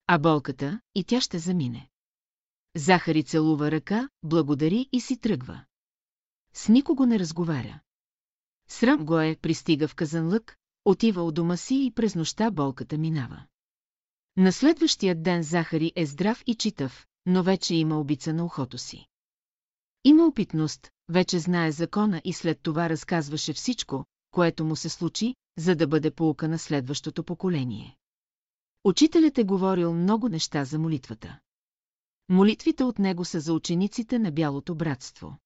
А 0.07 0.17
болката, 0.17 0.81
и 0.95 1.03
тя 1.03 1.21
ще 1.21 1.39
замине. 1.39 1.89
Захари 2.75 3.23
целува 3.23 3.71
ръка, 3.71 4.09
благодари 4.23 4.89
и 4.91 5.01
си 5.01 5.17
тръгва. 5.17 5.65
С 6.53 6.69
никого 6.69 7.05
не 7.05 7.19
разговаря. 7.19 7.79
Срам 8.69 9.05
го 9.05 9.19
е, 9.19 9.35
пристига 9.41 9.87
в 9.87 9.95
Казанлък, 9.95 10.57
отива 10.85 11.23
от 11.23 11.35
дома 11.35 11.57
си 11.57 11.85
и 11.85 11.91
през 11.91 12.15
нощта 12.15 12.51
болката 12.51 12.97
минава. 12.97 13.45
На 14.37 14.51
следващия 14.51 15.15
ден 15.15 15.43
Захари 15.43 15.91
е 15.95 16.05
здрав 16.05 16.43
и 16.47 16.55
читав, 16.55 17.05
но 17.25 17.43
вече 17.43 17.75
има 17.75 17.99
обица 17.99 18.33
на 18.33 18.45
ухото 18.45 18.77
си. 18.77 19.07
Има 20.03 20.27
опитност, 20.27 20.91
вече 21.09 21.39
знае 21.39 21.71
закона 21.71 22.21
и 22.25 22.33
след 22.33 22.61
това 22.61 22.89
разказваше 22.89 23.53
всичко, 23.53 24.05
което 24.31 24.65
му 24.65 24.75
се 24.75 24.89
случи, 24.89 25.35
за 25.57 25.75
да 25.75 25.87
бъде 25.87 26.11
полука 26.11 26.47
на 26.47 26.59
следващото 26.59 27.23
поколение. 27.23 27.97
Учителят 28.83 29.37
е 29.37 29.43
говорил 29.43 29.93
много 29.93 30.29
неща 30.29 30.65
за 30.65 30.79
молитвата. 30.79 31.39
Молитвите 32.29 32.83
от 32.83 32.99
него 32.99 33.25
са 33.25 33.39
за 33.39 33.53
учениците 33.53 34.19
на 34.19 34.31
Бялото 34.31 34.75
братство. 34.75 35.37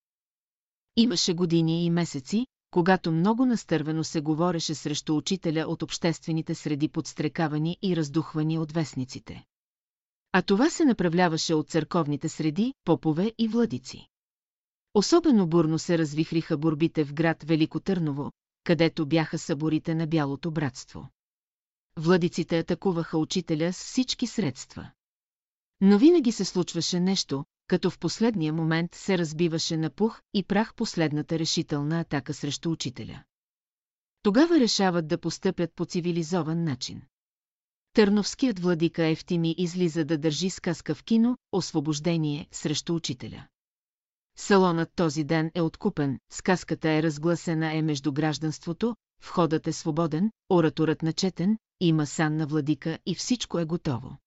Имаше 0.95 1.33
години 1.33 1.85
и 1.85 1.89
месеци, 1.89 2.47
когато 2.71 3.11
много 3.11 3.45
настървено 3.45 4.03
се 4.03 4.21
говореше 4.21 4.75
срещу 4.75 5.17
учителя 5.17 5.65
от 5.67 5.83
обществените 5.83 6.55
среди 6.55 6.87
подстрекавани 6.87 7.77
и 7.81 7.95
раздухвани 7.95 8.57
от 8.57 8.71
вестниците. 8.71 9.45
А 10.31 10.41
това 10.41 10.69
се 10.69 10.85
направляваше 10.85 11.53
от 11.53 11.69
църковните 11.69 12.29
среди, 12.29 12.73
попове 12.83 13.33
и 13.37 13.47
владици. 13.47 14.07
Особено 14.93 15.47
бурно 15.47 15.79
се 15.79 15.97
развихриха 15.97 16.57
борбите 16.57 17.05
в 17.05 17.13
град 17.13 17.43
Велико 17.43 17.79
Търново, 17.79 18.31
където 18.67 19.05
бяха 19.05 19.37
съборите 19.37 19.95
на 19.95 20.07
Бялото 20.07 20.51
братство. 20.51 21.09
Владиците 21.99 22.59
атакуваха 22.59 23.17
учителя 23.17 23.73
с 23.73 23.77
всички 23.83 24.27
средства. 24.27 24.91
Но 25.81 25.97
винаги 25.97 26.31
се 26.31 26.45
случваше 26.45 26.99
нещо, 26.99 27.45
като 27.67 27.89
в 27.89 27.99
последния 27.99 28.53
момент 28.53 28.95
се 28.95 29.17
разбиваше 29.17 29.77
на 29.77 29.89
пух 29.89 30.21
и 30.33 30.43
прах 30.43 30.75
последната 30.75 31.39
решителна 31.39 31.99
атака 31.99 32.33
срещу 32.33 32.71
учителя. 32.71 33.23
Тогава 34.23 34.59
решават 34.59 35.07
да 35.07 35.17
постъпят 35.17 35.73
по 35.75 35.85
цивилизован 35.85 36.63
начин. 36.63 37.01
Търновският 37.93 38.59
владика 38.59 39.05
Ефтими 39.05 39.55
излиза 39.57 40.05
да 40.05 40.17
държи 40.17 40.49
сказка 40.49 40.95
в 40.95 41.03
кино 41.03 41.37
«Освобождение» 41.51 42.47
срещу 42.51 42.95
учителя. 42.95 43.47
Салонът 44.39 44.89
този 44.95 45.23
ден 45.23 45.51
е 45.55 45.61
откупен, 45.61 46.19
сказката 46.29 46.89
е 46.89 47.03
разгласена 47.03 47.73
е 47.73 47.81
между 47.81 48.13
гражданството, 48.13 48.95
входът 49.23 49.67
е 49.67 49.73
свободен, 49.73 50.31
ораторът 50.49 51.01
начетен, 51.01 51.57
има 51.79 52.05
сан 52.05 52.37
на 52.37 52.47
владика 52.47 52.99
и 53.05 53.15
всичко 53.15 53.59
е 53.59 53.65
готово. 53.65 54.17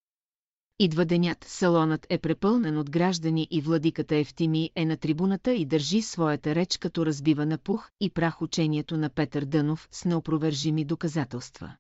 Идва 0.79 1.05
денят, 1.05 1.45
салонът 1.45 2.07
е 2.11 2.19
препълнен 2.19 2.79
от 2.79 2.91
граждани 2.91 3.49
и 3.51 3.61
владиката 3.61 4.17
Ефтими 4.17 4.71
е 4.77 4.85
на 4.85 4.97
трибуната 4.97 5.53
и 5.53 5.67
държи 5.67 6.03
своята 6.03 6.55
реч 6.55 6.77
като 6.77 7.07
разбива 7.07 7.47
на 7.47 7.59
пух 7.59 7.91
и 8.01 8.11
прах 8.11 8.43
учението 8.43 8.97
на 8.97 9.09
Петър 9.09 9.45
Дънов 9.45 9.89
с 9.93 10.05
неопровержими 10.05 10.85
доказателства. 10.85 11.77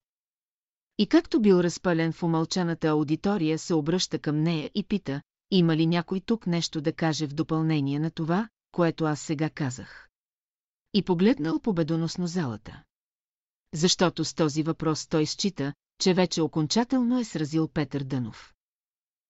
И 0.98 1.06
както 1.06 1.40
бил 1.40 1.54
разпален 1.54 2.12
в 2.12 2.22
умълчаната 2.22 2.88
аудитория, 2.88 3.58
се 3.58 3.74
обръща 3.74 4.18
към 4.18 4.42
нея 4.42 4.70
и 4.74 4.84
пита, 4.84 5.22
има 5.50 5.76
ли 5.76 5.86
някой 5.86 6.20
тук 6.20 6.46
нещо 6.46 6.80
да 6.80 6.92
каже 6.92 7.26
в 7.26 7.34
допълнение 7.34 7.98
на 7.98 8.10
това, 8.10 8.48
което 8.72 9.04
аз 9.04 9.20
сега 9.20 9.50
казах. 9.50 10.08
И 10.94 11.02
погледнал 11.02 11.60
победоносно 11.60 12.26
залата. 12.26 12.82
Защото 13.74 14.24
с 14.24 14.34
този 14.34 14.62
въпрос 14.62 15.06
той 15.06 15.26
счита, 15.26 15.72
че 16.00 16.14
вече 16.14 16.42
окончателно 16.42 17.18
е 17.18 17.24
сразил 17.24 17.68
Петър 17.68 18.04
Дънов. 18.04 18.54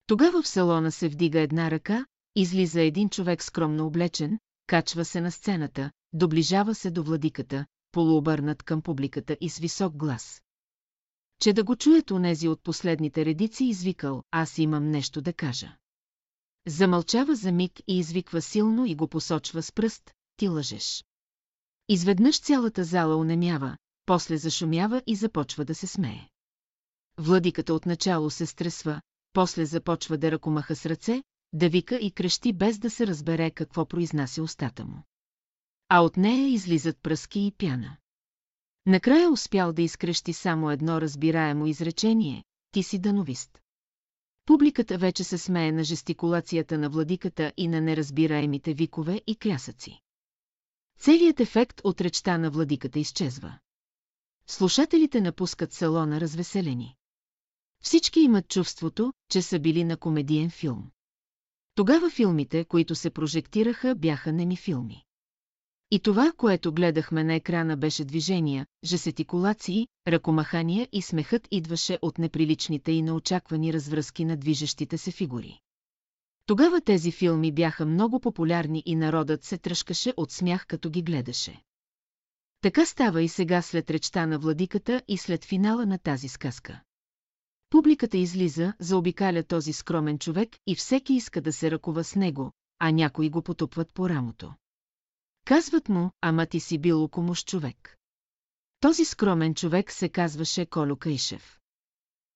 Тогава 0.06 0.42
в 0.42 0.48
салона 0.48 0.92
се 0.92 1.08
вдига 1.08 1.40
една 1.40 1.70
ръка, 1.70 2.06
излиза 2.36 2.80
един 2.80 3.08
човек 3.08 3.42
скромно 3.42 3.86
облечен, 3.86 4.38
качва 4.66 5.04
се 5.04 5.20
на 5.20 5.32
сцената, 5.32 5.90
доближава 6.12 6.74
се 6.74 6.90
до 6.90 7.02
владиката, 7.02 7.66
полуобърнат 7.92 8.62
към 8.62 8.82
публиката 8.82 9.36
и 9.40 9.50
с 9.50 9.58
висок 9.58 9.96
глас. 9.96 10.42
Че 11.40 11.52
да 11.52 11.64
го 11.64 11.76
чуят 11.76 12.10
онези 12.10 12.48
от 12.48 12.62
последните 12.62 13.24
редици 13.24 13.64
извикал, 13.64 14.22
аз 14.30 14.58
имам 14.58 14.90
нещо 14.90 15.20
да 15.20 15.32
кажа. 15.32 15.76
Замълчава 16.66 17.34
за 17.34 17.52
миг 17.52 17.80
и 17.86 17.98
извиква 17.98 18.42
силно 18.42 18.86
и 18.86 18.94
го 18.94 19.08
посочва 19.08 19.62
с 19.62 19.72
пръст, 19.72 20.10
ти 20.36 20.48
лъжеш. 20.48 21.04
Изведнъж 21.88 22.40
цялата 22.40 22.84
зала 22.84 23.16
онемява, 23.16 23.76
после 24.06 24.36
зашумява 24.36 25.02
и 25.06 25.16
започва 25.16 25.64
да 25.64 25.74
се 25.74 25.86
смее. 25.86 26.28
Владиката 27.18 27.74
отначало 27.74 28.30
се 28.30 28.46
стресва, 28.46 29.00
после 29.32 29.66
започва 29.66 30.18
да 30.18 30.30
ръкомаха 30.30 30.76
с 30.76 30.86
ръце, 30.86 31.22
да 31.52 31.68
вика 31.68 31.96
и 31.96 32.10
крещи 32.10 32.52
без 32.52 32.78
да 32.78 32.90
се 32.90 33.06
разбере 33.06 33.50
какво 33.50 33.86
произнася 33.86 34.42
устата 34.42 34.84
му. 34.84 35.02
А 35.88 36.00
от 36.00 36.16
нея 36.16 36.48
излизат 36.48 36.98
пръски 37.02 37.40
и 37.46 37.52
пяна. 37.52 37.96
Накрая 38.86 39.30
успял 39.30 39.72
да 39.72 39.82
изкрещи 39.82 40.32
само 40.32 40.70
едно 40.70 41.00
разбираемо 41.00 41.66
изречение– 41.66 42.44
ти 42.72 42.82
си 42.82 42.98
дановист. 42.98 43.58
Публиката 44.50 44.98
вече 44.98 45.24
се 45.24 45.38
смее 45.38 45.72
на 45.72 45.84
жестикулацията 45.84 46.78
на 46.78 46.90
владиката 46.90 47.52
и 47.56 47.68
на 47.68 47.80
неразбираемите 47.80 48.74
викове 48.74 49.20
и 49.26 49.36
клясъци. 49.36 50.00
Целият 50.98 51.40
ефект 51.40 51.80
от 51.84 52.00
речта 52.00 52.38
на 52.38 52.50
владиката 52.50 52.98
изчезва. 52.98 53.58
Слушателите 54.46 55.20
напускат 55.20 55.72
салона 55.72 56.20
развеселени. 56.20 56.96
Всички 57.82 58.20
имат 58.20 58.48
чувството, 58.48 59.12
че 59.28 59.42
са 59.42 59.58
били 59.58 59.84
на 59.84 59.96
комедиен 59.96 60.50
филм. 60.50 60.90
Тогава 61.74 62.10
филмите, 62.10 62.64
които 62.64 62.94
се 62.94 63.10
прожектираха, 63.10 63.94
бяха 63.94 64.32
неми 64.32 64.56
филми. 64.56 65.04
И 65.90 66.00
това, 66.00 66.32
което 66.36 66.72
гледахме 66.72 67.24
на 67.24 67.34
екрана 67.34 67.76
беше 67.76 68.04
движения, 68.04 68.66
жестикулации, 68.84 69.88
ръкомахания 70.08 70.88
и 70.92 71.02
смехът 71.02 71.48
идваше 71.50 71.98
от 72.02 72.18
неприличните 72.18 72.92
и 72.92 73.02
неочаквани 73.02 73.72
развръзки 73.72 74.24
на 74.24 74.36
движещите 74.36 74.98
се 74.98 75.10
фигури. 75.10 75.60
Тогава 76.46 76.80
тези 76.80 77.10
филми 77.10 77.52
бяха 77.52 77.86
много 77.86 78.20
популярни 78.20 78.82
и 78.86 78.96
народът 78.96 79.44
се 79.44 79.58
тръжкаше 79.58 80.14
от 80.16 80.30
смях 80.30 80.66
като 80.66 80.90
ги 80.90 81.02
гледаше. 81.02 81.62
Така 82.60 82.86
става 82.86 83.22
и 83.22 83.28
сега 83.28 83.62
след 83.62 83.90
речта 83.90 84.26
на 84.26 84.38
владиката 84.38 85.02
и 85.08 85.16
след 85.16 85.44
финала 85.44 85.86
на 85.86 85.98
тази 85.98 86.28
сказка. 86.28 86.80
Публиката 87.70 88.16
излиза, 88.16 88.72
заобикаля 88.78 89.42
този 89.42 89.72
скромен 89.72 90.18
човек 90.18 90.56
и 90.66 90.74
всеки 90.74 91.14
иска 91.14 91.40
да 91.40 91.52
се 91.52 91.70
ръкува 91.70 92.04
с 92.04 92.16
него, 92.16 92.52
а 92.78 92.90
някои 92.90 93.30
го 93.30 93.42
потупват 93.42 93.94
по 93.94 94.08
рамото. 94.08 94.54
Казват 95.50 95.88
му, 95.88 96.10
ама 96.20 96.46
ти 96.46 96.60
си 96.60 96.78
бил 96.78 97.04
окомуш 97.04 97.44
човек. 97.44 97.96
Този 98.80 99.04
скромен 99.04 99.54
човек 99.54 99.92
се 99.92 100.08
казваше 100.08 100.66
Коло 100.66 100.96
Кайшев. 100.96 101.60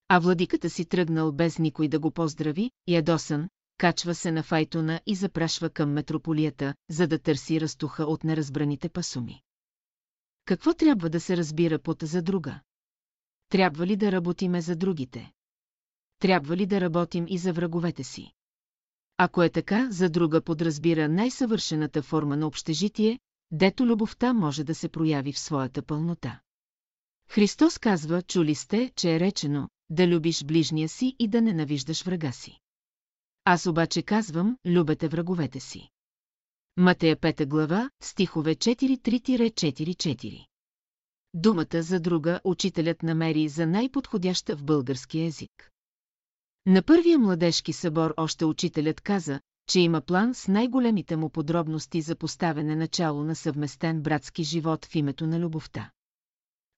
А 0.09 0.19
владиката 0.19 0.71
си 0.71 0.85
тръгнал 0.85 1.33
без 1.33 1.59
никой 1.59 1.89
да 1.89 1.99
го 1.99 2.11
поздрави, 2.11 2.71
ядосан, 2.87 3.49
качва 3.79 4.15
се 4.15 4.33
на 4.33 4.43
файтона 4.43 5.01
и 5.07 5.15
запрашва 5.15 5.71
към 5.71 5.93
метрополията, 5.93 6.75
за 6.91 7.07
да 7.07 7.19
търси 7.19 7.61
разтуха 7.61 8.05
от 8.05 8.25
неразбраните 8.25 8.89
пасуми. 8.89 9.43
Какво 10.45 10.75
трябва 10.75 11.11
да 11.11 11.21
се 11.21 11.37
разбира 11.37 11.79
под 11.79 12.03
за 12.03 12.23
друга? 12.23 12.61
Трябва 13.49 13.87
ли 13.87 13.97
да 13.97 14.13
работиме 14.13 14.61
за 14.61 14.77
другите? 14.77 15.33
Трябва 16.19 16.57
ли 16.57 16.67
да 16.67 16.81
работим 16.81 17.27
и 17.29 17.39
за 17.39 17.53
враговете 17.53 18.05
си? 18.05 18.34
Ако 19.19 19.43
е 19.43 19.49
така, 19.49 19.89
за 19.91 20.11
друга 20.11 20.41
подразбира 20.41 21.09
най-съвършената 21.09 22.03
форма 22.03 22.37
на 22.37 22.47
общежитие, 22.47 23.19
дето 23.51 23.87
любовта 23.87 24.33
може 24.33 24.65
да 24.65 24.75
се 24.75 24.89
прояви 24.89 25.33
в 25.33 25.39
своята 25.39 25.83
пълнота. 25.83 26.41
Христос 27.29 27.79
казва, 27.79 28.23
чули 28.23 28.55
сте, 28.55 28.93
че 28.97 29.15
е 29.15 29.21
речено, 29.21 29.69
да 29.91 30.07
любиш 30.07 30.45
ближния 30.45 30.89
си 30.89 31.17
и 31.19 31.29
да 31.29 31.43
ненавиждаш 31.43 32.03
врага 32.03 32.33
си. 32.33 32.59
Аз 33.45 33.67
обаче 33.67 34.03
казвам, 34.03 34.59
любете 34.67 35.09
враговете 35.09 35.61
си. 35.61 35.89
Матея 36.77 37.17
5 37.17 37.47
глава, 37.47 37.91
стихове 38.03 38.55
4.3-4.4 38.55 40.47
Думата 41.35 41.83
за 41.83 42.01
друга 42.01 42.41
учителят 42.45 43.03
намери 43.03 43.49
за 43.49 43.67
най-подходяща 43.67 44.57
в 44.57 44.65
български 44.65 45.21
език. 45.21 45.74
На 46.67 46.83
първия 46.83 47.19
младежки 47.19 47.73
събор 47.73 48.15
още 48.17 48.45
учителят 48.45 49.01
каза, 49.01 49.41
че 49.69 49.81
има 49.81 50.01
план 50.01 50.35
с 50.35 50.49
най-големите 50.49 51.17
му 51.17 51.31
подробности 51.31 52.01
за 52.01 52.17
поставяне 52.17 52.77
начало 52.77 53.25
на 53.25 53.35
съвместен 53.35 54.03
братски 54.03 54.45
живот 54.45 54.87
в 54.87 54.95
името 54.95 55.27
на 55.27 55.41
любовта. 55.41 55.91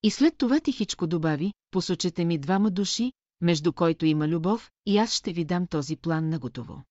И 0.03 0.11
след 0.11 0.37
това 0.37 0.59
тихичко 0.59 1.07
добави, 1.07 1.53
посочете 1.71 2.25
ми 2.25 2.37
двама 2.37 2.71
души, 2.71 3.11
между 3.41 3.73
който 3.73 4.05
има 4.05 4.27
любов, 4.27 4.71
и 4.85 4.97
аз 4.97 5.13
ще 5.13 5.33
ви 5.33 5.45
дам 5.45 5.67
този 5.67 5.95
план 5.95 6.29
на 6.29 6.39
готово. 6.39 6.83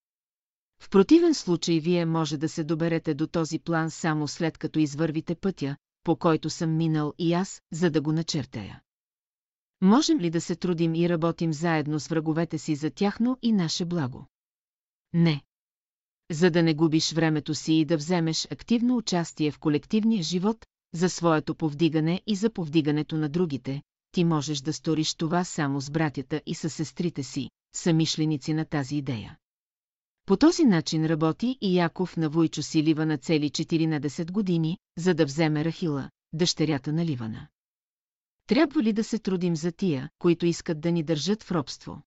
В 0.81 0.91
противен 0.91 1.35
случай 1.35 1.81
вие 1.81 2.07
може 2.07 2.37
да 2.37 2.49
се 2.49 2.65
доберете 2.65 3.15
до 3.15 3.27
този 3.27 3.59
план 3.59 3.91
само 3.91 4.29
след 4.29 4.59
като 4.59 4.79
извървите 4.79 5.35
пътя, 5.35 5.77
по 6.05 6.17
който 6.17 6.51
съм 6.51 6.77
минал 6.77 7.13
и 7.19 7.33
аз, 7.33 7.63
за 7.73 7.91
да 7.91 8.01
го 8.01 8.13
начертая. 8.13 8.81
Можем 9.81 10.21
ли 10.21 10.31
да 10.31 10.41
се 10.41 10.57
трудим 10.57 10.95
и 10.95 11.09
работим 11.09 11.53
заедно 11.53 12.01
с 12.01 12.09
враговете 12.09 12.59
си 12.59 12.75
за 12.75 12.91
тяхно 12.91 13.39
и 13.43 13.53
наше 13.53 13.85
благо? 13.85 14.27
Не. 15.13 15.43
За 16.31 16.51
да 16.51 16.63
не 16.63 16.75
губиш 16.75 17.13
времето 17.13 17.55
си 17.55 17.75
и 17.75 17.85
да 17.85 17.97
вземеш 17.97 18.49
активно 18.51 18.97
участие 18.97 19.51
в 19.51 19.59
колективния 19.59 20.23
живот, 20.23 20.67
за 20.95 21.11
своето 21.11 21.55
повдигане 21.55 22.23
и 22.27 22.35
за 22.35 22.51
повдигането 22.51 23.17
на 23.17 23.29
другите, 23.29 23.83
ти 24.13 24.25
можеш 24.25 24.61
да 24.61 24.73
сториш 24.73 25.15
това 25.15 25.45
само 25.45 25.81
с 25.81 25.91
братята 25.91 26.43
и 26.47 26.55
с 26.55 26.71
сестрите 26.71 27.23
си, 27.23 27.51
самишленици 27.77 28.55
на 28.55 28.65
тази 28.65 28.97
идея. 28.97 29.39
По 30.27 30.37
този 30.37 30.65
начин 30.65 31.07
работи 31.07 31.59
и 31.61 31.77
Яков 31.77 32.17
на 32.17 32.29
Войчо 32.29 32.63
си 32.63 32.83
лива 32.83 33.07
на 33.07 33.19
цели 33.19 33.51
14 33.51 34.33
години, 34.33 34.79
за 34.99 35.15
да 35.15 35.25
вземе 35.25 35.65
Рахила, 35.65 36.11
дъщерята 36.33 36.93
на 36.93 37.05
Ливана. 37.05 37.49
Трябва 38.47 38.83
ли 38.83 38.93
да 38.93 39.05
се 39.05 39.19
трудим 39.19 39.57
за 39.57 39.73
тия, 39.73 40.11
които 40.19 40.47
искат 40.47 40.81
да 40.81 40.93
ни 40.93 41.03
държат 41.03 41.43
в 41.43 41.53
робство? 41.53 42.03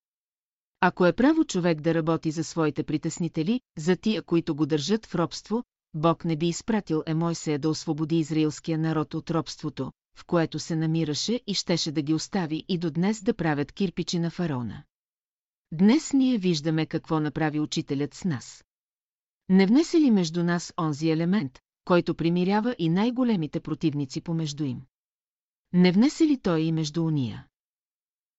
Ако 0.82 1.06
е 1.06 1.14
право 1.14 1.46
човек 1.46 1.82
да 1.82 1.94
работи 1.94 2.32
за 2.32 2.44
своите 2.44 2.84
притеснители, 2.84 3.62
за 3.78 3.96
тия, 3.96 4.24
които 4.24 4.56
го 4.56 4.66
държат 4.66 5.06
в 5.06 5.16
робство, 5.16 5.64
Бог 5.94 6.26
не 6.26 6.36
би 6.36 6.48
изпратил 6.48 7.04
Емойсея 7.06 7.60
да 7.60 7.70
освободи 7.70 8.20
израилския 8.20 8.78
народ 8.78 9.14
от 9.14 9.32
робството, 9.32 9.92
в 10.18 10.26
което 10.26 10.60
се 10.60 10.76
намираше 10.76 11.42
и 11.48 11.54
щеше 11.54 11.92
да 11.92 12.02
ги 12.02 12.14
остави 12.14 12.66
и 12.68 12.78
до 12.78 12.92
днес 12.92 13.24
да 13.24 13.34
правят 13.34 13.72
кирпичи 13.72 14.20
на 14.20 14.30
фараона. 14.30 14.84
Днес 15.72 16.14
ние 16.14 16.38
виждаме 16.38 16.86
какво 16.86 17.20
направи 17.20 17.60
учителят 17.60 18.14
с 18.14 18.26
нас. 18.26 18.64
Не 19.50 19.66
внесе 19.66 20.00
ли 20.00 20.12
между 20.12 20.44
нас 20.44 20.74
онзи 20.80 21.10
елемент, 21.10 21.60
който 21.86 22.16
примирява 22.16 22.76
и 22.80 22.90
най-големите 22.90 23.60
противници 23.60 24.22
помежду 24.22 24.64
им? 24.64 24.82
Не 25.74 25.92
внесе 25.92 26.28
ли 26.28 26.38
той 26.38 26.62
и 26.62 26.72
между 26.72 27.06
уния? 27.06 27.48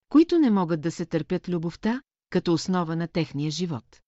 Които 0.09 0.39
не 0.39 0.51
могат 0.51 0.81
да 0.81 0.91
се 0.91 1.07
търпят 1.07 1.49
любовта, 1.49 2.03
като 2.31 2.53
основа 2.53 2.97
на 2.97 3.09
техния 3.09 3.51
живот. 3.51 4.01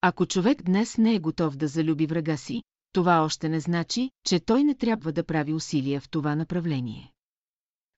Ако 0.00 0.26
човек 0.26 0.62
днес 0.62 0.98
не 0.98 1.14
е 1.14 1.18
готов 1.18 1.56
да 1.56 1.68
залюби 1.68 2.06
врага 2.06 2.36
си, 2.36 2.62
това 2.92 3.24
още 3.24 3.48
не 3.48 3.60
значи, 3.60 4.10
че 4.24 4.40
той 4.40 4.64
не 4.64 4.74
трябва 4.74 5.12
да 5.12 5.24
прави 5.24 5.52
усилия 5.52 6.00
в 6.00 6.08
това 6.08 6.36
направление. 6.36 7.12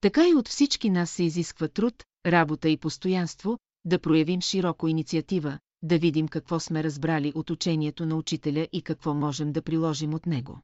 Така 0.00 0.28
и 0.28 0.34
от 0.34 0.48
всички 0.48 0.90
нас 0.90 1.10
се 1.10 1.24
изисква 1.24 1.68
труд, 1.68 2.04
работа 2.26 2.68
и 2.68 2.76
постоянство, 2.76 3.58
да 3.84 3.98
проявим 3.98 4.40
широко 4.40 4.88
инициатива, 4.88 5.58
да 5.82 5.98
видим 5.98 6.28
какво 6.28 6.60
сме 6.60 6.84
разбрали 6.84 7.32
от 7.34 7.50
учението 7.50 8.06
на 8.06 8.16
учителя 8.16 8.68
и 8.72 8.82
какво 8.82 9.14
можем 9.14 9.52
да 9.52 9.62
приложим 9.62 10.14
от 10.14 10.26
него. 10.26 10.60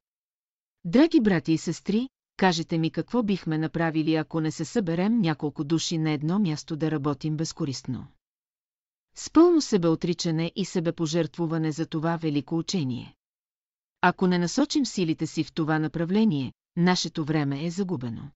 Драги 0.84 1.20
брати 1.20 1.52
и 1.52 1.58
сестри, 1.58 2.08
кажете 2.36 2.78
ми 2.78 2.90
какво 2.90 3.22
бихме 3.22 3.58
направили, 3.58 4.14
ако 4.14 4.40
не 4.40 4.50
се 4.50 4.64
съберем 4.64 5.20
няколко 5.20 5.64
души 5.64 5.98
на 5.98 6.10
едно 6.10 6.38
място 6.38 6.76
да 6.76 6.90
работим 6.90 7.36
безкористно. 7.36 8.06
С 9.16 9.30
пълно 9.30 9.60
себеотричане 9.60 10.52
и 10.56 10.64
себепожертвуване 10.64 11.72
за 11.72 11.86
това 11.86 12.16
велико 12.16 12.58
учение. 12.58 13.14
Ако 14.00 14.26
не 14.26 14.38
насочим 14.38 14.86
силите 14.86 15.26
си 15.26 15.44
в 15.44 15.52
това 15.52 15.78
направление, 15.78 16.52
нашето 16.76 17.24
време 17.24 17.66
е 17.66 17.70
загубено. 17.70 18.30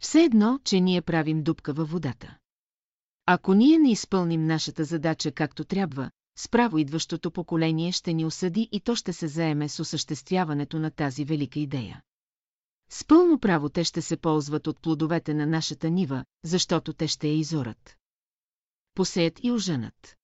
Все 0.00 0.22
едно, 0.22 0.58
че 0.64 0.80
ние 0.80 1.02
правим 1.02 1.42
дупка 1.42 1.72
във 1.72 1.90
водата. 1.90 2.36
Ако 3.26 3.54
ние 3.54 3.78
не 3.78 3.90
изпълним 3.90 4.46
нашата 4.46 4.84
задача 4.84 5.32
както 5.32 5.64
трябва, 5.64 6.10
справо 6.38 6.78
идващото 6.78 7.30
поколение 7.30 7.92
ще 7.92 8.12
ни 8.12 8.24
осъди 8.24 8.68
и 8.72 8.80
то 8.80 8.94
ще 8.96 9.12
се 9.12 9.28
заеме 9.28 9.68
с 9.68 9.80
осъществяването 9.80 10.78
на 10.78 10.90
тази 10.90 11.24
велика 11.24 11.60
идея. 11.60 12.02
С 12.90 13.04
пълно 13.04 13.38
право 13.38 13.68
те 13.68 13.84
ще 13.84 14.02
се 14.02 14.16
ползват 14.16 14.66
от 14.66 14.80
плодовете 14.80 15.34
на 15.34 15.46
нашата 15.46 15.90
нива, 15.90 16.24
защото 16.44 16.92
те 16.92 17.08
ще 17.08 17.28
я 17.28 17.34
изорат. 17.34 17.96
Посеят 18.94 19.40
и 19.42 19.50
оженат. 19.50 20.16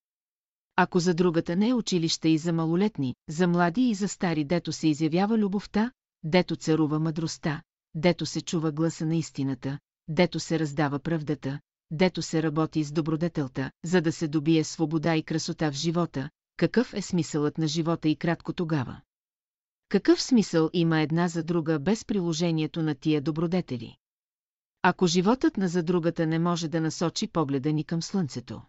Ако 0.77 1.01
за 1.01 1.15
другата 1.15 1.57
не 1.57 1.69
е 1.69 1.75
училище 1.75 2.29
и 2.29 2.39
за 2.39 2.53
малолетни, 2.53 3.15
за 3.29 3.49
млади 3.49 3.83
и 3.83 3.95
за 3.95 4.09
стари, 4.09 4.45
дето 4.45 4.73
се 4.73 4.89
изявява 4.89 5.39
любовта, 5.39 5.93
дето 6.25 6.57
царува 6.57 6.99
мъдростта, 6.99 7.63
дето 7.95 8.27
се 8.27 8.41
чува 8.41 8.73
гласа 8.73 9.07
на 9.07 9.17
истината, 9.17 9.79
дето 10.09 10.41
се 10.41 10.59
раздава 10.59 10.99
правдата, 10.99 11.61
дето 11.91 12.23
се 12.23 12.43
работи 12.43 12.85
с 12.85 12.93
добродетелта, 12.93 13.71
за 13.85 14.01
да 14.01 14.13
се 14.13 14.29
добие 14.29 14.65
свобода 14.65 15.17
и 15.17 15.23
красота 15.23 15.71
в 15.71 15.75
живота, 15.75 16.31
какъв 16.57 16.95
е 16.95 17.03
смисълът 17.03 17.59
на 17.59 17.69
живота 17.69 18.09
и 18.09 18.17
кратко 18.17 18.53
тогава? 18.53 19.01
Какъв 19.93 20.23
смисъл 20.23 20.71
има 20.73 21.01
една 21.01 21.29
за 21.29 21.43
друга 21.43 21.79
без 21.79 22.05
приложението 22.05 22.83
на 22.83 22.95
тия 22.95 23.21
добродетели? 23.21 23.97
Ако 24.83 25.07
животът 25.07 25.57
на 25.57 25.69
за 25.69 25.83
другата 25.83 26.27
не 26.27 26.39
може 26.39 26.69
да 26.69 26.81
насочи 26.81 27.27
погледа 27.27 27.73
ни 27.73 27.85
към 27.85 28.03
Слънцето. 28.03 28.63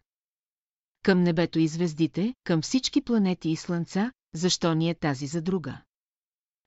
Към 1.03 1.24
небето 1.24 1.59
и 1.59 1.67
звездите, 1.67 2.34
към 2.43 2.61
всички 2.61 3.01
планети 3.01 3.49
и 3.49 3.55
Слънца, 3.55 4.11
защо 4.34 4.74
ни 4.74 4.89
е 4.89 4.95
тази 4.95 5.28
за 5.28 5.41
друга? 5.41 5.82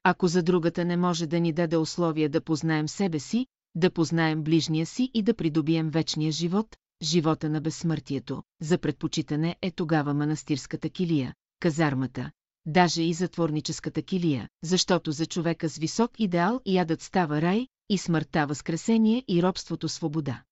Ако 0.03 0.29
за 0.29 0.43
другата 0.43 0.85
не 0.85 0.97
може 0.97 1.27
да 1.27 1.41
ни 1.41 1.53
даде 1.53 1.77
условия 1.77 2.29
да 2.29 2.41
познаем 2.41 2.89
себе 2.89 3.19
си, 3.19 3.47
да 3.75 3.91
познаем 3.91 4.43
ближния 4.43 4.87
си 4.87 5.11
и 5.15 5.23
да 5.23 5.35
придобием 5.35 5.91
вечния 5.91 6.33
живот, 6.33 6.77
живота 7.03 7.51
на 7.51 7.61
безсмъртието, 7.61 8.43
за 8.63 8.79
предпочитане 8.79 9.57
е 9.63 9.71
тогава 9.71 10.15
манастирската 10.15 10.91
килия, 10.91 11.35
казармата, 11.61 12.31
даже 12.67 13.03
и 13.03 13.15
затворническата 13.15 14.03
килия, 14.03 14.49
защото 14.63 15.13
за 15.13 15.27
човека 15.27 15.69
с 15.69 15.79
висок 15.79 16.11
идеал 16.19 16.61
ядът 16.67 17.03
става 17.03 17.43
рай, 17.43 17.67
и 17.89 17.99
смъртта 17.99 18.47
възкресение 18.47 19.25
и 19.29 19.43
робството 19.43 19.89
свобода. 19.89 20.43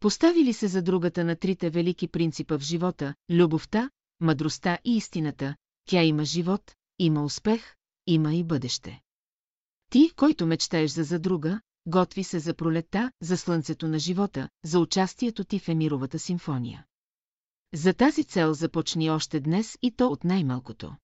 Поставили 0.00 0.52
се 0.52 0.68
за 0.68 0.82
другата 0.82 1.24
на 1.24 1.36
трите 1.36 1.70
велики 1.70 2.08
принципа 2.08 2.58
в 2.58 2.62
живота– 2.62 3.14
любовта, 3.30 3.90
мъдростта 4.20 4.78
и 4.84 4.96
истината, 4.96 5.56
тя 5.88 6.02
има 6.02 6.24
живот, 6.24 6.74
има 6.98 7.24
успех, 7.24 7.74
има 8.06 8.34
и 8.34 8.44
бъдеще. 8.44 9.00
Ти, 9.90 10.10
който 10.16 10.46
мечтаеш 10.46 10.90
за 10.90 11.04
за 11.04 11.18
друга, 11.18 11.60
готви 11.86 12.24
се 12.24 12.38
за 12.38 12.54
пролета, 12.54 13.12
за 13.20 13.36
слънцето 13.36 13.88
на 13.88 13.98
живота, 13.98 14.48
за 14.64 14.80
участието 14.80 15.44
ти 15.44 15.58
в 15.58 15.68
Емировата 15.68 16.18
симфония. 16.18 16.84
За 17.74 17.94
тази 17.94 18.24
цел 18.24 18.54
започни 18.54 19.10
още 19.10 19.40
днес 19.40 19.78
и 19.82 19.90
то 19.90 20.06
от 20.06 20.24
най-малкото. 20.24 20.96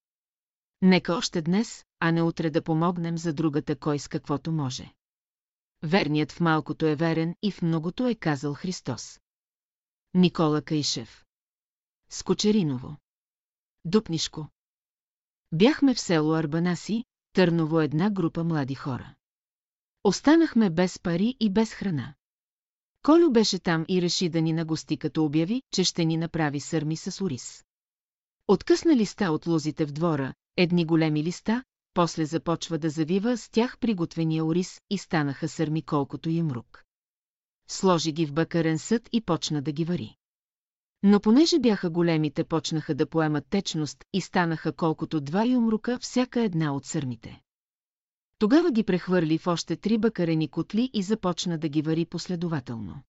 Нека 0.82 1.14
още 1.14 1.42
днес, 1.42 1.84
а 2.00 2.12
не 2.12 2.22
утре 2.22 2.50
да 2.50 2.62
помогнем 2.62 3.18
за 3.18 3.32
другата 3.32 3.76
кой 3.76 3.98
с 3.98 4.08
каквото 4.08 4.52
може. 4.52 4.92
Верният 5.82 6.32
в 6.32 6.40
малкото 6.40 6.86
е 6.86 6.96
верен 6.96 7.34
и 7.42 7.50
в 7.50 7.62
многото 7.62 8.06
е 8.06 8.14
казал 8.14 8.54
Христос. 8.54 9.20
Никола 10.14 10.62
Кайшев 10.62 11.24
Скочериново 12.10 12.96
Дупнишко 13.84 14.48
Бяхме 15.52 15.94
в 15.94 16.00
село 16.00 16.34
Арбанаси, 16.34 17.04
Търново 17.32 17.80
една 17.80 18.10
група 18.10 18.44
млади 18.44 18.74
хора. 18.74 19.14
Останахме 20.04 20.70
без 20.70 20.98
пари 20.98 21.36
и 21.40 21.50
без 21.50 21.74
храна. 21.74 22.14
Колю 23.02 23.30
беше 23.30 23.58
там 23.58 23.84
и 23.88 24.02
реши 24.02 24.28
да 24.28 24.40
ни 24.40 24.52
нагости, 24.52 24.96
като 24.96 25.24
обяви, 25.24 25.62
че 25.72 25.84
ще 25.84 26.04
ни 26.04 26.16
направи 26.16 26.60
сърми 26.60 26.96
с 26.96 27.24
ориз. 27.24 27.64
Откъсна 28.48 28.96
листа 28.96 29.32
от 29.32 29.46
лозите 29.46 29.86
в 29.86 29.92
двора, 29.92 30.34
едни 30.62 30.84
големи 30.84 31.24
листа, 31.24 31.64
после 31.94 32.24
започва 32.24 32.78
да 32.78 32.90
завива 32.90 33.36
с 33.36 33.50
тях 33.50 33.78
приготвения 33.78 34.44
ориз 34.44 34.80
и 34.90 34.98
станаха 34.98 35.48
сърми 35.48 35.82
колкото 35.82 36.28
им 36.28 36.50
рук. 36.50 36.84
Сложи 37.70 38.12
ги 38.12 38.26
в 38.26 38.32
бакарен 38.32 38.78
съд 38.78 39.08
и 39.12 39.20
почна 39.20 39.62
да 39.62 39.72
ги 39.72 39.84
вари. 39.84 40.16
Но 41.02 41.20
понеже 41.20 41.58
бяха 41.58 41.90
големите, 41.90 42.44
почнаха 42.44 42.94
да 42.94 43.06
поемат 43.06 43.46
течност 43.50 44.04
и 44.12 44.20
станаха 44.20 44.72
колкото 44.72 45.20
два 45.20 45.46
юмрука 45.46 45.98
всяка 45.98 46.42
една 46.42 46.74
от 46.74 46.84
сърмите. 46.86 47.40
Тогава 48.38 48.70
ги 48.70 48.84
прехвърли 48.84 49.38
в 49.38 49.46
още 49.46 49.76
три 49.76 49.98
бакарени 49.98 50.48
котли 50.48 50.90
и 50.92 51.02
започна 51.02 51.58
да 51.58 51.68
ги 51.68 51.82
вари 51.82 52.06
последователно. 52.06 53.02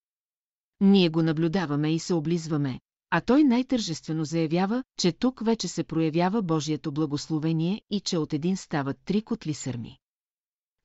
Ние 0.82 1.10
го 1.10 1.24
наблюдаваме 1.24 1.94
и 1.94 2.00
се 2.00 2.14
облизваме, 2.14 2.80
а 3.14 3.22
той 3.22 3.44
най-тържествено 3.44 4.26
заявява, 4.26 4.84
че 4.98 5.12
тук 5.12 5.46
вече 5.46 5.68
се 5.68 5.84
проявява 5.84 6.42
Божието 6.42 6.92
благословение 6.92 7.82
и 7.90 8.00
че 8.00 8.18
от 8.18 8.34
един 8.34 8.58
стават 8.58 8.98
три 9.06 9.22
котли 9.22 9.54
сърми. 9.54 9.98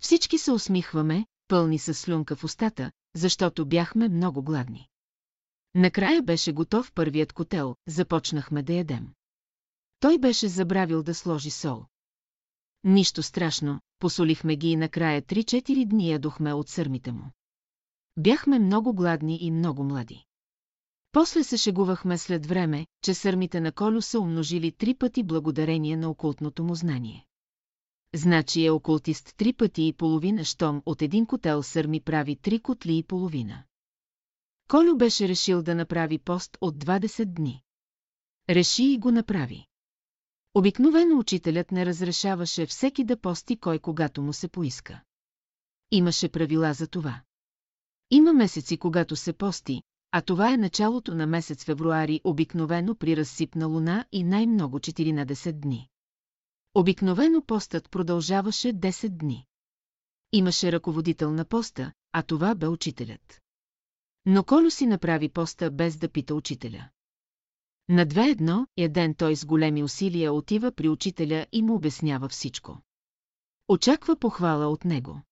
Всички 0.00 0.38
се 0.38 0.52
усмихваме, 0.52 1.26
пълни 1.48 1.78
с 1.78 1.94
слюнка 1.94 2.36
в 2.36 2.44
устата, 2.44 2.92
защото 3.14 3.66
бяхме 3.66 4.08
много 4.08 4.42
гладни. 4.42 4.88
Накрая 5.74 6.22
беше 6.22 6.52
готов 6.52 6.92
първият 6.92 7.32
котел, 7.32 7.76
започнахме 7.86 8.62
да 8.62 8.72
ядем. 8.72 9.08
Той 10.00 10.18
беше 10.18 10.48
забравил 10.48 11.02
да 11.02 11.14
сложи 11.14 11.50
сол. 11.50 11.84
Нищо 12.84 13.22
страшно, 13.22 13.80
посолихме 13.98 14.56
ги 14.56 14.68
и 14.68 14.76
накрая 14.76 15.22
3-4 15.22 15.86
дни 15.86 16.10
ядохме 16.10 16.52
от 16.52 16.68
сърмите 16.68 17.12
му. 17.12 17.30
Бяхме 18.16 18.58
много 18.58 18.94
гладни 18.94 19.38
и 19.40 19.50
много 19.50 19.84
млади. 19.84 20.25
После 21.16 21.44
се 21.44 21.56
шегувахме 21.56 22.18
след 22.18 22.46
време, 22.46 22.86
че 23.02 23.14
сърмите 23.14 23.60
на 23.60 23.72
Колю 23.72 24.02
са 24.02 24.20
умножили 24.20 24.72
три 24.72 24.94
пъти 24.94 25.22
благодарение 25.22 25.96
на 25.96 26.10
окултното 26.10 26.64
му 26.64 26.74
знание. 26.74 27.26
Значи 28.14 28.64
е 28.64 28.70
окултист 28.70 29.34
три 29.36 29.52
пъти 29.52 29.86
и 29.86 29.92
половина, 29.92 30.44
щом 30.44 30.82
от 30.86 31.02
един 31.02 31.26
котел 31.26 31.62
сърми 31.62 32.00
прави 32.00 32.36
три 32.36 32.58
котли 32.58 32.98
и 32.98 33.02
половина. 33.02 33.64
Колю 34.68 34.96
беше 34.96 35.28
решил 35.28 35.62
да 35.62 35.74
направи 35.74 36.18
пост 36.18 36.58
от 36.60 36.84
20 36.84 37.24
дни. 37.24 37.62
Реши 38.50 38.84
и 38.84 38.98
го 38.98 39.10
направи. 39.10 39.66
Обикновено 40.54 41.18
учителят 41.18 41.72
не 41.72 41.86
разрешаваше 41.86 42.66
всеки 42.66 43.04
да 43.04 43.20
пости 43.20 43.56
кой 43.56 43.78
когато 43.78 44.22
му 44.22 44.32
се 44.32 44.48
поиска. 44.48 45.02
Имаше 45.90 46.28
правила 46.28 46.72
за 46.72 46.86
това. 46.86 47.22
Има 48.10 48.32
месеци, 48.32 48.76
когато 48.76 49.16
се 49.16 49.32
пости, 49.32 49.82
а 50.12 50.20
това 50.20 50.52
е 50.52 50.56
началото 50.56 51.14
на 51.14 51.26
месец 51.26 51.64
февруари 51.64 52.20
обикновено 52.24 52.94
при 52.94 53.16
разсипна 53.16 53.66
луна 53.66 54.04
и 54.12 54.24
най-много 54.24 54.78
14 54.78 55.52
дни. 55.52 55.88
Обикновено 56.74 57.42
постът 57.42 57.90
продължаваше 57.90 58.68
10 58.68 59.08
дни. 59.08 59.46
Имаше 60.32 60.72
ръководител 60.72 61.32
на 61.32 61.44
поста, 61.44 61.92
а 62.12 62.22
това 62.22 62.54
бе 62.54 62.68
учителят. 62.68 63.40
Но 64.26 64.44
Колю 64.44 64.70
си 64.70 64.86
направи 64.86 65.28
поста 65.28 65.70
без 65.70 65.96
да 65.96 66.08
пита 66.08 66.34
учителя. 66.34 66.88
На 67.88 68.06
две 68.06 68.28
едно, 68.28 68.66
ден 68.90 69.14
той 69.14 69.36
с 69.36 69.44
големи 69.44 69.82
усилия 69.82 70.32
отива 70.32 70.72
при 70.72 70.88
учителя 70.88 71.46
и 71.52 71.62
му 71.62 71.74
обяснява 71.74 72.28
всичко. 72.28 72.78
Очаква 73.68 74.16
похвала 74.16 74.66
от 74.66 74.84
него. 74.84 75.22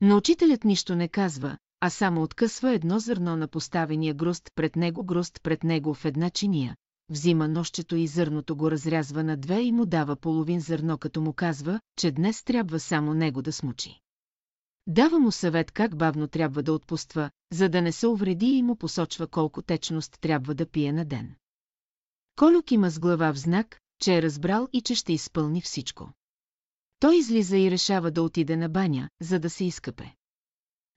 Но 0.00 0.16
учителят 0.16 0.64
нищо 0.64 0.96
не 0.96 1.08
казва, 1.08 1.58
а 1.86 1.90
само 1.90 2.22
откъсва 2.22 2.74
едно 2.74 2.98
зърно 2.98 3.36
на 3.36 3.48
поставения 3.48 4.14
грост 4.14 4.50
пред 4.54 4.76
него 4.76 5.04
грост 5.04 5.42
пред 5.42 5.64
него 5.64 5.94
в 5.94 6.04
една 6.04 6.30
чиния, 6.30 6.76
взима 7.08 7.48
нощчето 7.48 7.96
и 7.96 8.06
зърното 8.06 8.56
го 8.56 8.70
разрязва 8.70 9.24
на 9.24 9.36
две 9.36 9.60
и 9.60 9.72
му 9.72 9.86
дава 9.86 10.16
половин 10.16 10.60
зърно, 10.60 10.98
като 10.98 11.20
му 11.20 11.32
казва, 11.32 11.80
че 11.98 12.10
днес 12.10 12.44
трябва 12.44 12.80
само 12.80 13.14
него 13.14 13.42
да 13.42 13.52
смучи. 13.52 14.00
Дава 14.86 15.18
му 15.18 15.32
съвет 15.32 15.70
как 15.70 15.96
бавно 15.96 16.28
трябва 16.28 16.62
да 16.62 16.72
отпуства, 16.72 17.30
за 17.52 17.68
да 17.68 17.82
не 17.82 17.92
се 17.92 18.06
увреди 18.06 18.46
и 18.46 18.62
му 18.62 18.76
посочва 18.76 19.26
колко 19.26 19.62
течност 19.62 20.16
трябва 20.20 20.54
да 20.54 20.66
пие 20.66 20.92
на 20.92 21.04
ден. 21.04 21.34
Колюк 22.36 22.70
има 22.70 22.90
с 22.90 22.98
глава 22.98 23.32
в 23.32 23.38
знак, 23.38 23.80
че 24.02 24.16
е 24.16 24.22
разбрал 24.22 24.68
и 24.72 24.80
че 24.80 24.94
ще 24.94 25.12
изпълни 25.12 25.60
всичко. 25.60 26.12
Той 26.98 27.16
излиза 27.16 27.58
и 27.58 27.70
решава 27.70 28.10
да 28.10 28.22
отиде 28.22 28.56
на 28.56 28.68
баня, 28.68 29.08
за 29.20 29.38
да 29.38 29.50
се 29.50 29.64
изкъпе. 29.64 30.14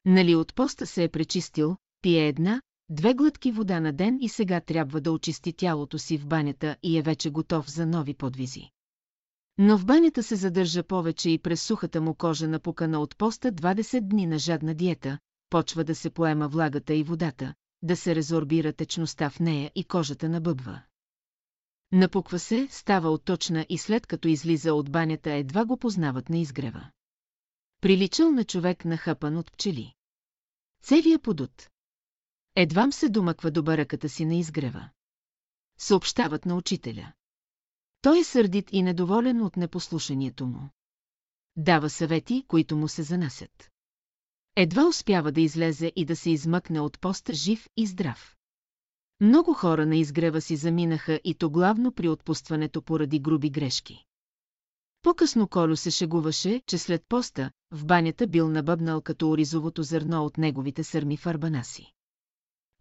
Нали 0.05 0.35
от 0.35 0.55
поста 0.55 0.85
се 0.85 1.03
е 1.03 1.09
пречистил, 1.09 1.77
пие 2.01 2.27
една, 2.27 2.61
две 2.89 3.13
глътки 3.13 3.51
вода 3.51 3.79
на 3.79 3.93
ден 3.93 4.17
и 4.21 4.29
сега 4.29 4.61
трябва 4.61 5.01
да 5.01 5.11
очисти 5.11 5.53
тялото 5.53 5.99
си 5.99 6.17
в 6.17 6.27
банята 6.27 6.75
и 6.83 6.97
е 6.97 7.01
вече 7.01 7.29
готов 7.29 7.71
за 7.71 7.85
нови 7.85 8.13
подвизи. 8.13 8.69
Но 9.57 9.77
в 9.77 9.85
банята 9.85 10.23
се 10.23 10.35
задържа 10.35 10.83
повече 10.83 11.29
и 11.29 11.39
през 11.39 11.63
сухата 11.63 12.01
му 12.01 12.15
кожа 12.15 12.47
напукана 12.47 12.99
от 12.99 13.17
поста 13.17 13.51
20 13.51 14.01
дни 14.01 14.25
на 14.25 14.39
жадна 14.39 14.75
диета, 14.75 15.19
почва 15.49 15.83
да 15.83 15.95
се 15.95 16.09
поема 16.09 16.47
влагата 16.47 16.93
и 16.93 17.03
водата, 17.03 17.53
да 17.81 17.95
се 17.95 18.15
резорбира 18.15 18.73
течността 18.73 19.29
в 19.29 19.39
нея 19.39 19.71
и 19.75 19.83
кожата 19.83 20.29
набъбва. 20.29 20.81
Напуква 21.91 22.39
се, 22.39 22.67
става 22.71 23.09
отточна 23.09 23.65
и 23.69 23.77
след 23.77 24.07
като 24.07 24.27
излиза 24.27 24.73
от 24.73 24.91
банята 24.91 25.31
едва 25.31 25.65
го 25.65 25.77
познават 25.77 26.29
на 26.29 26.37
изгрева. 26.37 26.89
Приличал 27.81 28.31
на 28.31 28.43
човек 28.43 28.85
нахъпан 28.85 29.37
от 29.37 29.51
пчели. 29.51 29.93
Цевия 30.83 31.19
подут. 31.19 31.69
Едвам 32.55 32.91
се 32.91 33.09
домъква 33.09 33.51
до 33.51 33.63
баръката 33.63 34.09
си 34.09 34.25
на 34.25 34.35
изгрева. 34.35 34.89
Съобщават 35.77 36.45
на 36.45 36.55
учителя. 36.55 37.13
Той 38.01 38.19
е 38.19 38.23
сърдит 38.23 38.69
и 38.71 38.81
недоволен 38.81 39.41
от 39.41 39.57
непослушанието 39.57 40.47
му. 40.47 40.69
Дава 41.55 41.89
съвети, 41.89 42.45
които 42.47 42.77
му 42.77 42.87
се 42.87 43.03
занасят. 43.03 43.71
Едва 44.55 44.87
успява 44.87 45.31
да 45.31 45.41
излезе 45.41 45.91
и 45.95 46.05
да 46.05 46.15
се 46.15 46.31
измъкне 46.31 46.79
от 46.79 46.99
поста 46.99 47.33
жив 47.33 47.69
и 47.77 47.87
здрав. 47.87 48.35
Много 49.21 49.53
хора 49.53 49.85
на 49.85 49.95
изгрева 49.95 50.41
си 50.41 50.55
заминаха 50.55 51.19
и 51.23 51.35
то 51.35 51.49
главно 51.49 51.91
при 51.91 52.09
отпустването 52.09 52.81
поради 52.81 53.19
груби 53.19 53.49
грешки. 53.49 54.05
По-късно 55.01 55.47
Колю 55.47 55.75
се 55.75 55.91
шегуваше, 55.91 56.61
че 56.67 56.77
след 56.77 57.03
поста, 57.09 57.51
в 57.71 57.85
банята 57.85 58.27
бил 58.27 58.49
набъбнал 58.49 59.01
като 59.01 59.29
оризовото 59.29 59.83
зърно 59.83 60.25
от 60.25 60.37
неговите 60.37 60.83
сърми 60.83 61.17
в 61.17 61.25
арбана 61.25 61.63
си. 61.63 61.93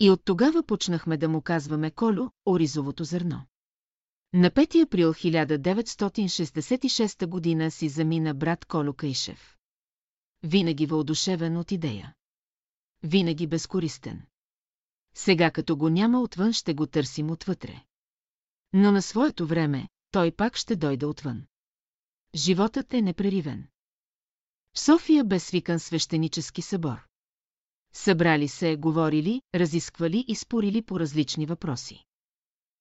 И 0.01 0.11
от 0.11 0.25
тогава 0.25 0.63
почнахме 0.63 1.17
да 1.17 1.29
му 1.29 1.43
казваме 1.43 1.91
Колю, 1.91 2.29
оризовото 2.47 3.05
зърно. 3.05 3.47
На 4.33 4.51
5 4.51 4.83
април 4.83 5.15
1966 5.15 7.27
година 7.27 7.71
си 7.71 7.89
замина 7.89 8.35
брат 8.35 8.65
Колю 8.65 8.93
Кайшев. 8.93 9.57
Винаги 10.43 10.87
въодушевен 10.87 11.57
от 11.57 11.73
идея. 11.73 12.15
Винаги 13.03 13.47
безкористен. 13.47 14.23
Сега 15.15 15.51
като 15.51 15.77
го 15.77 15.89
няма 15.89 16.23
отвън 16.23 16.53
ще 16.53 16.75
го 16.75 16.87
търсим 16.87 17.31
отвътре. 17.31 17.85
Но 18.73 18.93
на 18.93 19.03
своето 19.03 19.47
време 19.47 19.89
той 20.11 20.31
пак 20.31 20.57
ще 20.57 20.77
дойде 20.77 21.07
отвън. 21.07 21.47
Животът 22.35 22.95
е 22.95 23.03
непреривен. 23.03 23.67
В 24.75 24.81
София 24.81 25.25
бе 25.25 25.39
свикан 25.39 25.79
свещенически 25.79 26.63
събор. 26.63 26.99
Събрали 27.93 28.49
се, 28.49 28.77
говорили, 28.77 29.43
разисквали 29.55 30.25
и 30.29 30.35
спорили 30.35 30.83
по 30.83 31.01
различни 31.01 31.47
въпроси. 31.47 32.05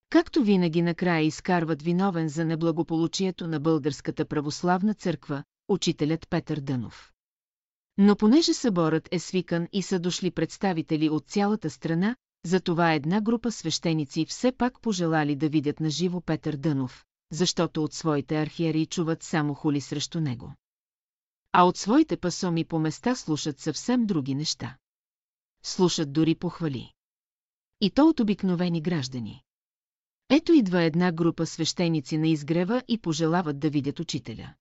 Както 0.10 0.44
винаги 0.44 0.82
накрая 0.82 1.22
изкарват 1.22 1.82
виновен 1.82 2.30
за 2.30 2.46
неблагополучието 2.46 3.48
на 3.48 3.60
Българската 3.60 4.26
православна 4.26 4.94
църква, 4.94 5.44
учителят 5.68 6.30
Петър 6.30 6.60
Дънов. 6.60 7.12
Но 7.98 8.16
понеже 8.16 8.54
съборът 8.54 9.08
е 9.12 9.20
свикан 9.20 9.68
и 9.74 9.82
са 9.82 10.00
дошли 10.00 10.32
представители 10.32 11.10
от 11.10 11.28
цялата 11.28 11.70
страна, 11.70 12.16
затова 12.46 12.94
една 12.94 13.22
група 13.22 13.52
свещеници 13.52 14.26
все 14.26 14.52
пак 14.52 14.82
пожелали 14.82 15.36
да 15.36 15.50
видят 15.50 15.80
на 15.80 15.90
живо 15.90 16.22
Петър 16.22 16.56
Дънов, 16.56 17.06
защото 17.32 17.84
от 17.84 17.94
своите 17.94 18.42
архиери 18.42 18.86
чуват 18.86 19.24
само 19.24 19.54
хули 19.54 19.82
срещу 19.82 20.20
него. 20.20 20.54
А 21.52 21.64
от 21.64 21.78
своите 21.78 22.18
пасоми 22.18 22.66
по 22.66 22.80
места 22.80 23.16
слушат 23.16 23.60
съвсем 23.60 24.06
други 24.06 24.36
неща. 24.36 24.78
Слушат 25.64 26.14
дори 26.14 26.36
похвали. 26.36 26.94
И 27.82 27.90
то 27.92 28.08
от 28.08 28.20
обикновени 28.20 28.82
граждани. 28.82 29.44
Ето 30.30 30.54
идва 30.54 30.84
една 30.84 31.12
група 31.12 31.46
свещеници 31.46 32.18
на 32.18 32.28
изгрева 32.28 32.84
и 32.88 32.98
пожелават 32.98 33.60
да 33.60 33.70
видят 33.70 34.00
учителя. 34.00 34.54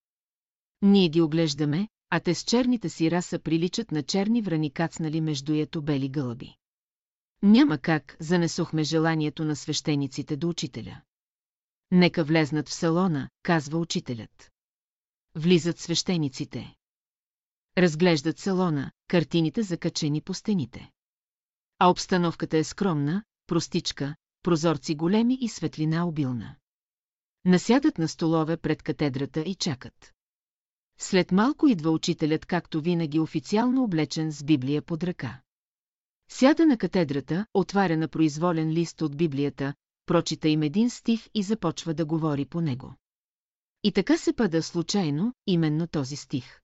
Ние 0.83 1.09
ги 1.09 1.21
оглеждаме, 1.21 1.89
а 2.11 2.21
те 2.21 2.35
с 2.35 2.43
черните 2.43 2.89
си 2.89 3.11
раса 3.11 3.39
приличат 3.39 3.93
на 3.93 4.03
черни 4.03 4.43
врани 4.43 4.71
кацнали 4.71 5.21
между 5.21 5.55
ето 5.55 5.83
бели 5.83 6.09
гълъби. 6.09 6.57
Няма 7.43 7.79
как, 7.79 8.17
занесохме 8.21 8.85
желанието 8.85 9.45
на 9.45 9.57
свещениците 9.57 10.37
до 10.37 10.49
учителя. 10.49 11.01
Нека 11.91 12.24
влезнат 12.24 12.68
в 12.68 12.74
салона, 12.74 13.28
казва 13.43 13.78
учителят. 13.78 14.51
Влизат 15.34 15.78
свещениците. 15.78 16.74
Разглеждат 17.78 18.39
салона, 18.39 18.93
картините 19.09 19.62
закачени 19.62 20.20
по 20.20 20.34
стените. 20.34 20.91
А 21.78 21.89
обстановката 21.91 22.59
е 22.59 22.64
скромна, 22.64 23.24
простичка, 23.47 24.16
прозорци 24.43 24.95
големи 24.95 25.39
и 25.41 25.49
светлина 25.49 26.07
обилна. 26.07 26.57
Насядат 27.45 27.99
на 27.99 28.09
столове 28.09 28.57
пред 28.57 28.82
катедрата 28.82 29.41
и 29.41 29.55
чакат. 29.55 30.12
След 30.99 31.32
малко 31.32 31.68
идва 31.68 31.91
учителят, 31.91 32.47
както 32.47 32.80
винаги 32.80 33.20
официално 33.20 33.84
облечен 33.84 34.32
с 34.32 34.45
Библия 34.45 34.82
под 34.82 35.05
ръка. 35.05 35.41
Сяда 36.30 36.66
на 36.66 36.78
катедрата, 36.78 37.47
отваря 37.55 37.97
на 37.97 38.09
произволен 38.09 38.70
лист 38.70 39.03
от 39.03 39.16
Библията, 39.16 39.74
прочита 40.07 40.49
им 40.49 40.63
един 40.63 40.91
стих 40.91 41.29
и 41.35 41.43
започва 41.43 41.95
да 41.95 42.05
говори 42.05 42.45
по 42.45 42.61
него. 42.61 42.95
И 43.83 43.93
така 43.93 44.17
се 44.17 44.33
пада 44.33 44.63
случайно, 44.63 45.33
именно 45.47 45.87
този 45.87 46.17
стих. 46.17 46.61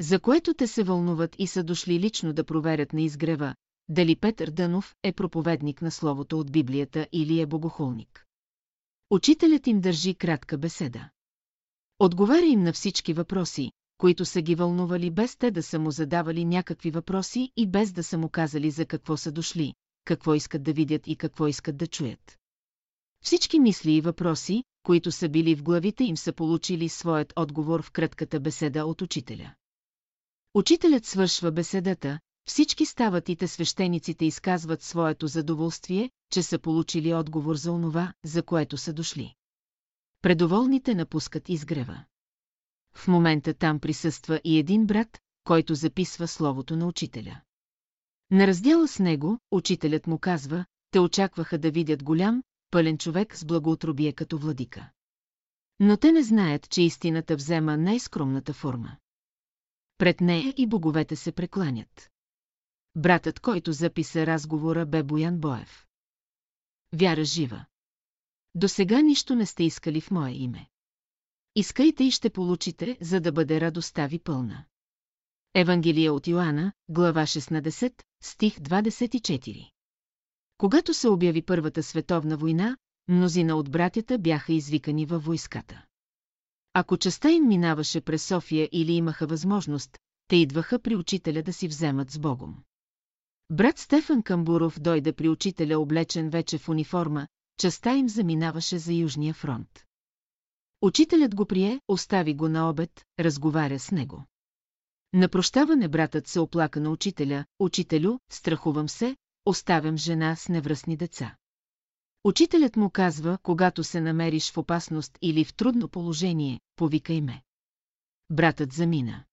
За 0.00 0.20
което 0.20 0.54
те 0.54 0.66
се 0.66 0.82
вълнуват 0.82 1.36
и 1.38 1.46
са 1.46 1.64
дошли 1.64 2.00
лично 2.00 2.32
да 2.32 2.44
проверят 2.44 2.92
на 2.92 3.02
изгрева, 3.02 3.54
дали 3.88 4.16
Петър 4.16 4.50
Дънов 4.50 4.94
е 5.02 5.12
проповедник 5.12 5.82
на 5.82 5.90
словото 5.90 6.40
от 6.40 6.52
Библията 6.52 7.08
или 7.12 7.40
е 7.40 7.46
богохулник. 7.46 8.26
Учителят 9.10 9.66
им 9.66 9.80
държи 9.80 10.14
кратка 10.14 10.58
беседа. 10.58 11.10
Отговаря 11.98 12.46
им 12.46 12.62
на 12.62 12.72
всички 12.72 13.12
въпроси, 13.12 13.70
които 13.98 14.24
са 14.24 14.42
ги 14.42 14.54
вълнували 14.54 15.10
без 15.10 15.36
те 15.36 15.50
да 15.50 15.62
са 15.62 15.78
му 15.78 15.90
задавали 15.90 16.44
някакви 16.44 16.90
въпроси 16.90 17.52
и 17.56 17.66
без 17.66 17.92
да 17.92 18.04
са 18.04 18.18
му 18.18 18.28
казали 18.28 18.70
за 18.70 18.86
какво 18.86 19.16
са 19.16 19.32
дошли, 19.32 19.74
какво 20.06 20.34
искат 20.34 20.62
да 20.62 20.72
видят 20.72 21.06
и 21.06 21.16
какво 21.16 21.46
искат 21.46 21.76
да 21.76 21.86
чуят. 21.86 22.38
Всички 23.24 23.58
мисли 23.58 23.92
и 23.92 24.00
въпроси, 24.00 24.64
които 24.82 25.12
са 25.12 25.28
били 25.28 25.54
в 25.54 25.62
главите 25.62 26.04
им 26.04 26.16
са 26.16 26.32
получили 26.32 26.88
своят 26.88 27.32
отговор 27.36 27.82
в 27.82 27.90
кратката 27.90 28.40
беседа 28.40 28.86
от 28.86 29.02
учителя. 29.02 29.54
Учителят 30.54 31.06
свършва 31.06 31.52
беседата, 31.52 32.20
всички 32.48 32.86
стават 32.86 33.28
и 33.28 33.36
те 33.36 33.48
свещениците 33.48 34.24
изказват 34.24 34.82
своето 34.82 35.26
задоволствие, 35.26 36.10
че 36.32 36.42
са 36.42 36.58
получили 36.58 37.14
отговор 37.14 37.56
за 37.56 37.72
онова, 37.72 38.12
за 38.24 38.42
което 38.42 38.76
са 38.76 38.92
дошли. 38.92 39.34
Предоволните 40.22 40.94
напускат 40.94 41.48
изгрева. 41.48 42.04
В 42.94 43.08
момента 43.08 43.54
там 43.54 43.80
присъства 43.80 44.40
и 44.44 44.58
един 44.58 44.86
брат, 44.86 45.18
който 45.44 45.74
записва 45.74 46.28
словото 46.28 46.76
на 46.76 46.86
учителя. 46.86 47.40
На 48.30 48.46
раздела 48.46 48.88
с 48.88 48.98
него, 48.98 49.38
учителят 49.50 50.06
му 50.06 50.18
казва, 50.18 50.64
те 50.90 51.00
очакваха 51.00 51.58
да 51.58 51.70
видят 51.70 52.02
голям, 52.02 52.42
пълен 52.70 52.98
човек 52.98 53.36
с 53.36 53.44
благоутробие 53.44 54.12
като 54.12 54.38
владика. 54.38 54.90
Но 55.80 55.96
те 55.96 56.12
не 56.12 56.22
знаят, 56.22 56.70
че 56.70 56.82
истината 56.82 57.36
взема 57.36 57.76
най-скромната 57.76 58.52
форма. 58.52 58.96
Пред 59.98 60.20
нея 60.20 60.54
и 60.56 60.66
боговете 60.66 61.16
се 61.16 61.32
прекланят. 61.32 62.10
Братът, 62.96 63.40
който 63.40 63.72
записа 63.72 64.26
разговора, 64.26 64.86
бе 64.86 65.02
Боян 65.02 65.38
Боев. 65.38 65.86
Вяра 66.92 67.24
жива. 67.24 67.64
До 68.54 68.68
сега 68.68 69.00
нищо 69.00 69.34
не 69.34 69.46
сте 69.46 69.64
искали 69.64 70.00
в 70.00 70.10
мое 70.10 70.30
име. 70.30 70.68
Искайте 71.54 72.04
и 72.04 72.10
ще 72.10 72.30
получите, 72.30 72.98
за 73.00 73.20
да 73.20 73.32
бъде 73.32 73.60
радостта 73.60 74.06
ви 74.06 74.18
пълна. 74.18 74.64
Евангелие 75.54 76.10
от 76.10 76.26
Йоанна, 76.26 76.72
глава 76.88 77.22
16, 77.22 78.02
стих 78.22 78.58
24. 78.58 79.70
Когато 80.58 80.94
се 80.94 81.08
обяви 81.08 81.42
Първата 81.42 81.82
световна 81.82 82.36
война, 82.36 82.76
мнозина 83.08 83.56
от 83.56 83.70
братята 83.70 84.18
бяха 84.18 84.52
извикани 84.52 85.06
във 85.06 85.24
войската. 85.24 85.84
Ако 86.74 86.96
частта 86.96 87.30
им 87.30 87.48
минаваше 87.48 88.00
през 88.00 88.26
София 88.26 88.68
или 88.72 88.92
имаха 88.92 89.26
възможност, 89.26 89.98
те 90.28 90.36
идваха 90.36 90.78
при 90.78 90.96
учителя 90.96 91.42
да 91.42 91.52
си 91.52 91.68
вземат 91.68 92.10
с 92.10 92.18
Богом. 92.18 92.56
Брат 93.50 93.78
Стефан 93.78 94.22
Камбуров 94.22 94.80
дойде 94.80 95.12
при 95.12 95.28
учителя 95.28 95.78
облечен 95.78 96.30
вече 96.30 96.58
в 96.58 96.68
униформа, 96.68 97.28
частта 97.58 97.96
им 97.96 98.08
заминаваше 98.08 98.78
за 98.78 98.92
Южния 98.92 99.34
фронт. 99.34 99.84
Учителят 100.82 101.34
го 101.34 101.46
прие, 101.46 101.80
остави 101.88 102.34
го 102.34 102.48
на 102.48 102.70
обед, 102.70 103.04
разговаря 103.20 103.78
с 103.78 103.90
него. 103.90 104.24
На 105.16 105.28
прощаване 105.28 105.88
братът 105.88 106.28
се 106.28 106.40
оплака 106.40 106.80
на 106.80 106.90
учителя, 106.90 107.44
учителю, 107.58 108.18
страхувам 108.30 108.88
се, 108.88 109.16
оставям 109.46 109.96
жена 109.96 110.36
с 110.36 110.48
невръстни 110.48 110.96
деца. 110.96 111.36
Учителят 112.24 112.76
му 112.76 112.90
казва, 112.90 113.38
когато 113.42 113.84
се 113.84 114.00
намериш 114.00 114.52
в 114.52 114.58
опасност 114.58 115.18
или 115.22 115.44
в 115.44 115.54
трудно 115.54 115.88
положение, 115.88 116.60
повикай 116.76 117.20
ме. 117.20 117.42
Братът 118.30 118.72
замина. 118.72 119.24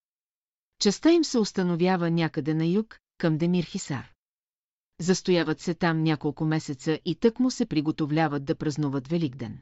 Частта 0.79 1.11
им 1.11 1.23
се 1.23 1.39
установява 1.39 2.11
някъде 2.11 2.53
на 2.53 2.65
юг, 2.65 2.99
към 3.17 3.37
Демир 3.37 3.63
Хисар. 3.63 4.13
Застояват 4.99 5.59
се 5.59 5.73
там 5.73 6.03
няколко 6.03 6.45
месеца 6.45 6.99
и 7.05 7.15
тък 7.15 7.39
му 7.39 7.51
се 7.51 7.65
приготовляват 7.65 8.45
да 8.45 8.55
празнуват 8.55 9.07
Великден. 9.07 9.61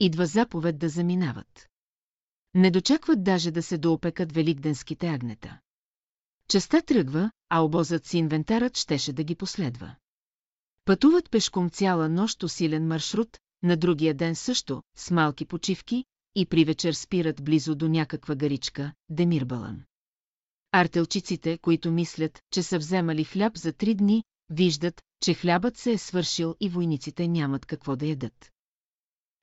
Идва 0.00 0.26
заповед 0.26 0.78
да 0.78 0.88
заминават. 0.88 1.69
Не 2.54 2.70
дочакват 2.70 3.24
даже 3.24 3.50
да 3.50 3.62
се 3.62 3.78
доопекат 3.78 4.32
великденските 4.32 5.08
агнета. 5.08 5.60
Частта 6.48 6.82
тръгва, 6.82 7.30
а 7.48 7.60
обозът 7.60 8.06
с 8.06 8.14
инвентарът 8.14 8.76
щеше 8.76 9.12
да 9.12 9.24
ги 9.24 9.34
последва. 9.34 9.96
Пътуват 10.84 11.30
пешком 11.30 11.70
цяла 11.70 12.08
нощ 12.08 12.42
усилен 12.42 12.86
маршрут, 12.86 13.38
на 13.62 13.76
другия 13.76 14.14
ден 14.14 14.36
също, 14.36 14.82
с 14.96 15.10
малки 15.10 15.46
почивки, 15.46 16.04
и 16.34 16.46
при 16.46 16.64
вечер 16.64 16.92
спират 16.92 17.44
близо 17.44 17.74
до 17.74 17.88
някаква 17.88 18.34
гаричка, 18.34 18.92
Демирбалан. 19.08 19.82
Артелчиците, 20.72 21.58
които 21.58 21.90
мислят, 21.90 22.42
че 22.50 22.62
са 22.62 22.78
вземали 22.78 23.24
хляб 23.24 23.56
за 23.56 23.72
три 23.72 23.94
дни, 23.94 24.24
виждат, 24.50 25.02
че 25.22 25.34
хлябът 25.34 25.76
се 25.76 25.92
е 25.92 25.98
свършил 25.98 26.54
и 26.60 26.68
войниците 26.68 27.28
нямат 27.28 27.66
какво 27.66 27.96
да 27.96 28.06
ядат. 28.06 28.52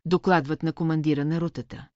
Докладват 0.05 0.63
на 0.63 0.73
командира 0.73 1.25
на 1.25 1.41
рутата. 1.41 1.87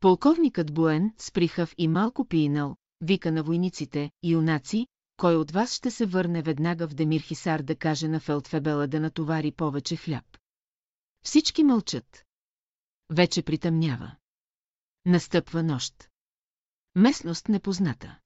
Полковникът 0.00 0.74
Буен, 0.74 1.14
сприхав 1.18 1.74
и 1.78 1.88
малко 1.88 2.24
пиинал, 2.24 2.76
вика 3.00 3.32
на 3.32 3.42
войниците, 3.42 4.10
юнаци, 4.22 4.86
кой 5.16 5.36
от 5.36 5.50
вас 5.50 5.74
ще 5.74 5.90
се 5.90 6.06
върне 6.06 6.42
веднага 6.42 6.88
в 6.88 6.94
Демир 6.94 7.20
Хисар 7.20 7.62
да 7.62 7.76
каже 7.76 8.08
на 8.08 8.20
Фелдфебела 8.20 8.86
да 8.86 9.00
натовари 9.00 9.52
повече 9.52 9.96
хляб. 9.96 10.24
Всички 11.24 11.64
мълчат. 11.64 12.24
Вече 13.10 13.42
притъмнява. 13.42 14.16
Настъпва 15.06 15.62
нощ. 15.62 16.10
Местност 16.94 17.48
непозната. 17.48 18.18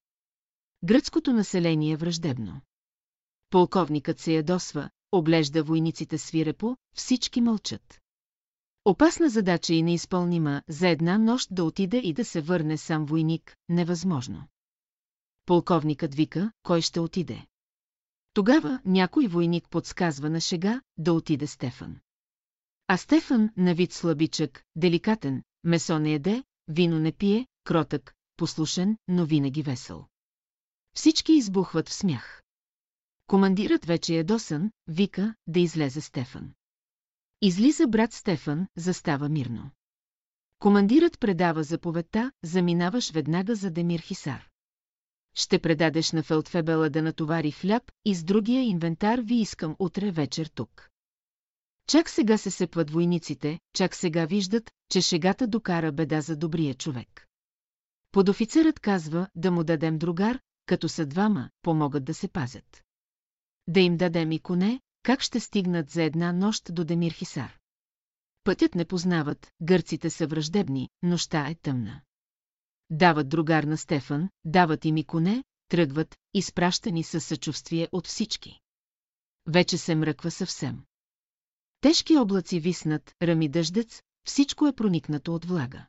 Гръцкото 0.85 1.33
население 1.33 1.97
враждебно. 1.97 2.61
Полковникът 3.51 4.20
се 4.20 4.33
ядосва, 4.33 4.91
облежда 5.12 5.62
войниците 5.62 6.18
свирепо, 6.18 6.77
всички 6.97 7.41
мълчат. 7.41 8.04
Опасна 8.85 9.28
задача 9.28 9.74
и 9.74 9.82
неизпълнима 9.82 10.62
за 10.68 10.89
една 10.89 11.18
нощ 11.18 11.49
да 11.51 11.64
отиде 11.64 11.97
и 11.99 12.12
да 12.12 12.24
се 12.24 12.41
върне 12.41 12.76
сам 12.76 13.07
войник, 13.07 13.57
невъзможно. 13.68 14.49
Полковникът 15.47 16.14
вика, 16.14 16.53
кой 16.62 16.80
ще 16.80 17.01
отиде. 17.01 17.47
Тогава 18.35 18.80
някой 18.85 19.26
войник 19.26 19.68
подсказва 19.70 20.30
на 20.30 20.41
шега 20.41 20.82
да 20.99 21.12
отиде 21.12 21.47
Стефан. 21.47 21.97
А 22.89 22.97
Стефан, 22.97 23.51
на 23.57 23.74
вид 23.74 23.93
слабичък, 23.93 24.64
деликатен, 24.76 25.43
месо 25.64 25.99
не 25.99 26.14
еде, 26.14 26.45
вино 26.68 26.99
не 26.99 27.12
пие, 27.12 27.47
кротък, 27.64 28.14
послушен, 28.37 28.97
но 29.09 29.24
винаги 29.24 29.62
весел. 29.62 30.05
Всички 30.97 31.32
избухват 31.32 31.89
в 31.89 31.95
смях. 31.95 32.43
Командирът 33.26 33.85
вече 33.85 34.18
е 34.18 34.24
досан, 34.24 34.70
вика 34.87 35.35
да 35.47 35.61
излезе 35.61 36.01
Стефан. 36.01 36.55
Излиза 37.47 37.87
брат 37.87 38.13
Стефан, 38.13 38.67
застава 38.77 39.29
мирно. 39.29 39.71
Командирът 40.59 41.21
предава 41.21 41.63
заповедта, 41.63 42.33
заминаваш 42.43 43.11
веднага 43.11 43.55
за 43.55 43.71
Демир 43.71 44.01
Хисар. 44.01 44.49
ще 45.35 45.59
предадеш 45.59 46.13
на 46.13 46.23
Фелдфебела 46.23 46.91
да 46.91 47.03
натовари 47.03 47.51
хляб 47.51 47.83
и 48.05 48.15
с 48.15 48.25
другия 48.25 48.63
инвентар 48.63 49.19
ви 49.19 49.35
искам 49.35 49.77
утре 49.79 50.11
вечер 50.11 50.47
тук. 50.55 50.91
Чак 51.87 52.11
сега 52.11 52.39
се 52.39 52.51
сепват 52.51 52.91
войниците, 52.91 53.59
чак 53.73 53.95
сега 53.95 54.25
виждат, 54.25 54.71
че 54.91 55.01
шегата 55.01 55.47
докара 55.47 55.93
беда 55.93 56.21
за 56.21 56.37
добрия 56.37 56.75
човек. 56.75 57.27
Подофицерът 58.13 58.81
казва 58.81 59.29
да 59.35 59.51
му 59.51 59.65
дадем 59.65 59.99
другар, 59.99 60.41
като 60.67 60.89
са 60.89 61.07
двама, 61.07 61.51
помогат 61.63 62.05
да 62.05 62.15
се 62.15 62.29
пазят. 62.29 62.83
Да 63.69 63.81
им 63.81 63.97
дадем 63.97 64.33
и 64.33 64.39
коне, 64.39 64.81
как 65.05 65.23
ще 65.23 65.41
стигнат 65.41 65.91
за 65.91 66.03
една 66.03 66.33
нощ 66.33 66.75
до 66.75 66.85
Демир 66.85 67.13
Хисар. 67.13 67.59
Пътят 68.45 68.75
не 68.75 68.85
познават, 68.85 69.53
гърците 69.63 70.11
са 70.11 70.27
враждебни, 70.27 70.89
нощта 71.03 71.49
е 71.49 71.55
тъмна. 71.55 72.01
Дават 72.91 73.29
другар 73.29 73.65
на 73.65 73.77
Стефан, 73.77 74.29
дават 74.45 74.85
им 74.85 74.97
и 74.97 75.05
коне, 75.05 75.45
тръгват, 75.69 76.17
изпращани 76.35 77.03
със 77.03 77.25
съчувствие 77.25 77.89
от 77.93 78.07
всички. 78.07 78.61
Вече 79.47 79.79
се 79.79 79.95
мръква 79.95 80.31
съвсем. 80.31 80.85
Тежки 81.81 82.17
облаци 82.17 82.61
виснат, 82.61 83.15
рами 83.23 83.49
дъждец, 83.49 84.03
всичко 84.27 84.67
е 84.67 84.75
проникнато 84.75 85.35
от 85.35 85.45
влага. 85.45 85.87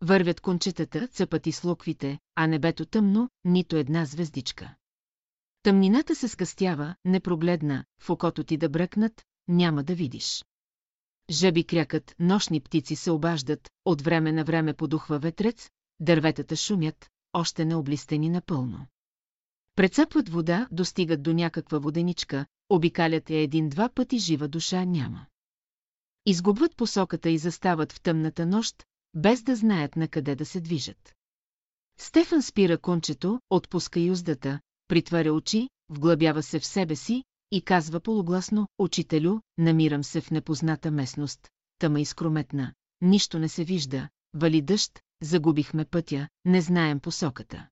Вървят 0.00 0.40
кончетата, 0.40 1.08
цъпат 1.08 1.46
и 1.46 1.52
слуквите, 1.52 2.18
а 2.34 2.46
небето 2.46 2.86
тъмно, 2.86 3.28
нито 3.44 3.76
една 3.76 4.04
звездичка. 4.04 4.74
Тъмнината 5.62 6.14
се 6.14 6.28
скъстява, 6.28 6.94
непрогледна, 7.04 7.84
в 8.00 8.10
окото 8.10 8.44
ти 8.44 8.56
да 8.56 8.68
бръкнат, 8.68 9.22
няма 9.48 9.84
да 9.84 9.94
видиш. 9.94 10.44
Жеби 11.30 11.64
крякат, 11.64 12.14
нощни 12.18 12.60
птици 12.60 12.96
се 12.96 13.10
обаждат, 13.10 13.70
от 13.84 14.02
време 14.02 14.32
на 14.32 14.44
време 14.44 14.74
подухва 14.74 15.18
ветрец, 15.18 15.70
дърветата 16.00 16.56
шумят, 16.56 17.10
още 17.32 17.64
не 17.64 17.74
облистени 17.74 18.28
напълно. 18.28 18.86
Прецъпват 19.74 20.28
вода, 20.28 20.68
достигат 20.70 21.22
до 21.22 21.32
някаква 21.32 21.78
воденичка, 21.78 22.46
обикалят 22.68 23.30
я 23.30 23.40
един-два 23.40 23.88
пъти 23.88 24.18
жива 24.18 24.48
душа 24.48 24.84
няма. 24.84 25.26
Изгубват 26.26 26.76
посоката 26.76 27.30
и 27.30 27.38
застават 27.38 27.92
в 27.92 28.00
тъмната 28.00 28.46
нощ, 28.46 28.84
без 29.14 29.42
да 29.42 29.56
знаят 29.56 29.96
на 29.96 30.08
къде 30.08 30.36
да 30.36 30.46
се 30.46 30.60
движат. 30.60 31.14
Стефан 31.98 32.42
спира 32.42 32.78
кончето, 32.78 33.40
отпуска 33.50 34.00
юздата, 34.00 34.60
притваря 34.90 35.32
очи, 35.32 35.68
вглъбява 35.88 36.42
се 36.42 36.58
в 36.58 36.66
себе 36.66 36.96
си 36.96 37.24
и 37.50 37.62
казва 37.62 38.00
полугласно, 38.00 38.68
«Учителю, 38.78 39.38
намирам 39.58 40.04
се 40.04 40.20
в 40.20 40.30
непозната 40.30 40.90
местност, 40.90 41.48
тъма 41.78 42.00
изкрометна, 42.00 42.72
нищо 43.00 43.38
не 43.38 43.48
се 43.48 43.64
вижда, 43.64 44.08
вали 44.34 44.62
дъжд, 44.62 45.00
загубихме 45.22 45.84
пътя, 45.84 46.28
не 46.44 46.60
знаем 46.60 47.00
посоката. 47.00 47.68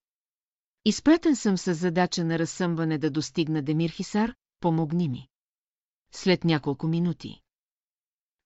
Изпратен 0.85 1.37
съм 1.37 1.59
с 1.59 1.75
задача 1.75 2.25
на 2.25 2.39
разсъмване 2.39 2.99
да 2.99 3.11
достигна 3.11 3.63
Демир 3.63 3.91
Хисар, 3.91 4.35
помогни 4.61 5.09
ми. 5.09 5.29
След 6.13 6.45
няколко 6.45 6.89
минути. 6.89 7.41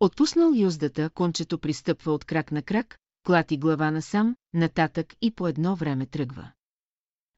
Отпуснал 0.00 0.52
юздата, 0.54 1.10
кончето 1.10 1.58
пристъпва 1.58 2.12
от 2.12 2.24
крак 2.24 2.52
на 2.52 2.62
крак, 2.62 2.98
клати 3.26 3.58
глава 3.58 3.90
насам, 3.90 4.36
нататък 4.54 5.14
и 5.20 5.30
по 5.30 5.48
едно 5.48 5.76
време 5.76 6.06
тръгва. 6.06 6.52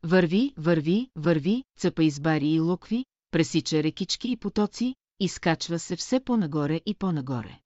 Върви, 0.06 0.52
върви, 0.56 1.08
върви, 1.16 1.64
цъпа 1.78 2.04
избари 2.04 2.48
и 2.48 2.60
лукви, 2.60 3.04
пресича 3.30 3.82
рекички 3.82 4.30
и 4.30 4.36
потоци, 4.36 4.94
изкачва 5.20 5.78
се 5.78 5.96
все 5.96 6.20
по-нагоре 6.20 6.80
и 6.86 6.94
по-нагоре. 6.94 7.60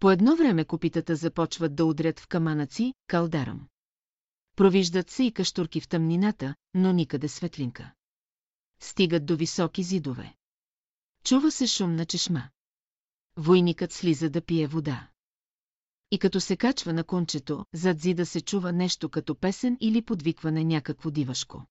По 0.00 0.10
едно 0.10 0.36
време 0.36 0.64
копитата 0.64 1.16
започват 1.16 1.74
да 1.74 1.84
удрят 1.84 2.20
в 2.20 2.28
каманаци, 2.28 2.94
калдарам. 3.06 3.68
Провиждат 4.56 5.10
се 5.10 5.24
и 5.24 5.32
каштурки 5.32 5.80
в 5.80 5.88
тъмнината, 5.88 6.54
но 6.74 6.92
никъде 6.92 7.28
светлинка. 7.28 7.92
Стигат 8.80 9.26
до 9.26 9.36
високи 9.36 9.82
зидове. 9.82 10.34
Чува 11.24 11.50
се 11.50 11.66
шум 11.66 11.96
на 11.96 12.06
чешма. 12.06 12.48
Войникът 13.36 13.92
слиза 13.92 14.30
да 14.30 14.40
пие 14.40 14.66
вода. 14.66 15.08
И 16.14 16.18
като 16.18 16.40
се 16.40 16.56
качва 16.56 16.92
на 16.92 17.04
кончето, 17.04 17.64
зад 17.72 18.00
зида 18.00 18.26
се 18.26 18.40
чува 18.40 18.72
нещо 18.72 19.08
като 19.08 19.34
песен 19.34 19.76
или 19.80 20.02
подвикване 20.02 20.64
някакво 20.64 21.10
дивашко. 21.10 21.66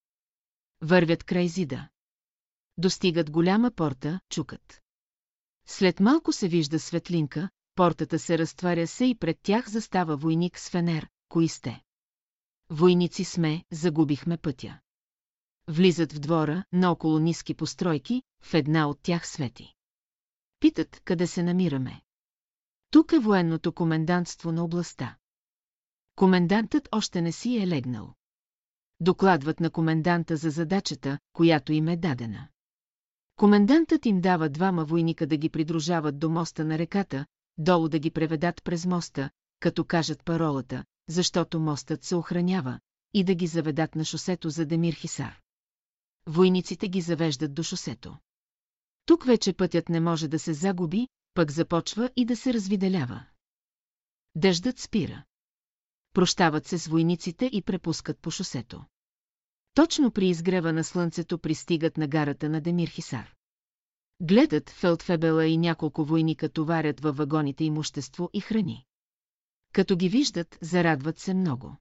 Вървят 0.81 1.23
край 1.23 1.47
зида. 1.47 1.87
Достигат 2.77 3.31
голяма 3.31 3.71
порта, 3.71 4.19
чукат. 4.29 4.81
След 5.67 5.99
малко 5.99 6.31
се 6.31 6.47
вижда 6.47 6.79
светлинка, 6.79 7.49
портата 7.75 8.19
се 8.19 8.37
разтваря 8.37 8.87
се 8.87 9.05
и 9.05 9.15
пред 9.15 9.39
тях 9.43 9.69
застава 9.69 10.17
войник 10.17 10.59
с 10.59 10.69
фенер. 10.69 11.09
Кои 11.29 11.47
сте? 11.47 11.83
Войници 12.69 13.23
сме, 13.23 13.63
загубихме 13.71 14.37
пътя. 14.37 14.79
Влизат 15.67 16.13
в 16.13 16.19
двора, 16.19 16.63
наоколо 16.71 17.19
ниски 17.19 17.53
постройки, 17.53 18.23
в 18.41 18.53
една 18.53 18.87
от 18.87 18.99
тях 19.01 19.27
свети. 19.27 19.73
Питат, 20.59 21.01
къде 21.05 21.27
се 21.27 21.43
намираме. 21.43 22.01
Тук 22.93 23.13
е 23.13 23.19
военното 23.19 23.73
комендантство 23.73 24.51
на 24.51 24.63
областта. 24.63 25.17
Комендантът 26.15 26.89
още 26.91 27.21
не 27.21 27.31
си 27.31 27.57
е 27.57 27.67
легнал. 27.67 28.13
Докладват 28.99 29.59
на 29.59 29.69
коменданта 29.69 30.37
за 30.37 30.49
задачата, 30.49 31.19
която 31.33 31.73
им 31.73 31.87
е 31.87 31.97
дадена. 31.97 32.47
Комендантът 33.35 34.05
им 34.05 34.21
дава 34.21 34.49
двама 34.49 34.85
войника 34.85 35.27
да 35.27 35.37
ги 35.37 35.49
придружават 35.49 36.19
до 36.19 36.29
моста 36.29 36.65
на 36.65 36.77
реката, 36.77 37.25
долу 37.57 37.89
да 37.89 37.99
ги 37.99 38.11
преведат 38.11 38.63
през 38.63 38.85
моста, 38.85 39.29
като 39.59 39.85
кажат 39.85 40.25
паролата, 40.25 40.83
защото 41.09 41.59
мостът 41.59 42.03
се 42.03 42.15
охранява, 42.15 42.79
и 43.13 43.23
да 43.23 43.35
ги 43.35 43.47
заведат 43.47 43.95
на 43.95 44.05
шосето 44.05 44.49
за 44.49 44.65
Демир 44.65 44.93
Хисар. 44.93 45.39
Войниците 46.27 46.87
ги 46.87 47.01
завеждат 47.01 47.53
до 47.53 47.63
шосето. 47.63 48.17
Тук 49.05 49.25
вече 49.25 49.53
пътят 49.53 49.89
не 49.89 49.99
може 49.99 50.27
да 50.27 50.39
се 50.39 50.53
загуби, 50.53 51.07
пък 51.33 51.51
започва 51.51 52.09
и 52.15 52.25
да 52.25 52.35
се 52.35 52.53
развиделява. 52.53 53.25
Дъждът 54.35 54.79
спира. 54.79 55.23
Прощават 56.13 56.67
се 56.67 56.77
с 56.77 56.87
войниците 56.87 57.49
и 57.53 57.61
препускат 57.61 58.19
по 58.19 58.31
шосето. 58.31 58.85
Точно 59.73 60.11
при 60.11 60.27
изгрева 60.27 60.73
на 60.73 60.83
слънцето 60.83 61.39
пристигат 61.39 61.97
на 61.97 62.07
гарата 62.07 62.49
на 62.49 62.61
Демир 62.61 62.87
Хисар. 62.87 63.33
Гледат 64.21 64.69
Фелдфебела 64.69 65.45
и 65.45 65.57
няколко 65.57 66.05
войника 66.05 66.49
товарят 66.49 66.99
във 66.99 67.17
вагоните 67.17 67.63
имущество 67.63 68.29
и 68.33 68.41
храни. 68.41 68.85
Като 69.73 69.95
ги 69.95 70.09
виждат, 70.09 70.57
зарадват 70.61 71.19
се 71.19 71.33
много. 71.33 71.77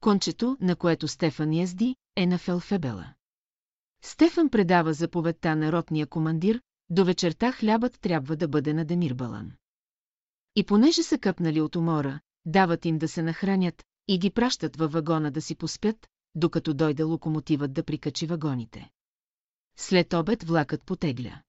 Кончето, 0.00 0.56
на 0.60 0.76
което 0.76 1.08
Стефан 1.08 1.52
язди, 1.52 1.96
е 2.16 2.26
на 2.26 2.38
Фелфебела. 2.38 3.14
Стефан 4.02 4.50
предава 4.50 4.92
заповедта 4.92 5.56
на 5.56 5.72
ротния 5.72 6.06
командир, 6.06 6.60
до 6.90 7.04
вечерта 7.04 7.52
хлябът 7.52 8.00
трябва 8.00 8.36
да 8.36 8.48
бъде 8.48 8.74
на 8.74 8.84
Демир 8.84 9.14
Балан. 9.14 9.52
И 10.56 10.64
понеже 10.64 11.02
са 11.02 11.18
къпнали 11.18 11.60
от 11.60 11.76
умора, 11.76 12.20
дават 12.44 12.84
им 12.84 12.98
да 12.98 13.08
се 13.08 13.22
нахранят 13.22 13.84
и 14.08 14.18
ги 14.18 14.30
пращат 14.30 14.76
във 14.76 14.92
вагона 14.92 15.30
да 15.30 15.42
си 15.42 15.54
поспят, 15.54 16.08
докато 16.34 16.74
дойде 16.74 17.02
локомотивът 17.02 17.72
да 17.72 17.84
прикачи 17.84 18.26
вагоните. 18.26 18.90
След 19.76 20.12
обед 20.12 20.42
влакът 20.42 20.84
потегля. 20.84 21.42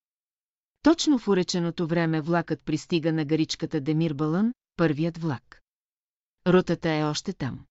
Точно 0.82 1.20
в 1.20 1.28
уреченото 1.28 1.88
време 1.88 2.22
влакът 2.22 2.66
пристига 2.66 3.14
на 3.14 3.26
гаричката 3.26 3.82
Демир 3.82 4.14
Балън, 4.14 4.54
първият 4.76 5.18
влак. 5.18 5.62
Ротата 6.48 6.90
е 6.90 7.04
още 7.04 7.34
там. 7.34 7.66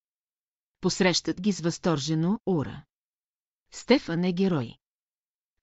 Посрещат 0.80 1.40
ги 1.40 1.52
с 1.52 1.60
възторжено 1.60 2.38
ура. 2.46 2.84
Стефан 3.72 4.24
е 4.24 4.32
герой. 4.32 4.74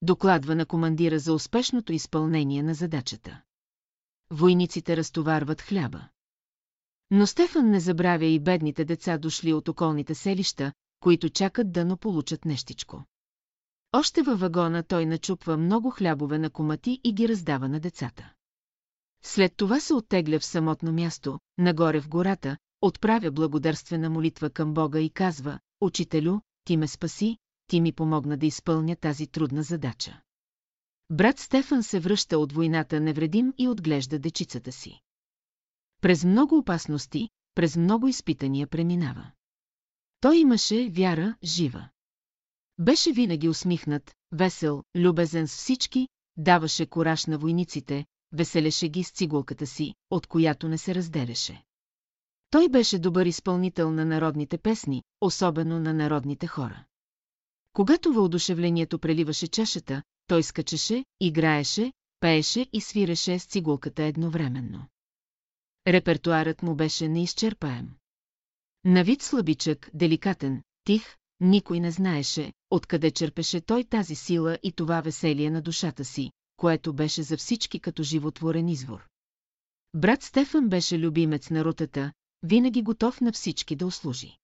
Докладва 0.02 0.54
на 0.54 0.66
командира 0.66 1.18
за 1.18 1.34
успешното 1.34 1.92
изпълнение 1.92 2.62
на 2.62 2.74
задачата. 2.74 3.42
Войниците 4.30 4.96
разтоварват 4.96 5.62
хляба. 5.62 6.08
Но 7.10 7.26
Стефан 7.26 7.70
не 7.70 7.80
забравя 7.80 8.24
и 8.26 8.40
бедните 8.40 8.84
деца 8.84 9.18
дошли 9.18 9.52
от 9.52 9.68
околните 9.68 10.14
селища, 10.14 10.72
които 11.00 11.30
чакат 11.30 11.72
да 11.72 11.84
но 11.84 11.96
получат 11.96 12.44
нещичко. 12.44 13.04
Още 13.92 14.22
във 14.22 14.40
вагона 14.40 14.82
той 14.82 15.06
начупва 15.06 15.56
много 15.56 15.90
хлябове 15.90 16.38
на 16.38 16.50
комати 16.50 17.00
и 17.04 17.12
ги 17.12 17.28
раздава 17.28 17.68
на 17.68 17.80
децата. 17.80 18.32
След 19.22 19.56
това 19.56 19.80
се 19.80 19.94
оттегля 19.94 20.38
в 20.38 20.44
самотно 20.44 20.92
място, 20.92 21.38
нагоре 21.58 22.00
в 22.00 22.08
гората, 22.08 22.56
отправя 22.80 23.30
благодарствена 23.30 24.10
молитва 24.10 24.50
към 24.50 24.74
Бога 24.74 25.00
и 25.00 25.10
казва, 25.10 25.58
«Учителю, 25.80 26.40
ти 26.64 26.76
ме 26.76 26.88
спаси, 26.88 27.38
ти 27.66 27.80
ми 27.80 27.92
помогна 27.92 28.36
да 28.36 28.46
изпълня 28.46 28.96
тази 28.96 29.26
трудна 29.26 29.62
задача». 29.62 30.20
Брат 31.10 31.38
Стефан 31.38 31.82
се 31.82 32.00
връща 32.00 32.38
от 32.38 32.52
войната 32.52 33.00
невредим 33.00 33.52
и 33.58 33.68
отглежда 33.68 34.18
дечицата 34.18 34.72
си. 34.72 35.00
През 36.00 36.24
много 36.24 36.58
опасности, 36.58 37.28
през 37.54 37.76
много 37.76 38.08
изпитания 38.08 38.66
преминава. 38.66 39.30
Той 40.20 40.36
имаше 40.36 40.88
вяра 40.90 41.36
жива. 41.44 41.88
Беше 42.78 43.12
винаги 43.12 43.48
усмихнат, 43.48 44.14
весел, 44.32 44.82
любезен 44.96 45.48
с 45.48 45.56
всички, 45.56 46.08
даваше 46.36 46.86
кораж 46.86 47.26
на 47.26 47.38
войниците, 47.38 48.06
веселеше 48.32 48.88
ги 48.88 49.04
с 49.04 49.10
цигулката 49.10 49.66
си, 49.66 49.94
от 50.10 50.26
която 50.26 50.68
не 50.68 50.78
се 50.78 50.94
разделяше. 50.94 51.64
Той 52.50 52.68
беше 52.68 52.98
добър 52.98 53.26
изпълнител 53.26 53.90
на 53.90 54.04
народните 54.04 54.58
песни, 54.58 55.02
особено 55.20 55.80
на 55.80 55.94
народните 55.94 56.46
хора. 56.46 56.84
Когато 57.76 58.12
въодушевлението 58.12 58.98
преливаше 58.98 59.48
чашата, 59.48 60.02
той 60.26 60.42
скачаше, 60.42 61.04
играеше, 61.20 61.92
пееше 62.20 62.66
и 62.72 62.80
свиреше 62.80 63.38
с 63.38 63.44
цигулката 63.44 64.02
едновременно. 64.02 64.86
Репертуарът 65.86 66.62
му 66.62 66.74
беше 66.74 67.08
неизчерпаем. 67.08 67.90
На 68.84 69.04
вид 69.04 69.22
слабичък, 69.22 69.90
деликатен, 69.94 70.62
тих, 70.84 71.16
никой 71.40 71.80
не 71.80 71.90
знаеше, 71.90 72.52
откъде 72.70 73.10
черпеше 73.10 73.60
той 73.60 73.84
тази 73.84 74.14
сила 74.14 74.58
и 74.62 74.72
това 74.72 75.00
веселие 75.00 75.50
на 75.50 75.62
душата 75.62 76.04
си, 76.04 76.30
което 76.56 76.92
беше 76.92 77.22
за 77.22 77.36
всички 77.36 77.80
като 77.80 78.02
животворен 78.02 78.68
извор. 78.68 79.06
Брат 79.94 80.22
Стефан 80.22 80.68
беше 80.68 80.98
любимец 80.98 81.50
на 81.50 81.64
рутата, 81.64 82.12
винаги 82.42 82.82
готов 82.82 83.20
на 83.20 83.32
всички 83.32 83.76
да 83.76 83.86
услужи. 83.86 84.38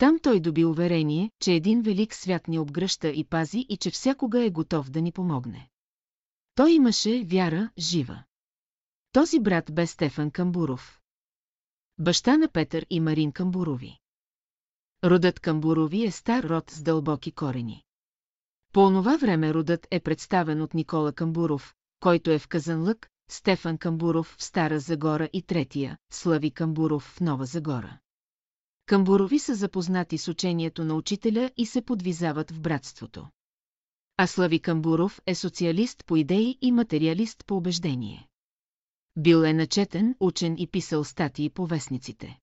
Там 0.00 0.18
той 0.18 0.40
доби 0.40 0.64
уверение, 0.64 1.30
че 1.40 1.52
един 1.52 1.82
велик 1.82 2.14
свят 2.14 2.48
ни 2.48 2.58
обгръща 2.58 3.08
и 3.08 3.24
пази 3.24 3.66
и 3.68 3.76
че 3.76 3.90
всякога 3.90 4.44
е 4.44 4.50
готов 4.50 4.90
да 4.90 5.02
ни 5.02 5.12
помогне. 5.12 5.68
Той 6.54 6.72
имаше 6.72 7.24
вяра 7.24 7.70
жива. 7.78 8.24
Този 9.12 9.40
брат 9.40 9.74
бе 9.74 9.86
Стефан 9.86 10.30
Камбуров. 10.30 11.00
Баща 11.98 12.36
на 12.36 12.48
Петър 12.48 12.86
и 12.90 13.00
Марин 13.00 13.32
Камбурови. 13.32 13.98
Родът 15.04 15.40
Камбурови 15.40 16.04
е 16.04 16.10
стар 16.10 16.44
род 16.44 16.70
с 16.70 16.82
дълбоки 16.82 17.32
корени. 17.32 17.84
По 18.72 18.80
онова 18.80 19.16
време 19.16 19.54
родът 19.54 19.86
е 19.90 20.00
представен 20.00 20.62
от 20.62 20.74
Никола 20.74 21.12
Камбуров, 21.12 21.74
който 22.00 22.30
е 22.30 22.38
в 22.38 22.48
Казанлък, 22.48 23.08
Стефан 23.30 23.78
Камбуров 23.78 24.36
в 24.38 24.44
Стара 24.44 24.80
Загора 24.80 25.28
и 25.32 25.42
третия, 25.42 25.98
Слави 26.12 26.50
Камбуров 26.50 27.02
в 27.02 27.20
Нова 27.20 27.46
Загора. 27.46 27.98
Камбурови 28.90 29.38
са 29.38 29.54
запознати 29.54 30.18
с 30.18 30.28
учението 30.28 30.84
на 30.84 30.94
учителя 30.94 31.50
и 31.56 31.66
се 31.66 31.82
подвизават 31.82 32.50
в 32.50 32.60
братството. 32.60 33.26
А 34.16 34.26
Слави 34.26 34.60
Камбуров 34.60 35.20
е 35.26 35.34
социалист 35.34 36.04
по 36.06 36.16
идеи 36.16 36.58
и 36.60 36.72
материалист 36.72 37.44
по 37.46 37.56
убеждение. 37.56 38.28
Бил 39.16 39.36
е 39.36 39.52
начетен, 39.52 40.14
учен 40.20 40.56
и 40.58 40.66
писал 40.66 41.04
статии 41.04 41.50
по 41.50 41.66
вестниците. 41.66 42.38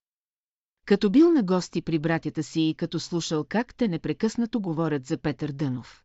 Като 0.86 1.10
бил 1.10 1.32
на 1.32 1.42
гости 1.42 1.82
при 1.82 1.98
братята 1.98 2.42
си 2.42 2.60
и 2.60 2.74
като 2.74 3.00
слушал 3.00 3.44
как 3.48 3.74
те 3.74 3.88
непрекъснато 3.88 4.60
говорят 4.60 5.06
за 5.06 5.18
Петър 5.18 5.52
Дънов. 5.52 6.04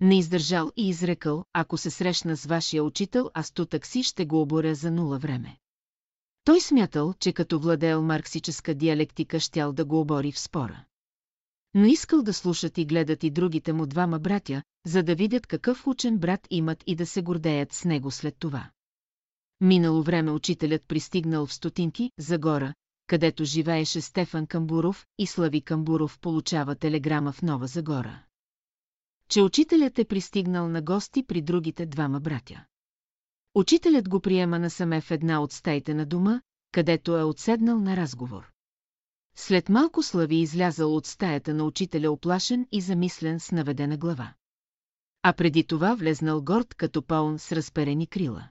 Не 0.00 0.18
издържал 0.18 0.72
и 0.76 0.88
изрекал, 0.88 1.44
ако 1.52 1.78
се 1.78 1.90
срещна 1.90 2.36
с 2.36 2.46
вашия 2.46 2.84
учител, 2.84 3.30
аз 3.34 3.52
тутък 3.52 3.86
си 3.86 4.02
ще 4.02 4.26
го 4.26 4.40
оборя 4.40 4.74
за 4.74 4.90
нула 4.90 5.18
време. 5.18 5.56
Той 6.46 6.60
смятал, 6.60 7.14
че 7.20 7.32
като 7.32 7.60
владеел 7.60 8.02
марксическа 8.02 8.74
диалектика 8.74 9.40
щял 9.40 9.72
да 9.72 9.84
го 9.84 10.00
обори 10.00 10.32
в 10.32 10.38
спора. 10.38 10.84
Но 11.74 11.84
искал 11.84 12.22
да 12.22 12.32
слушат 12.32 12.78
и 12.78 12.86
гледат 12.86 13.24
и 13.24 13.30
другите 13.30 13.72
му 13.72 13.86
двама 13.86 14.18
братя, 14.18 14.62
за 14.86 15.02
да 15.02 15.14
видят 15.14 15.46
какъв 15.46 15.86
учен 15.86 16.18
брат 16.18 16.46
имат 16.50 16.84
и 16.86 16.96
да 16.96 17.06
се 17.06 17.22
гордеят 17.22 17.72
с 17.72 17.84
него 17.84 18.10
след 18.10 18.36
това. 18.38 18.70
Минало 19.60 20.02
време 20.02 20.30
учителят 20.30 20.82
пристигнал 20.88 21.46
в 21.46 21.54
стотинки, 21.54 22.10
за 22.18 22.38
гора, 22.38 22.74
където 23.06 23.44
живееше 23.44 24.00
Стефан 24.00 24.46
Камбуров 24.46 25.06
и 25.18 25.26
Слави 25.26 25.60
Камбуров 25.60 26.18
получава 26.20 26.74
телеграма 26.74 27.32
в 27.32 27.42
Нова 27.42 27.66
Загора. 27.66 28.22
Че 29.28 29.42
учителят 29.42 29.98
е 29.98 30.04
пристигнал 30.04 30.68
на 30.68 30.82
гости 30.82 31.22
при 31.26 31.42
другите 31.42 31.86
двама 31.86 32.20
братя. 32.20 32.64
Учителят 33.56 34.08
го 34.08 34.20
приема 34.20 34.58
насаме 34.58 35.00
в 35.00 35.10
една 35.10 35.40
от 35.40 35.52
стаите 35.52 35.94
на 35.94 36.06
дома, 36.06 36.40
където 36.72 37.16
е 37.16 37.22
отседнал 37.22 37.80
на 37.80 37.96
разговор. 37.96 38.52
След 39.36 39.68
малко 39.68 40.02
Слави 40.02 40.36
излязал 40.36 40.96
от 40.96 41.06
стаята 41.06 41.54
на 41.54 41.64
учителя 41.64 42.10
оплашен 42.10 42.66
и 42.72 42.80
замислен 42.80 43.40
с 43.40 43.52
наведена 43.52 43.96
глава. 43.96 44.34
А 45.22 45.32
преди 45.32 45.64
това 45.64 45.94
влезнал 45.94 46.42
горд 46.42 46.74
като 46.74 47.02
паун 47.02 47.38
с 47.38 47.52
разперени 47.52 48.06
крила. 48.06 48.48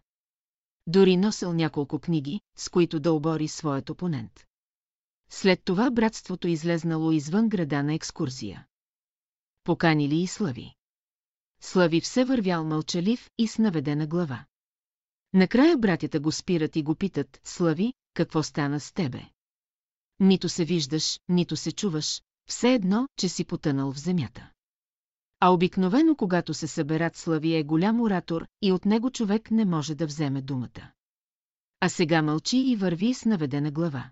Дори 0.87 1.17
носил 1.17 1.53
няколко 1.53 1.99
книги, 1.99 2.41
с 2.57 2.69
които 2.69 2.99
да 2.99 3.11
обори 3.11 3.47
своят 3.47 3.89
опонент. 3.89 4.45
След 5.29 5.63
това 5.63 5.91
братството 5.91 6.47
излезнало 6.47 7.11
извън 7.11 7.49
града 7.49 7.83
на 7.83 7.93
екскурсия. 7.93 8.65
Поканили 9.63 10.21
и 10.21 10.27
Слави. 10.27 10.73
Слави 11.61 12.01
все 12.01 12.25
вървял 12.25 12.65
мълчалив 12.65 13.29
и 13.37 13.47
с 13.47 13.57
наведена 13.57 14.07
глава. 14.07 14.45
Накрая 15.35 15.77
братята 15.77 16.19
го 16.19 16.31
спират 16.31 16.75
и 16.75 16.83
го 16.83 16.95
питат, 16.95 17.41
Слави, 17.43 17.93
какво 18.13 18.43
стана 18.43 18.79
с 18.79 18.93
тебе? 18.93 19.21
Нито 20.19 20.49
се 20.49 20.65
виждаш, 20.65 21.19
нито 21.29 21.55
се 21.55 21.71
чуваш, 21.71 22.21
все 22.49 22.73
едно, 22.73 23.07
че 23.17 23.29
си 23.29 23.45
потънал 23.45 23.91
в 23.91 23.99
земята. 23.99 24.51
А 25.39 25.49
обикновено, 25.49 26.15
когато 26.15 26.53
се 26.53 26.67
съберат 26.67 27.15
Слави 27.15 27.55
е 27.55 27.63
голям 27.63 28.01
оратор 28.01 28.47
и 28.61 28.71
от 28.71 28.85
него 28.85 29.11
човек 29.11 29.51
не 29.51 29.65
може 29.65 29.95
да 29.95 30.05
вземе 30.05 30.41
думата. 30.41 30.91
А 31.79 31.89
сега 31.89 32.21
мълчи 32.21 32.57
и 32.57 32.75
върви 32.75 33.13
с 33.13 33.25
наведена 33.25 33.71
глава. 33.71 34.11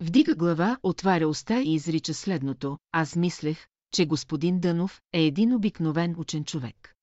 Вдига 0.00 0.34
глава, 0.34 0.78
отваря 0.82 1.28
уста 1.28 1.60
и 1.60 1.74
изрича 1.74 2.14
следното, 2.14 2.78
аз 2.92 3.16
мислех, 3.16 3.66
че 3.92 4.06
господин 4.06 4.60
Дънов 4.60 5.00
е 5.12 5.22
един 5.22 5.54
обикновен 5.54 6.14
учен 6.18 6.44
човек. 6.44 6.95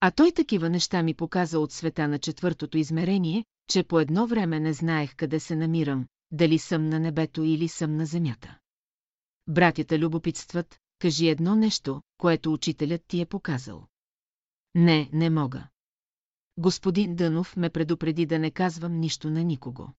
А 0.00 0.10
той 0.10 0.32
такива 0.32 0.70
неща 0.70 1.02
ми 1.02 1.14
показа 1.14 1.58
от 1.58 1.72
света 1.72 2.08
на 2.08 2.18
четвъртото 2.18 2.78
измерение, 2.78 3.44
че 3.68 3.82
по 3.82 4.00
едно 4.00 4.26
време 4.26 4.60
не 4.60 4.72
знаех 4.72 5.16
къде 5.16 5.40
се 5.40 5.56
намирам, 5.56 6.06
дали 6.30 6.58
съм 6.58 6.88
на 6.88 7.00
небето 7.00 7.42
или 7.42 7.68
съм 7.68 7.96
на 7.96 8.06
земята. 8.06 8.58
Братята 9.46 9.98
любопитстват, 9.98 10.78
кажи 10.98 11.28
едно 11.28 11.54
нещо, 11.54 12.02
което 12.18 12.52
учителят 12.52 13.02
ти 13.08 13.20
е 13.20 13.26
показал. 13.26 13.86
Не, 14.74 15.10
не 15.12 15.30
мога. 15.30 15.68
Господин 16.58 17.16
Дънов 17.16 17.56
ме 17.56 17.70
предупреди 17.70 18.26
да 18.26 18.38
не 18.38 18.50
казвам 18.50 19.00
нищо 19.00 19.30
на 19.30 19.44
никого. 19.44 19.92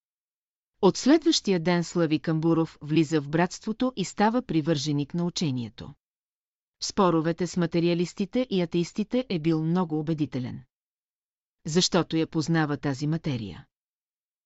От 0.82 0.98
следващия 0.98 1.60
ден 1.60 1.84
Слави 1.84 2.20
Камбуров 2.20 2.78
влиза 2.82 3.22
в 3.22 3.30
братството 3.30 3.94
и 3.96 4.06
става 4.06 4.42
привърженик 4.42 5.14
на 5.14 5.26
учението. 5.26 5.94
Споровете 6.82 7.48
с 7.48 7.58
материалистите 7.58 8.48
и 8.50 8.62
атеистите 8.62 9.26
е 9.30 9.40
бил 9.40 9.64
много 9.64 10.00
убедителен. 10.00 10.62
Защото 11.66 12.18
я 12.18 12.28
познава 12.28 12.78
тази 12.78 13.08
материя. 13.08 13.66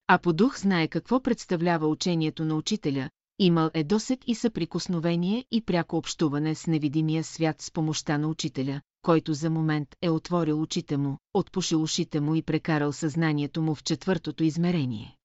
А 0.07 0.17
по 0.17 0.33
дух 0.33 0.59
знае 0.59 0.87
какво 0.87 1.21
представлява 1.21 1.87
учението 1.87 2.45
на 2.45 2.55
учителя, 2.55 3.09
имал 3.39 3.71
е 3.73 3.83
досек 3.83 4.19
и 4.27 4.35
съприкосновение 4.35 5.45
и 5.51 5.61
пряко 5.61 5.97
общуване 5.97 6.55
с 6.55 6.67
невидимия 6.67 7.23
свят 7.23 7.61
с 7.61 7.71
помощта 7.71 8.17
на 8.17 8.27
учителя, 8.27 8.81
който 9.01 9.33
за 9.33 9.49
момент 9.49 9.95
е 10.01 10.09
отворил 10.09 10.61
очите 10.61 10.97
му, 10.97 11.17
отпушил 11.33 11.83
ушите 11.83 12.19
му 12.19 12.35
и 12.35 12.41
прекарал 12.41 12.93
съзнанието 12.93 13.61
му 13.61 13.75
в 13.75 13.83
четвъртото 13.83 14.43
измерение. 14.43 15.17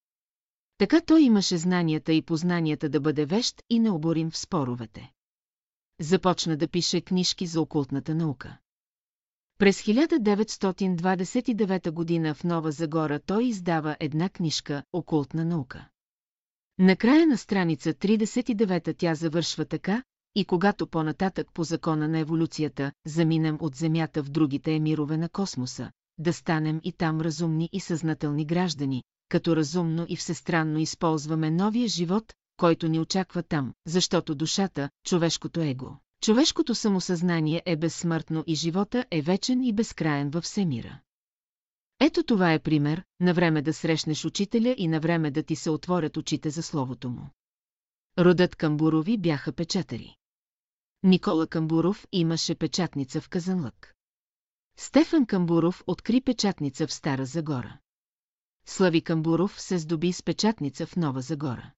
Така 0.78 1.00
той 1.00 1.22
имаше 1.22 1.58
знанията 1.58 2.12
и 2.12 2.22
познанията 2.22 2.88
да 2.88 3.00
бъде 3.00 3.24
вещ 3.24 3.62
и 3.70 3.78
необорим 3.78 4.30
в 4.30 4.38
споровете. 4.38 5.12
Започна 6.00 6.56
да 6.56 6.68
пише 6.68 7.00
книжки 7.00 7.46
за 7.46 7.60
окултната 7.60 8.14
наука. 8.14 8.58
През 9.58 9.82
1929 9.82 11.90
година 11.90 12.34
в 12.34 12.44
Нова 12.44 12.72
Загора 12.72 13.20
той 13.20 13.44
издава 13.44 13.96
една 14.00 14.28
книжка 14.28 14.82
«Окултна 14.92 15.44
наука». 15.44 15.88
Накрая 16.78 17.26
на 17.26 17.38
страница 17.38 17.94
39 17.94 18.96
тя 18.98 19.14
завършва 19.14 19.64
така, 19.64 20.02
и 20.34 20.44
когато 20.44 20.86
по-нататък 20.86 21.48
по 21.54 21.64
закона 21.64 22.08
на 22.08 22.18
еволюцията 22.18 22.92
заминем 23.06 23.58
от 23.60 23.74
Земята 23.74 24.22
в 24.22 24.30
другите 24.30 24.74
емирове 24.74 25.16
на 25.16 25.28
космоса, 25.28 25.90
да 26.18 26.32
станем 26.32 26.80
и 26.84 26.92
там 26.92 27.20
разумни 27.20 27.68
и 27.72 27.80
съзнателни 27.80 28.46
граждани, 28.46 29.02
като 29.28 29.56
разумно 29.56 30.06
и 30.08 30.16
всестранно 30.16 30.78
използваме 30.78 31.50
новия 31.50 31.88
живот, 31.88 32.34
който 32.58 32.88
ни 32.88 33.00
очаква 33.00 33.42
там, 33.42 33.74
защото 33.86 34.34
душата, 34.34 34.90
човешкото 35.04 35.60
его, 35.60 35.96
човешкото 36.22 36.74
самосъзнание 36.74 37.62
е 37.66 37.76
безсмъртно 37.76 38.44
и 38.46 38.54
живота 38.54 39.04
е 39.10 39.22
вечен 39.22 39.64
и 39.64 39.72
безкраен 39.72 40.30
във 40.30 40.44
всемира. 40.44 41.00
Ето 42.00 42.22
това 42.22 42.52
е 42.52 42.58
пример, 42.58 43.04
на 43.20 43.34
време 43.34 43.62
да 43.62 43.72
срещнеш 43.72 44.24
учителя 44.24 44.74
и 44.78 44.88
на 44.88 45.00
време 45.00 45.30
да 45.30 45.42
ти 45.42 45.56
се 45.56 45.70
отворят 45.70 46.16
очите 46.16 46.50
за 46.50 46.62
словото 46.62 47.10
му. 47.10 47.30
Родът 48.18 48.56
Камбурови 48.56 49.18
бяха 49.18 49.52
печатари. 49.52 50.16
Никола 51.02 51.46
Камбуров 51.46 52.06
имаше 52.12 52.54
печатница 52.54 53.20
в 53.20 53.28
Казанлък. 53.28 53.94
Стефан 54.78 55.26
Камбуров 55.26 55.84
откри 55.86 56.20
печатница 56.20 56.86
в 56.86 56.92
Стара 56.92 57.26
Загора. 57.26 57.78
Слави 58.66 59.02
Камбуров 59.02 59.60
се 59.60 59.78
здоби 59.78 60.12
с 60.12 60.22
печатница 60.22 60.86
в 60.86 60.96
Нова 60.96 61.20
Загора. 61.20 61.72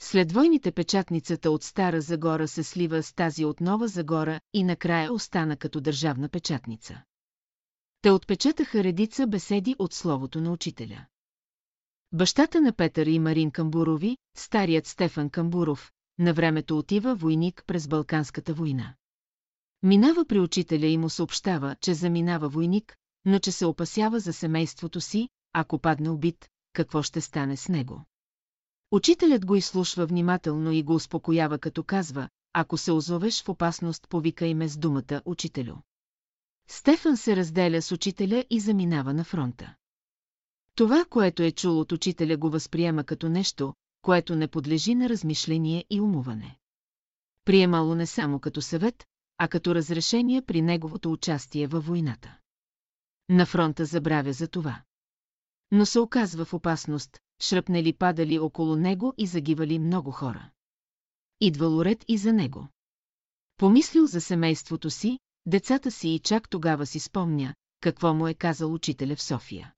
След 0.00 0.32
войните 0.32 0.72
печатницата 0.72 1.50
от 1.50 1.62
Стара 1.62 2.00
Загора 2.00 2.48
се 2.48 2.62
слива 2.62 3.02
с 3.02 3.12
тази 3.12 3.44
от 3.44 3.60
Нова 3.60 3.88
Загора 3.88 4.40
и 4.52 4.64
накрая 4.64 5.12
остана 5.12 5.56
като 5.56 5.80
държавна 5.80 6.28
печатница. 6.28 7.02
Те 8.02 8.10
отпечатаха 8.10 8.84
редица 8.84 9.26
беседи 9.26 9.76
от 9.78 9.92
словото 9.92 10.40
на 10.40 10.52
учителя. 10.52 11.06
Бащата 12.12 12.60
на 12.60 12.72
Петър 12.72 13.06
и 13.06 13.18
Марин 13.18 13.50
Камбурови, 13.50 14.16
старият 14.36 14.86
Стефан 14.86 15.30
Камбуров, 15.30 15.92
на 16.18 16.34
времето 16.34 16.78
отива 16.78 17.14
войник 17.14 17.64
през 17.66 17.88
Балканската 17.88 18.54
война. 18.54 18.94
Минава 19.82 20.24
при 20.24 20.40
учителя 20.40 20.86
и 20.86 20.98
му 20.98 21.10
съобщава, 21.10 21.76
че 21.80 21.94
заминава 21.94 22.48
войник, 22.48 22.96
но 23.24 23.38
че 23.38 23.52
се 23.52 23.66
опасява 23.66 24.20
за 24.20 24.32
семейството 24.32 25.00
си, 25.00 25.28
ако 25.52 25.78
падне 25.78 26.10
убит, 26.10 26.48
какво 26.72 27.02
ще 27.02 27.20
стане 27.20 27.56
с 27.56 27.68
него. 27.68 28.04
Учителят 28.90 29.46
го 29.46 29.56
изслушва 29.56 30.06
внимателно 30.06 30.72
и 30.72 30.82
го 30.82 30.94
успокоява 30.94 31.58
като 31.58 31.82
казва, 31.82 32.28
ако 32.52 32.76
се 32.76 32.92
озовеш 32.92 33.42
в 33.42 33.48
опасност, 33.48 34.08
повикай 34.08 34.54
ме 34.54 34.68
с 34.68 34.76
думата 34.76 35.22
«Учителю». 35.24 35.76
Стефан 36.68 37.16
се 37.16 37.36
разделя 37.36 37.82
с 37.82 37.92
учителя 37.92 38.44
и 38.50 38.60
заминава 38.60 39.14
на 39.14 39.24
фронта. 39.24 39.74
Това, 40.74 41.04
което 41.10 41.42
е 41.42 41.52
чул 41.52 41.80
от 41.80 41.92
учителя, 41.92 42.36
го 42.36 42.50
възприема 42.50 43.04
като 43.04 43.28
нещо, 43.28 43.74
което 44.02 44.36
не 44.36 44.48
подлежи 44.48 44.94
на 44.94 45.08
размишление 45.08 45.84
и 45.90 46.00
умуване. 46.00 46.58
Приемало 47.44 47.94
не 47.94 48.06
само 48.06 48.40
като 48.40 48.62
съвет, 48.62 49.04
а 49.38 49.48
като 49.48 49.74
разрешение 49.74 50.42
при 50.42 50.62
неговото 50.62 51.12
участие 51.12 51.66
във 51.66 51.86
войната. 51.86 52.38
На 53.28 53.46
фронта 53.46 53.84
забравя 53.84 54.32
за 54.32 54.48
това. 54.48 54.82
Но 55.70 55.86
се 55.86 56.00
оказва 56.00 56.44
в 56.44 56.54
опасност, 56.54 57.18
шръпнели 57.42 57.92
падали 57.92 58.38
около 58.38 58.76
него 58.76 59.14
и 59.18 59.26
загивали 59.26 59.78
много 59.78 60.10
хора. 60.10 60.50
Идвало 61.40 61.84
ред 61.84 62.04
и 62.08 62.18
за 62.18 62.32
него. 62.32 62.68
Помислил 63.56 64.06
за 64.06 64.20
семейството 64.20 64.90
си, 64.90 65.18
децата 65.46 65.90
си 65.90 66.08
и 66.08 66.18
чак 66.18 66.48
тогава 66.48 66.86
си 66.86 67.00
спомня, 67.00 67.54
какво 67.80 68.14
му 68.14 68.28
е 68.28 68.34
казал 68.34 68.74
учителя 68.74 69.16
в 69.16 69.22
София. 69.22 69.74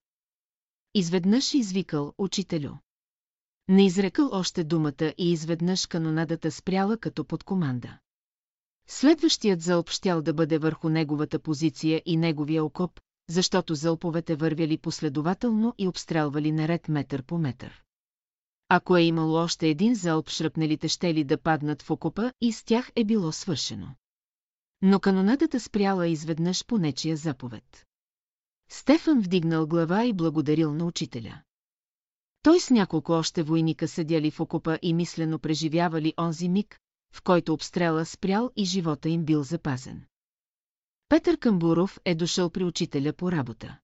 Изведнъж 0.93 1.53
извикал 1.53 2.13
учителю. 2.17 2.73
Не 3.67 3.85
изрекал 3.85 4.29
още 4.31 4.63
думата 4.63 5.13
и 5.17 5.31
изведнъж 5.31 5.87
канонадата 5.87 6.51
спряла 6.51 6.97
като 6.97 7.25
под 7.25 7.43
команда. 7.43 7.99
Следващият 8.87 9.61
зълб 9.61 9.89
щял 9.89 10.21
да 10.21 10.33
бъде 10.33 10.57
върху 10.57 10.89
неговата 10.89 11.39
позиция 11.39 12.01
и 12.05 12.17
неговия 12.17 12.63
окоп, 12.63 12.99
защото 13.31 13.75
зълповете 13.75 14.35
вървяли 14.35 14.77
последователно 14.77 15.73
и 15.77 15.87
обстрелвали 15.87 16.51
наред 16.51 16.87
метър 16.87 17.23
по 17.23 17.37
метър. 17.37 17.83
Ако 18.69 18.97
е 18.97 19.01
имало 19.01 19.33
още 19.33 19.67
един 19.67 19.95
залп, 19.95 20.29
шръпнелите 20.29 20.87
щели 20.87 21.23
да 21.23 21.37
паднат 21.37 21.81
в 21.81 21.91
окопа 21.91 22.33
и 22.41 22.51
с 22.51 22.63
тях 22.63 22.91
е 22.95 23.03
било 23.03 23.31
свършено. 23.31 23.95
Но 24.81 24.99
канонадата 24.99 25.59
спряла 25.59 26.07
изведнъж 26.07 26.65
по 26.65 26.77
нечия 26.77 27.17
заповед. 27.17 27.85
Стефан 28.69 29.21
вдигнал 29.21 29.67
глава 29.67 30.05
и 30.05 30.13
благодарил 30.13 30.73
на 30.73 30.85
учителя. 30.85 31.41
Той 32.41 32.59
с 32.59 32.69
няколко 32.69 33.11
още 33.11 33.43
войника 33.43 33.87
седяли 33.87 34.31
в 34.31 34.39
окопа 34.39 34.79
и 34.81 34.93
мислено 34.93 35.39
преживявали 35.39 36.13
онзи 36.19 36.49
миг, 36.49 36.79
в 37.13 37.23
който 37.23 37.53
обстрела 37.53 38.05
спрял 38.05 38.51
и 38.55 38.65
живота 38.65 39.09
им 39.09 39.25
бил 39.25 39.43
запазен. 39.43 40.05
Петър 41.11 41.37
Камбуров 41.37 41.99
е 42.05 42.15
дошъл 42.15 42.49
при 42.49 42.63
учителя 42.63 43.13
по 43.13 43.31
работа. 43.31 43.79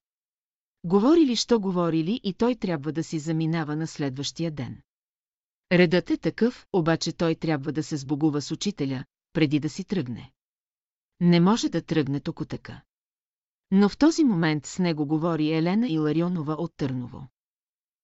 Говорили, 0.84 1.36
що 1.36 1.60
говорили 1.60 2.22
и 2.24 2.34
той 2.34 2.56
трябва 2.56 2.92
да 2.92 3.04
си 3.04 3.20
заминава 3.20 3.76
на 3.76 3.88
следващия 3.88 4.52
ден. 4.52 4.82
Редът 5.72 6.10
е 6.10 6.18
такъв, 6.18 6.68
обаче 6.74 7.12
той 7.12 7.36
трябва 7.36 7.72
да 7.72 7.84
се 7.84 7.98
сбогува 7.98 8.42
с 8.42 8.52
учителя, 8.52 9.06
преди 9.34 9.60
да 9.60 9.70
си 9.70 9.84
тръгне. 9.84 10.32
Не 11.20 11.40
може 11.40 11.70
да 11.70 11.82
тръгне 11.82 12.20
така. 12.20 12.82
Но 13.72 13.90
в 13.90 13.98
този 13.98 14.24
момент 14.24 14.66
с 14.66 14.80
него 14.80 15.06
говори 15.06 15.54
Елена 15.54 15.90
Иларионова 15.90 16.54
от 16.54 16.72
Търново. 16.78 17.28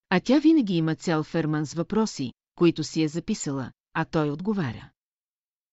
А 0.10 0.20
тя 0.20 0.40
винаги 0.40 0.76
има 0.78 0.96
цял 0.96 1.24
ферман 1.24 1.66
с 1.66 1.74
въпроси, 1.74 2.34
които 2.56 2.84
си 2.84 3.04
е 3.04 3.08
записала, 3.08 3.72
а 3.94 4.06
той 4.06 4.30
отговаря. 4.30 4.92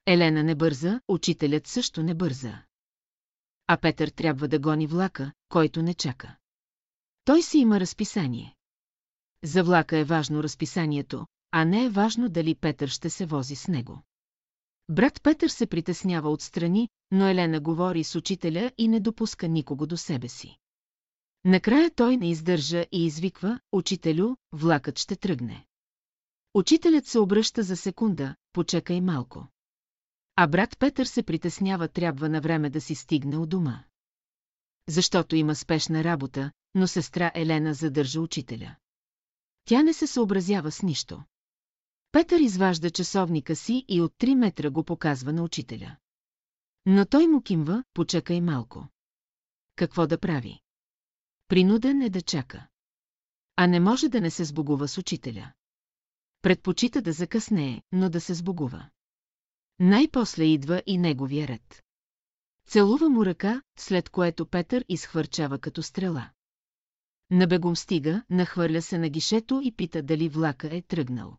Елена 0.07 0.43
не 0.43 0.55
бърза, 0.55 1.01
учителят 1.09 1.67
също 1.67 2.03
не 2.03 2.15
бърза. 2.15 2.63
А 3.73 3.77
Петър 3.77 4.09
трябва 4.09 4.49
да 4.49 4.59
гони 4.59 4.87
влака, 4.87 5.33
който 5.49 5.83
не 5.83 5.95
чака. 5.95 6.37
Той 7.25 7.43
си 7.43 7.59
има 7.59 7.81
разписание. 7.81 8.57
За 9.45 9.65
влака 9.65 9.99
е 9.99 10.05
важно 10.05 10.43
разписанието, 10.43 11.27
а 11.51 11.65
не 11.65 11.85
е 11.85 11.91
важно 11.91 12.29
дали 12.29 12.55
Петър 12.55 12.89
ще 12.89 13.11
се 13.11 13.27
вози 13.27 13.57
с 13.57 13.69
него. 13.69 14.03
Брат 14.89 15.23
Петър 15.23 15.49
се 15.49 15.67
притеснява 15.67 16.31
отстрани, 16.31 16.89
но 17.11 17.29
Елена 17.29 17.61
говори 17.61 18.05
с 18.05 18.15
учителя 18.15 18.73
и 18.79 18.89
не 18.89 19.01
допуска 19.01 19.49
никого 19.49 19.87
до 19.87 19.97
себе 19.97 20.29
си. 20.29 20.57
Накрая 21.45 21.91
той 21.91 22.17
не 22.17 22.31
издържа 22.31 22.87
и 22.93 23.07
извиква, 23.07 23.61
учителю, 23.73 24.37
влакът 24.53 24.99
ще 24.99 25.17
тръгне. 25.17 25.67
Учителят 26.55 27.07
се 27.07 27.19
обръща 27.19 27.63
за 27.63 27.77
секунда, 27.77 28.35
почекай 28.53 29.01
малко. 29.01 29.49
А 30.43 30.47
брат 30.47 30.79
Петър 30.79 31.07
се 31.07 31.23
притеснява 31.23 31.89
трябва 31.89 32.29
на 32.29 32.41
време 32.41 32.71
да 32.71 32.81
си 32.81 32.95
стигне 32.95 33.37
от 33.37 33.49
дома. 33.49 33.85
Защото 34.89 35.37
има 35.37 35.55
спешна 35.55 36.05
работа, 36.05 36.53
но 36.75 36.87
сестра 36.87 37.33
Елена 37.35 37.75
задържа 37.75 38.21
учителя. 38.21 38.77
Тя 39.65 39.83
не 39.83 39.93
се 39.93 40.07
съобразява 40.07 40.71
с 40.71 40.83
нищо. 40.83 41.23
Петър 42.13 42.41
изважда 42.41 42.91
часовника 42.91 43.57
си 43.57 43.85
и 43.89 44.01
от 44.01 44.13
3 44.19 44.35
метра 44.35 44.71
го 44.71 44.85
показва 44.85 45.33
на 45.33 45.43
учителя. 45.43 45.97
Но 46.87 47.07
той 47.07 47.27
му 47.27 47.43
кимва, 47.43 47.85
почакай 47.95 48.41
малко. 48.41 48.89
Какво 49.77 50.07
да 50.07 50.19
прави? 50.19 50.61
Принуден 51.49 52.03
е 52.03 52.11
да 52.11 52.23
чака. 52.23 52.67
А 53.57 53.67
не 53.67 53.81
може 53.81 54.09
да 54.09 54.21
не 54.21 54.31
се 54.31 54.45
сбогува 54.45 54.89
с 54.89 54.99
учителя. 54.99 55.53
Предпочита 56.43 57.03
да 57.03 57.13
закъснее, 57.13 57.83
но 57.93 58.11
да 58.11 58.21
се 58.21 58.35
сбогува. 58.35 58.91
Най-после 59.81 60.45
идва 60.45 60.83
и 60.87 60.99
неговия 60.99 61.49
ред. 61.49 61.83
Целува 62.67 63.09
му 63.09 63.27
ръка, 63.27 63.63
след 63.79 64.09
което 64.09 64.47
Петър 64.47 64.85
изхвърчава 64.89 65.59
като 65.59 65.83
стрела. 65.83 66.31
Набегом 67.31 67.77
стига, 67.77 68.23
нахвърля 68.31 68.83
се 68.83 68.99
на 68.99 69.09
гишето 69.09 69.61
и 69.65 69.73
пита 69.73 70.03
дали 70.03 70.29
влака 70.29 70.77
е 70.77 70.83
тръгнал. 70.83 71.37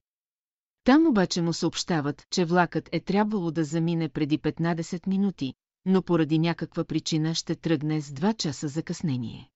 Там 0.84 1.07
обаче 1.07 1.41
му 1.41 1.53
съобщават, 1.53 2.27
че 2.31 2.45
влакът 2.45 2.89
е 2.91 2.99
трябвало 2.99 3.51
да 3.51 3.63
замине 3.63 4.09
преди 4.09 4.39
15 4.39 5.07
минути, 5.07 5.53
но 5.85 6.01
поради 6.01 6.39
някаква 6.39 6.84
причина 6.84 7.35
ще 7.35 7.55
тръгне 7.55 8.01
с 8.01 8.11
2 8.11 8.38
часа 8.38 8.68
закъснение. 8.68 9.49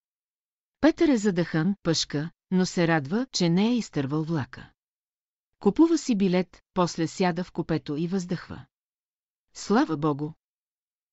Петър 0.81 1.07
е 1.07 1.17
задъхан, 1.17 1.75
пъшка, 1.83 2.29
но 2.51 2.65
се 2.65 2.87
радва, 2.87 3.27
че 3.31 3.49
не 3.49 3.67
е 3.67 3.77
изтървал 3.77 4.23
влака. 4.23 4.71
Купува 5.59 5.97
си 5.97 6.15
билет, 6.15 6.61
после 6.73 7.07
сяда 7.07 7.43
в 7.43 7.51
купето 7.51 7.95
и 7.97 8.07
въздъхва. 8.07 8.65
Слава 9.57 9.97
Богу! 9.97 10.31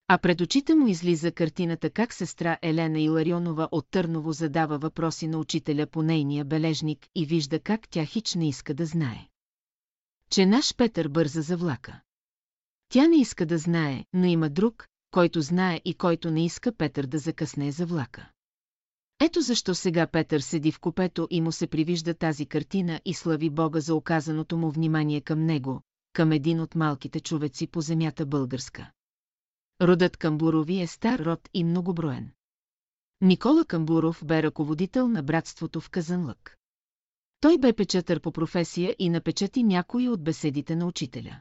А 0.08 0.18
пред 0.18 0.40
очите 0.40 0.74
му 0.74 0.86
излиза 0.86 1.32
картината 1.32 1.90
как 1.90 2.14
сестра 2.14 2.58
Елена 2.62 3.00
Иларионова 3.00 3.68
от 3.72 3.86
Търново 3.90 4.32
задава 4.32 4.78
въпроси 4.78 5.26
на 5.26 5.38
учителя 5.38 5.86
по 5.86 6.02
нейния 6.02 6.44
бележник 6.44 7.06
и 7.14 7.26
вижда 7.26 7.60
как 7.60 7.88
тя 7.88 8.04
хич 8.04 8.34
не 8.34 8.48
иска 8.48 8.74
да 8.74 8.86
знае. 8.86 9.28
Че 10.30 10.46
наш 10.46 10.76
Петър 10.76 11.08
бърза 11.08 11.42
за 11.42 11.56
влака. 11.56 12.00
Тя 12.88 13.06
не 13.06 13.16
иска 13.16 13.46
да 13.46 13.58
знае, 13.58 14.04
но 14.12 14.24
има 14.24 14.50
друг, 14.50 14.86
който 15.10 15.40
знае 15.40 15.80
и 15.84 15.94
който 15.94 16.30
не 16.30 16.44
иска 16.44 16.72
Петър 16.72 17.06
да 17.06 17.18
закъсне 17.18 17.72
за 17.72 17.86
влака. 17.86 18.30
Ето 19.20 19.40
защо 19.40 19.74
сега 19.74 20.06
Петър 20.06 20.40
седи 20.40 20.72
в 20.72 20.80
купето 20.80 21.28
и 21.30 21.40
му 21.40 21.52
се 21.52 21.66
привижда 21.66 22.14
тази 22.14 22.46
картина 22.46 23.00
и 23.04 23.14
слави 23.14 23.50
Бога 23.50 23.80
за 23.80 23.94
оказаното 23.94 24.56
му 24.56 24.70
внимание 24.70 25.20
към 25.20 25.44
него, 25.44 25.82
към 26.12 26.32
един 26.32 26.60
от 26.60 26.74
малките 26.74 27.20
човеци 27.20 27.66
по 27.66 27.80
земята 27.80 28.26
българска. 28.26 28.90
Родът 29.82 30.16
Камбурови 30.16 30.80
е 30.80 30.86
стар 30.86 31.18
род 31.18 31.48
и 31.54 31.64
многоброен. 31.64 32.30
Никола 33.20 33.64
Камбуров 33.64 34.22
бе 34.24 34.42
ръководител 34.42 35.08
на 35.08 35.22
братството 35.22 35.80
в 35.80 35.90
Казанлък. 35.90 36.56
Той 37.40 37.58
бе 37.58 37.72
печатър 37.72 38.20
по 38.20 38.32
професия 38.32 38.96
и 38.98 39.10
напечати 39.10 39.62
някои 39.62 40.08
от 40.08 40.24
беседите 40.24 40.76
на 40.76 40.86
учителя. 40.86 41.40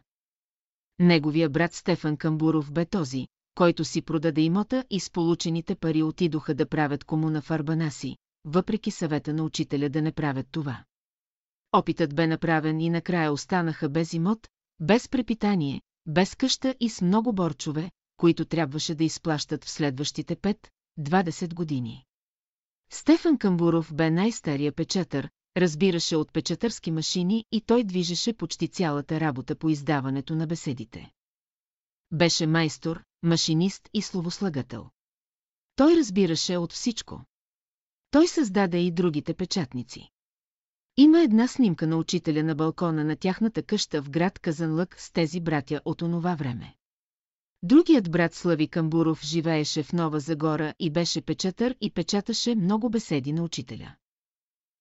Неговия 1.00 1.50
брат 1.50 1.74
Стефан 1.74 2.18
Камбуров 2.18 2.72
бе 2.72 2.86
този, 2.86 3.28
който 3.56 3.86
си 3.86 4.02
продаде 4.02 4.42
имота 4.42 4.86
и 4.90 5.00
с 5.00 5.10
получените 5.10 5.76
пари 5.76 6.04
отидоха 6.04 6.56
да 6.56 6.66
правят 6.66 7.04
комуна 7.04 7.42
в 7.42 7.52
Арбанаси, 7.52 8.18
въпреки 8.46 8.92
съвета 8.92 9.34
на 9.34 9.44
учителя 9.44 9.90
да 9.90 10.02
не 10.02 10.12
правят 10.12 10.48
това. 10.52 10.84
Опитът 11.72 12.16
бе 12.16 12.28
направен 12.28 12.80
и 12.80 12.90
накрая 12.90 13.32
останаха 13.32 13.90
без 13.90 14.14
имот, 14.14 14.48
без 14.82 15.10
препитание, 15.10 15.82
без 16.06 16.36
къща 16.36 16.76
и 16.80 16.90
с 16.90 17.02
много 17.02 17.34
борчове, 17.34 17.92
които 18.18 18.46
трябваше 18.46 18.96
да 18.96 19.04
изплащат 19.04 19.66
в 19.66 19.70
следващите 19.70 20.36
5-20 21.00 21.54
години. 21.54 22.06
Стефан 22.92 23.38
Камбуров 23.38 23.94
бе 23.94 24.10
най-стария 24.10 24.72
печатър, 24.72 25.30
разбираше 25.58 26.16
от 26.16 26.34
печатърски 26.34 26.92
машини 26.92 27.46
и 27.52 27.62
той 27.62 27.84
движеше 27.84 28.34
почти 28.34 28.68
цялата 28.68 29.20
работа 29.20 29.56
по 29.56 29.70
издаването 29.70 30.36
на 30.36 30.48
беседите. 30.48 31.12
Беше 32.12 32.48
майстор, 32.48 33.04
машинист 33.24 33.90
и 33.94 34.02
словослагател. 34.02 34.90
Той 35.76 35.96
разбираше 35.96 36.58
от 36.58 36.74
всичко. 36.74 37.22
Той 38.12 38.28
създаде 38.28 38.78
и 38.78 38.92
другите 38.92 39.34
печатници. 39.34 40.10
Има 41.02 41.22
една 41.22 41.48
снимка 41.48 41.88
на 41.88 41.98
учителя 41.98 42.44
на 42.44 42.56
балкона 42.56 43.04
на 43.04 43.16
тяхната 43.16 43.64
къща 43.64 44.02
в 44.02 44.10
град 44.10 44.40
Казанлък 44.40 44.96
с 45.00 45.12
тези 45.12 45.40
братя 45.40 45.82
от 45.86 46.02
онова 46.02 46.36
време. 46.36 46.76
Другият 47.64 48.12
брат 48.12 48.34
Слави 48.34 48.68
Камбуров 48.68 49.24
живееше 49.24 49.84
в 49.84 49.94
Нова 49.94 50.20
Загора 50.20 50.74
и 50.80 50.90
беше 50.90 51.22
печатър 51.22 51.76
и 51.82 51.92
печаташе 51.92 52.56
много 52.56 52.90
беседи 52.90 53.34
на 53.34 53.44
учителя. 53.44 53.96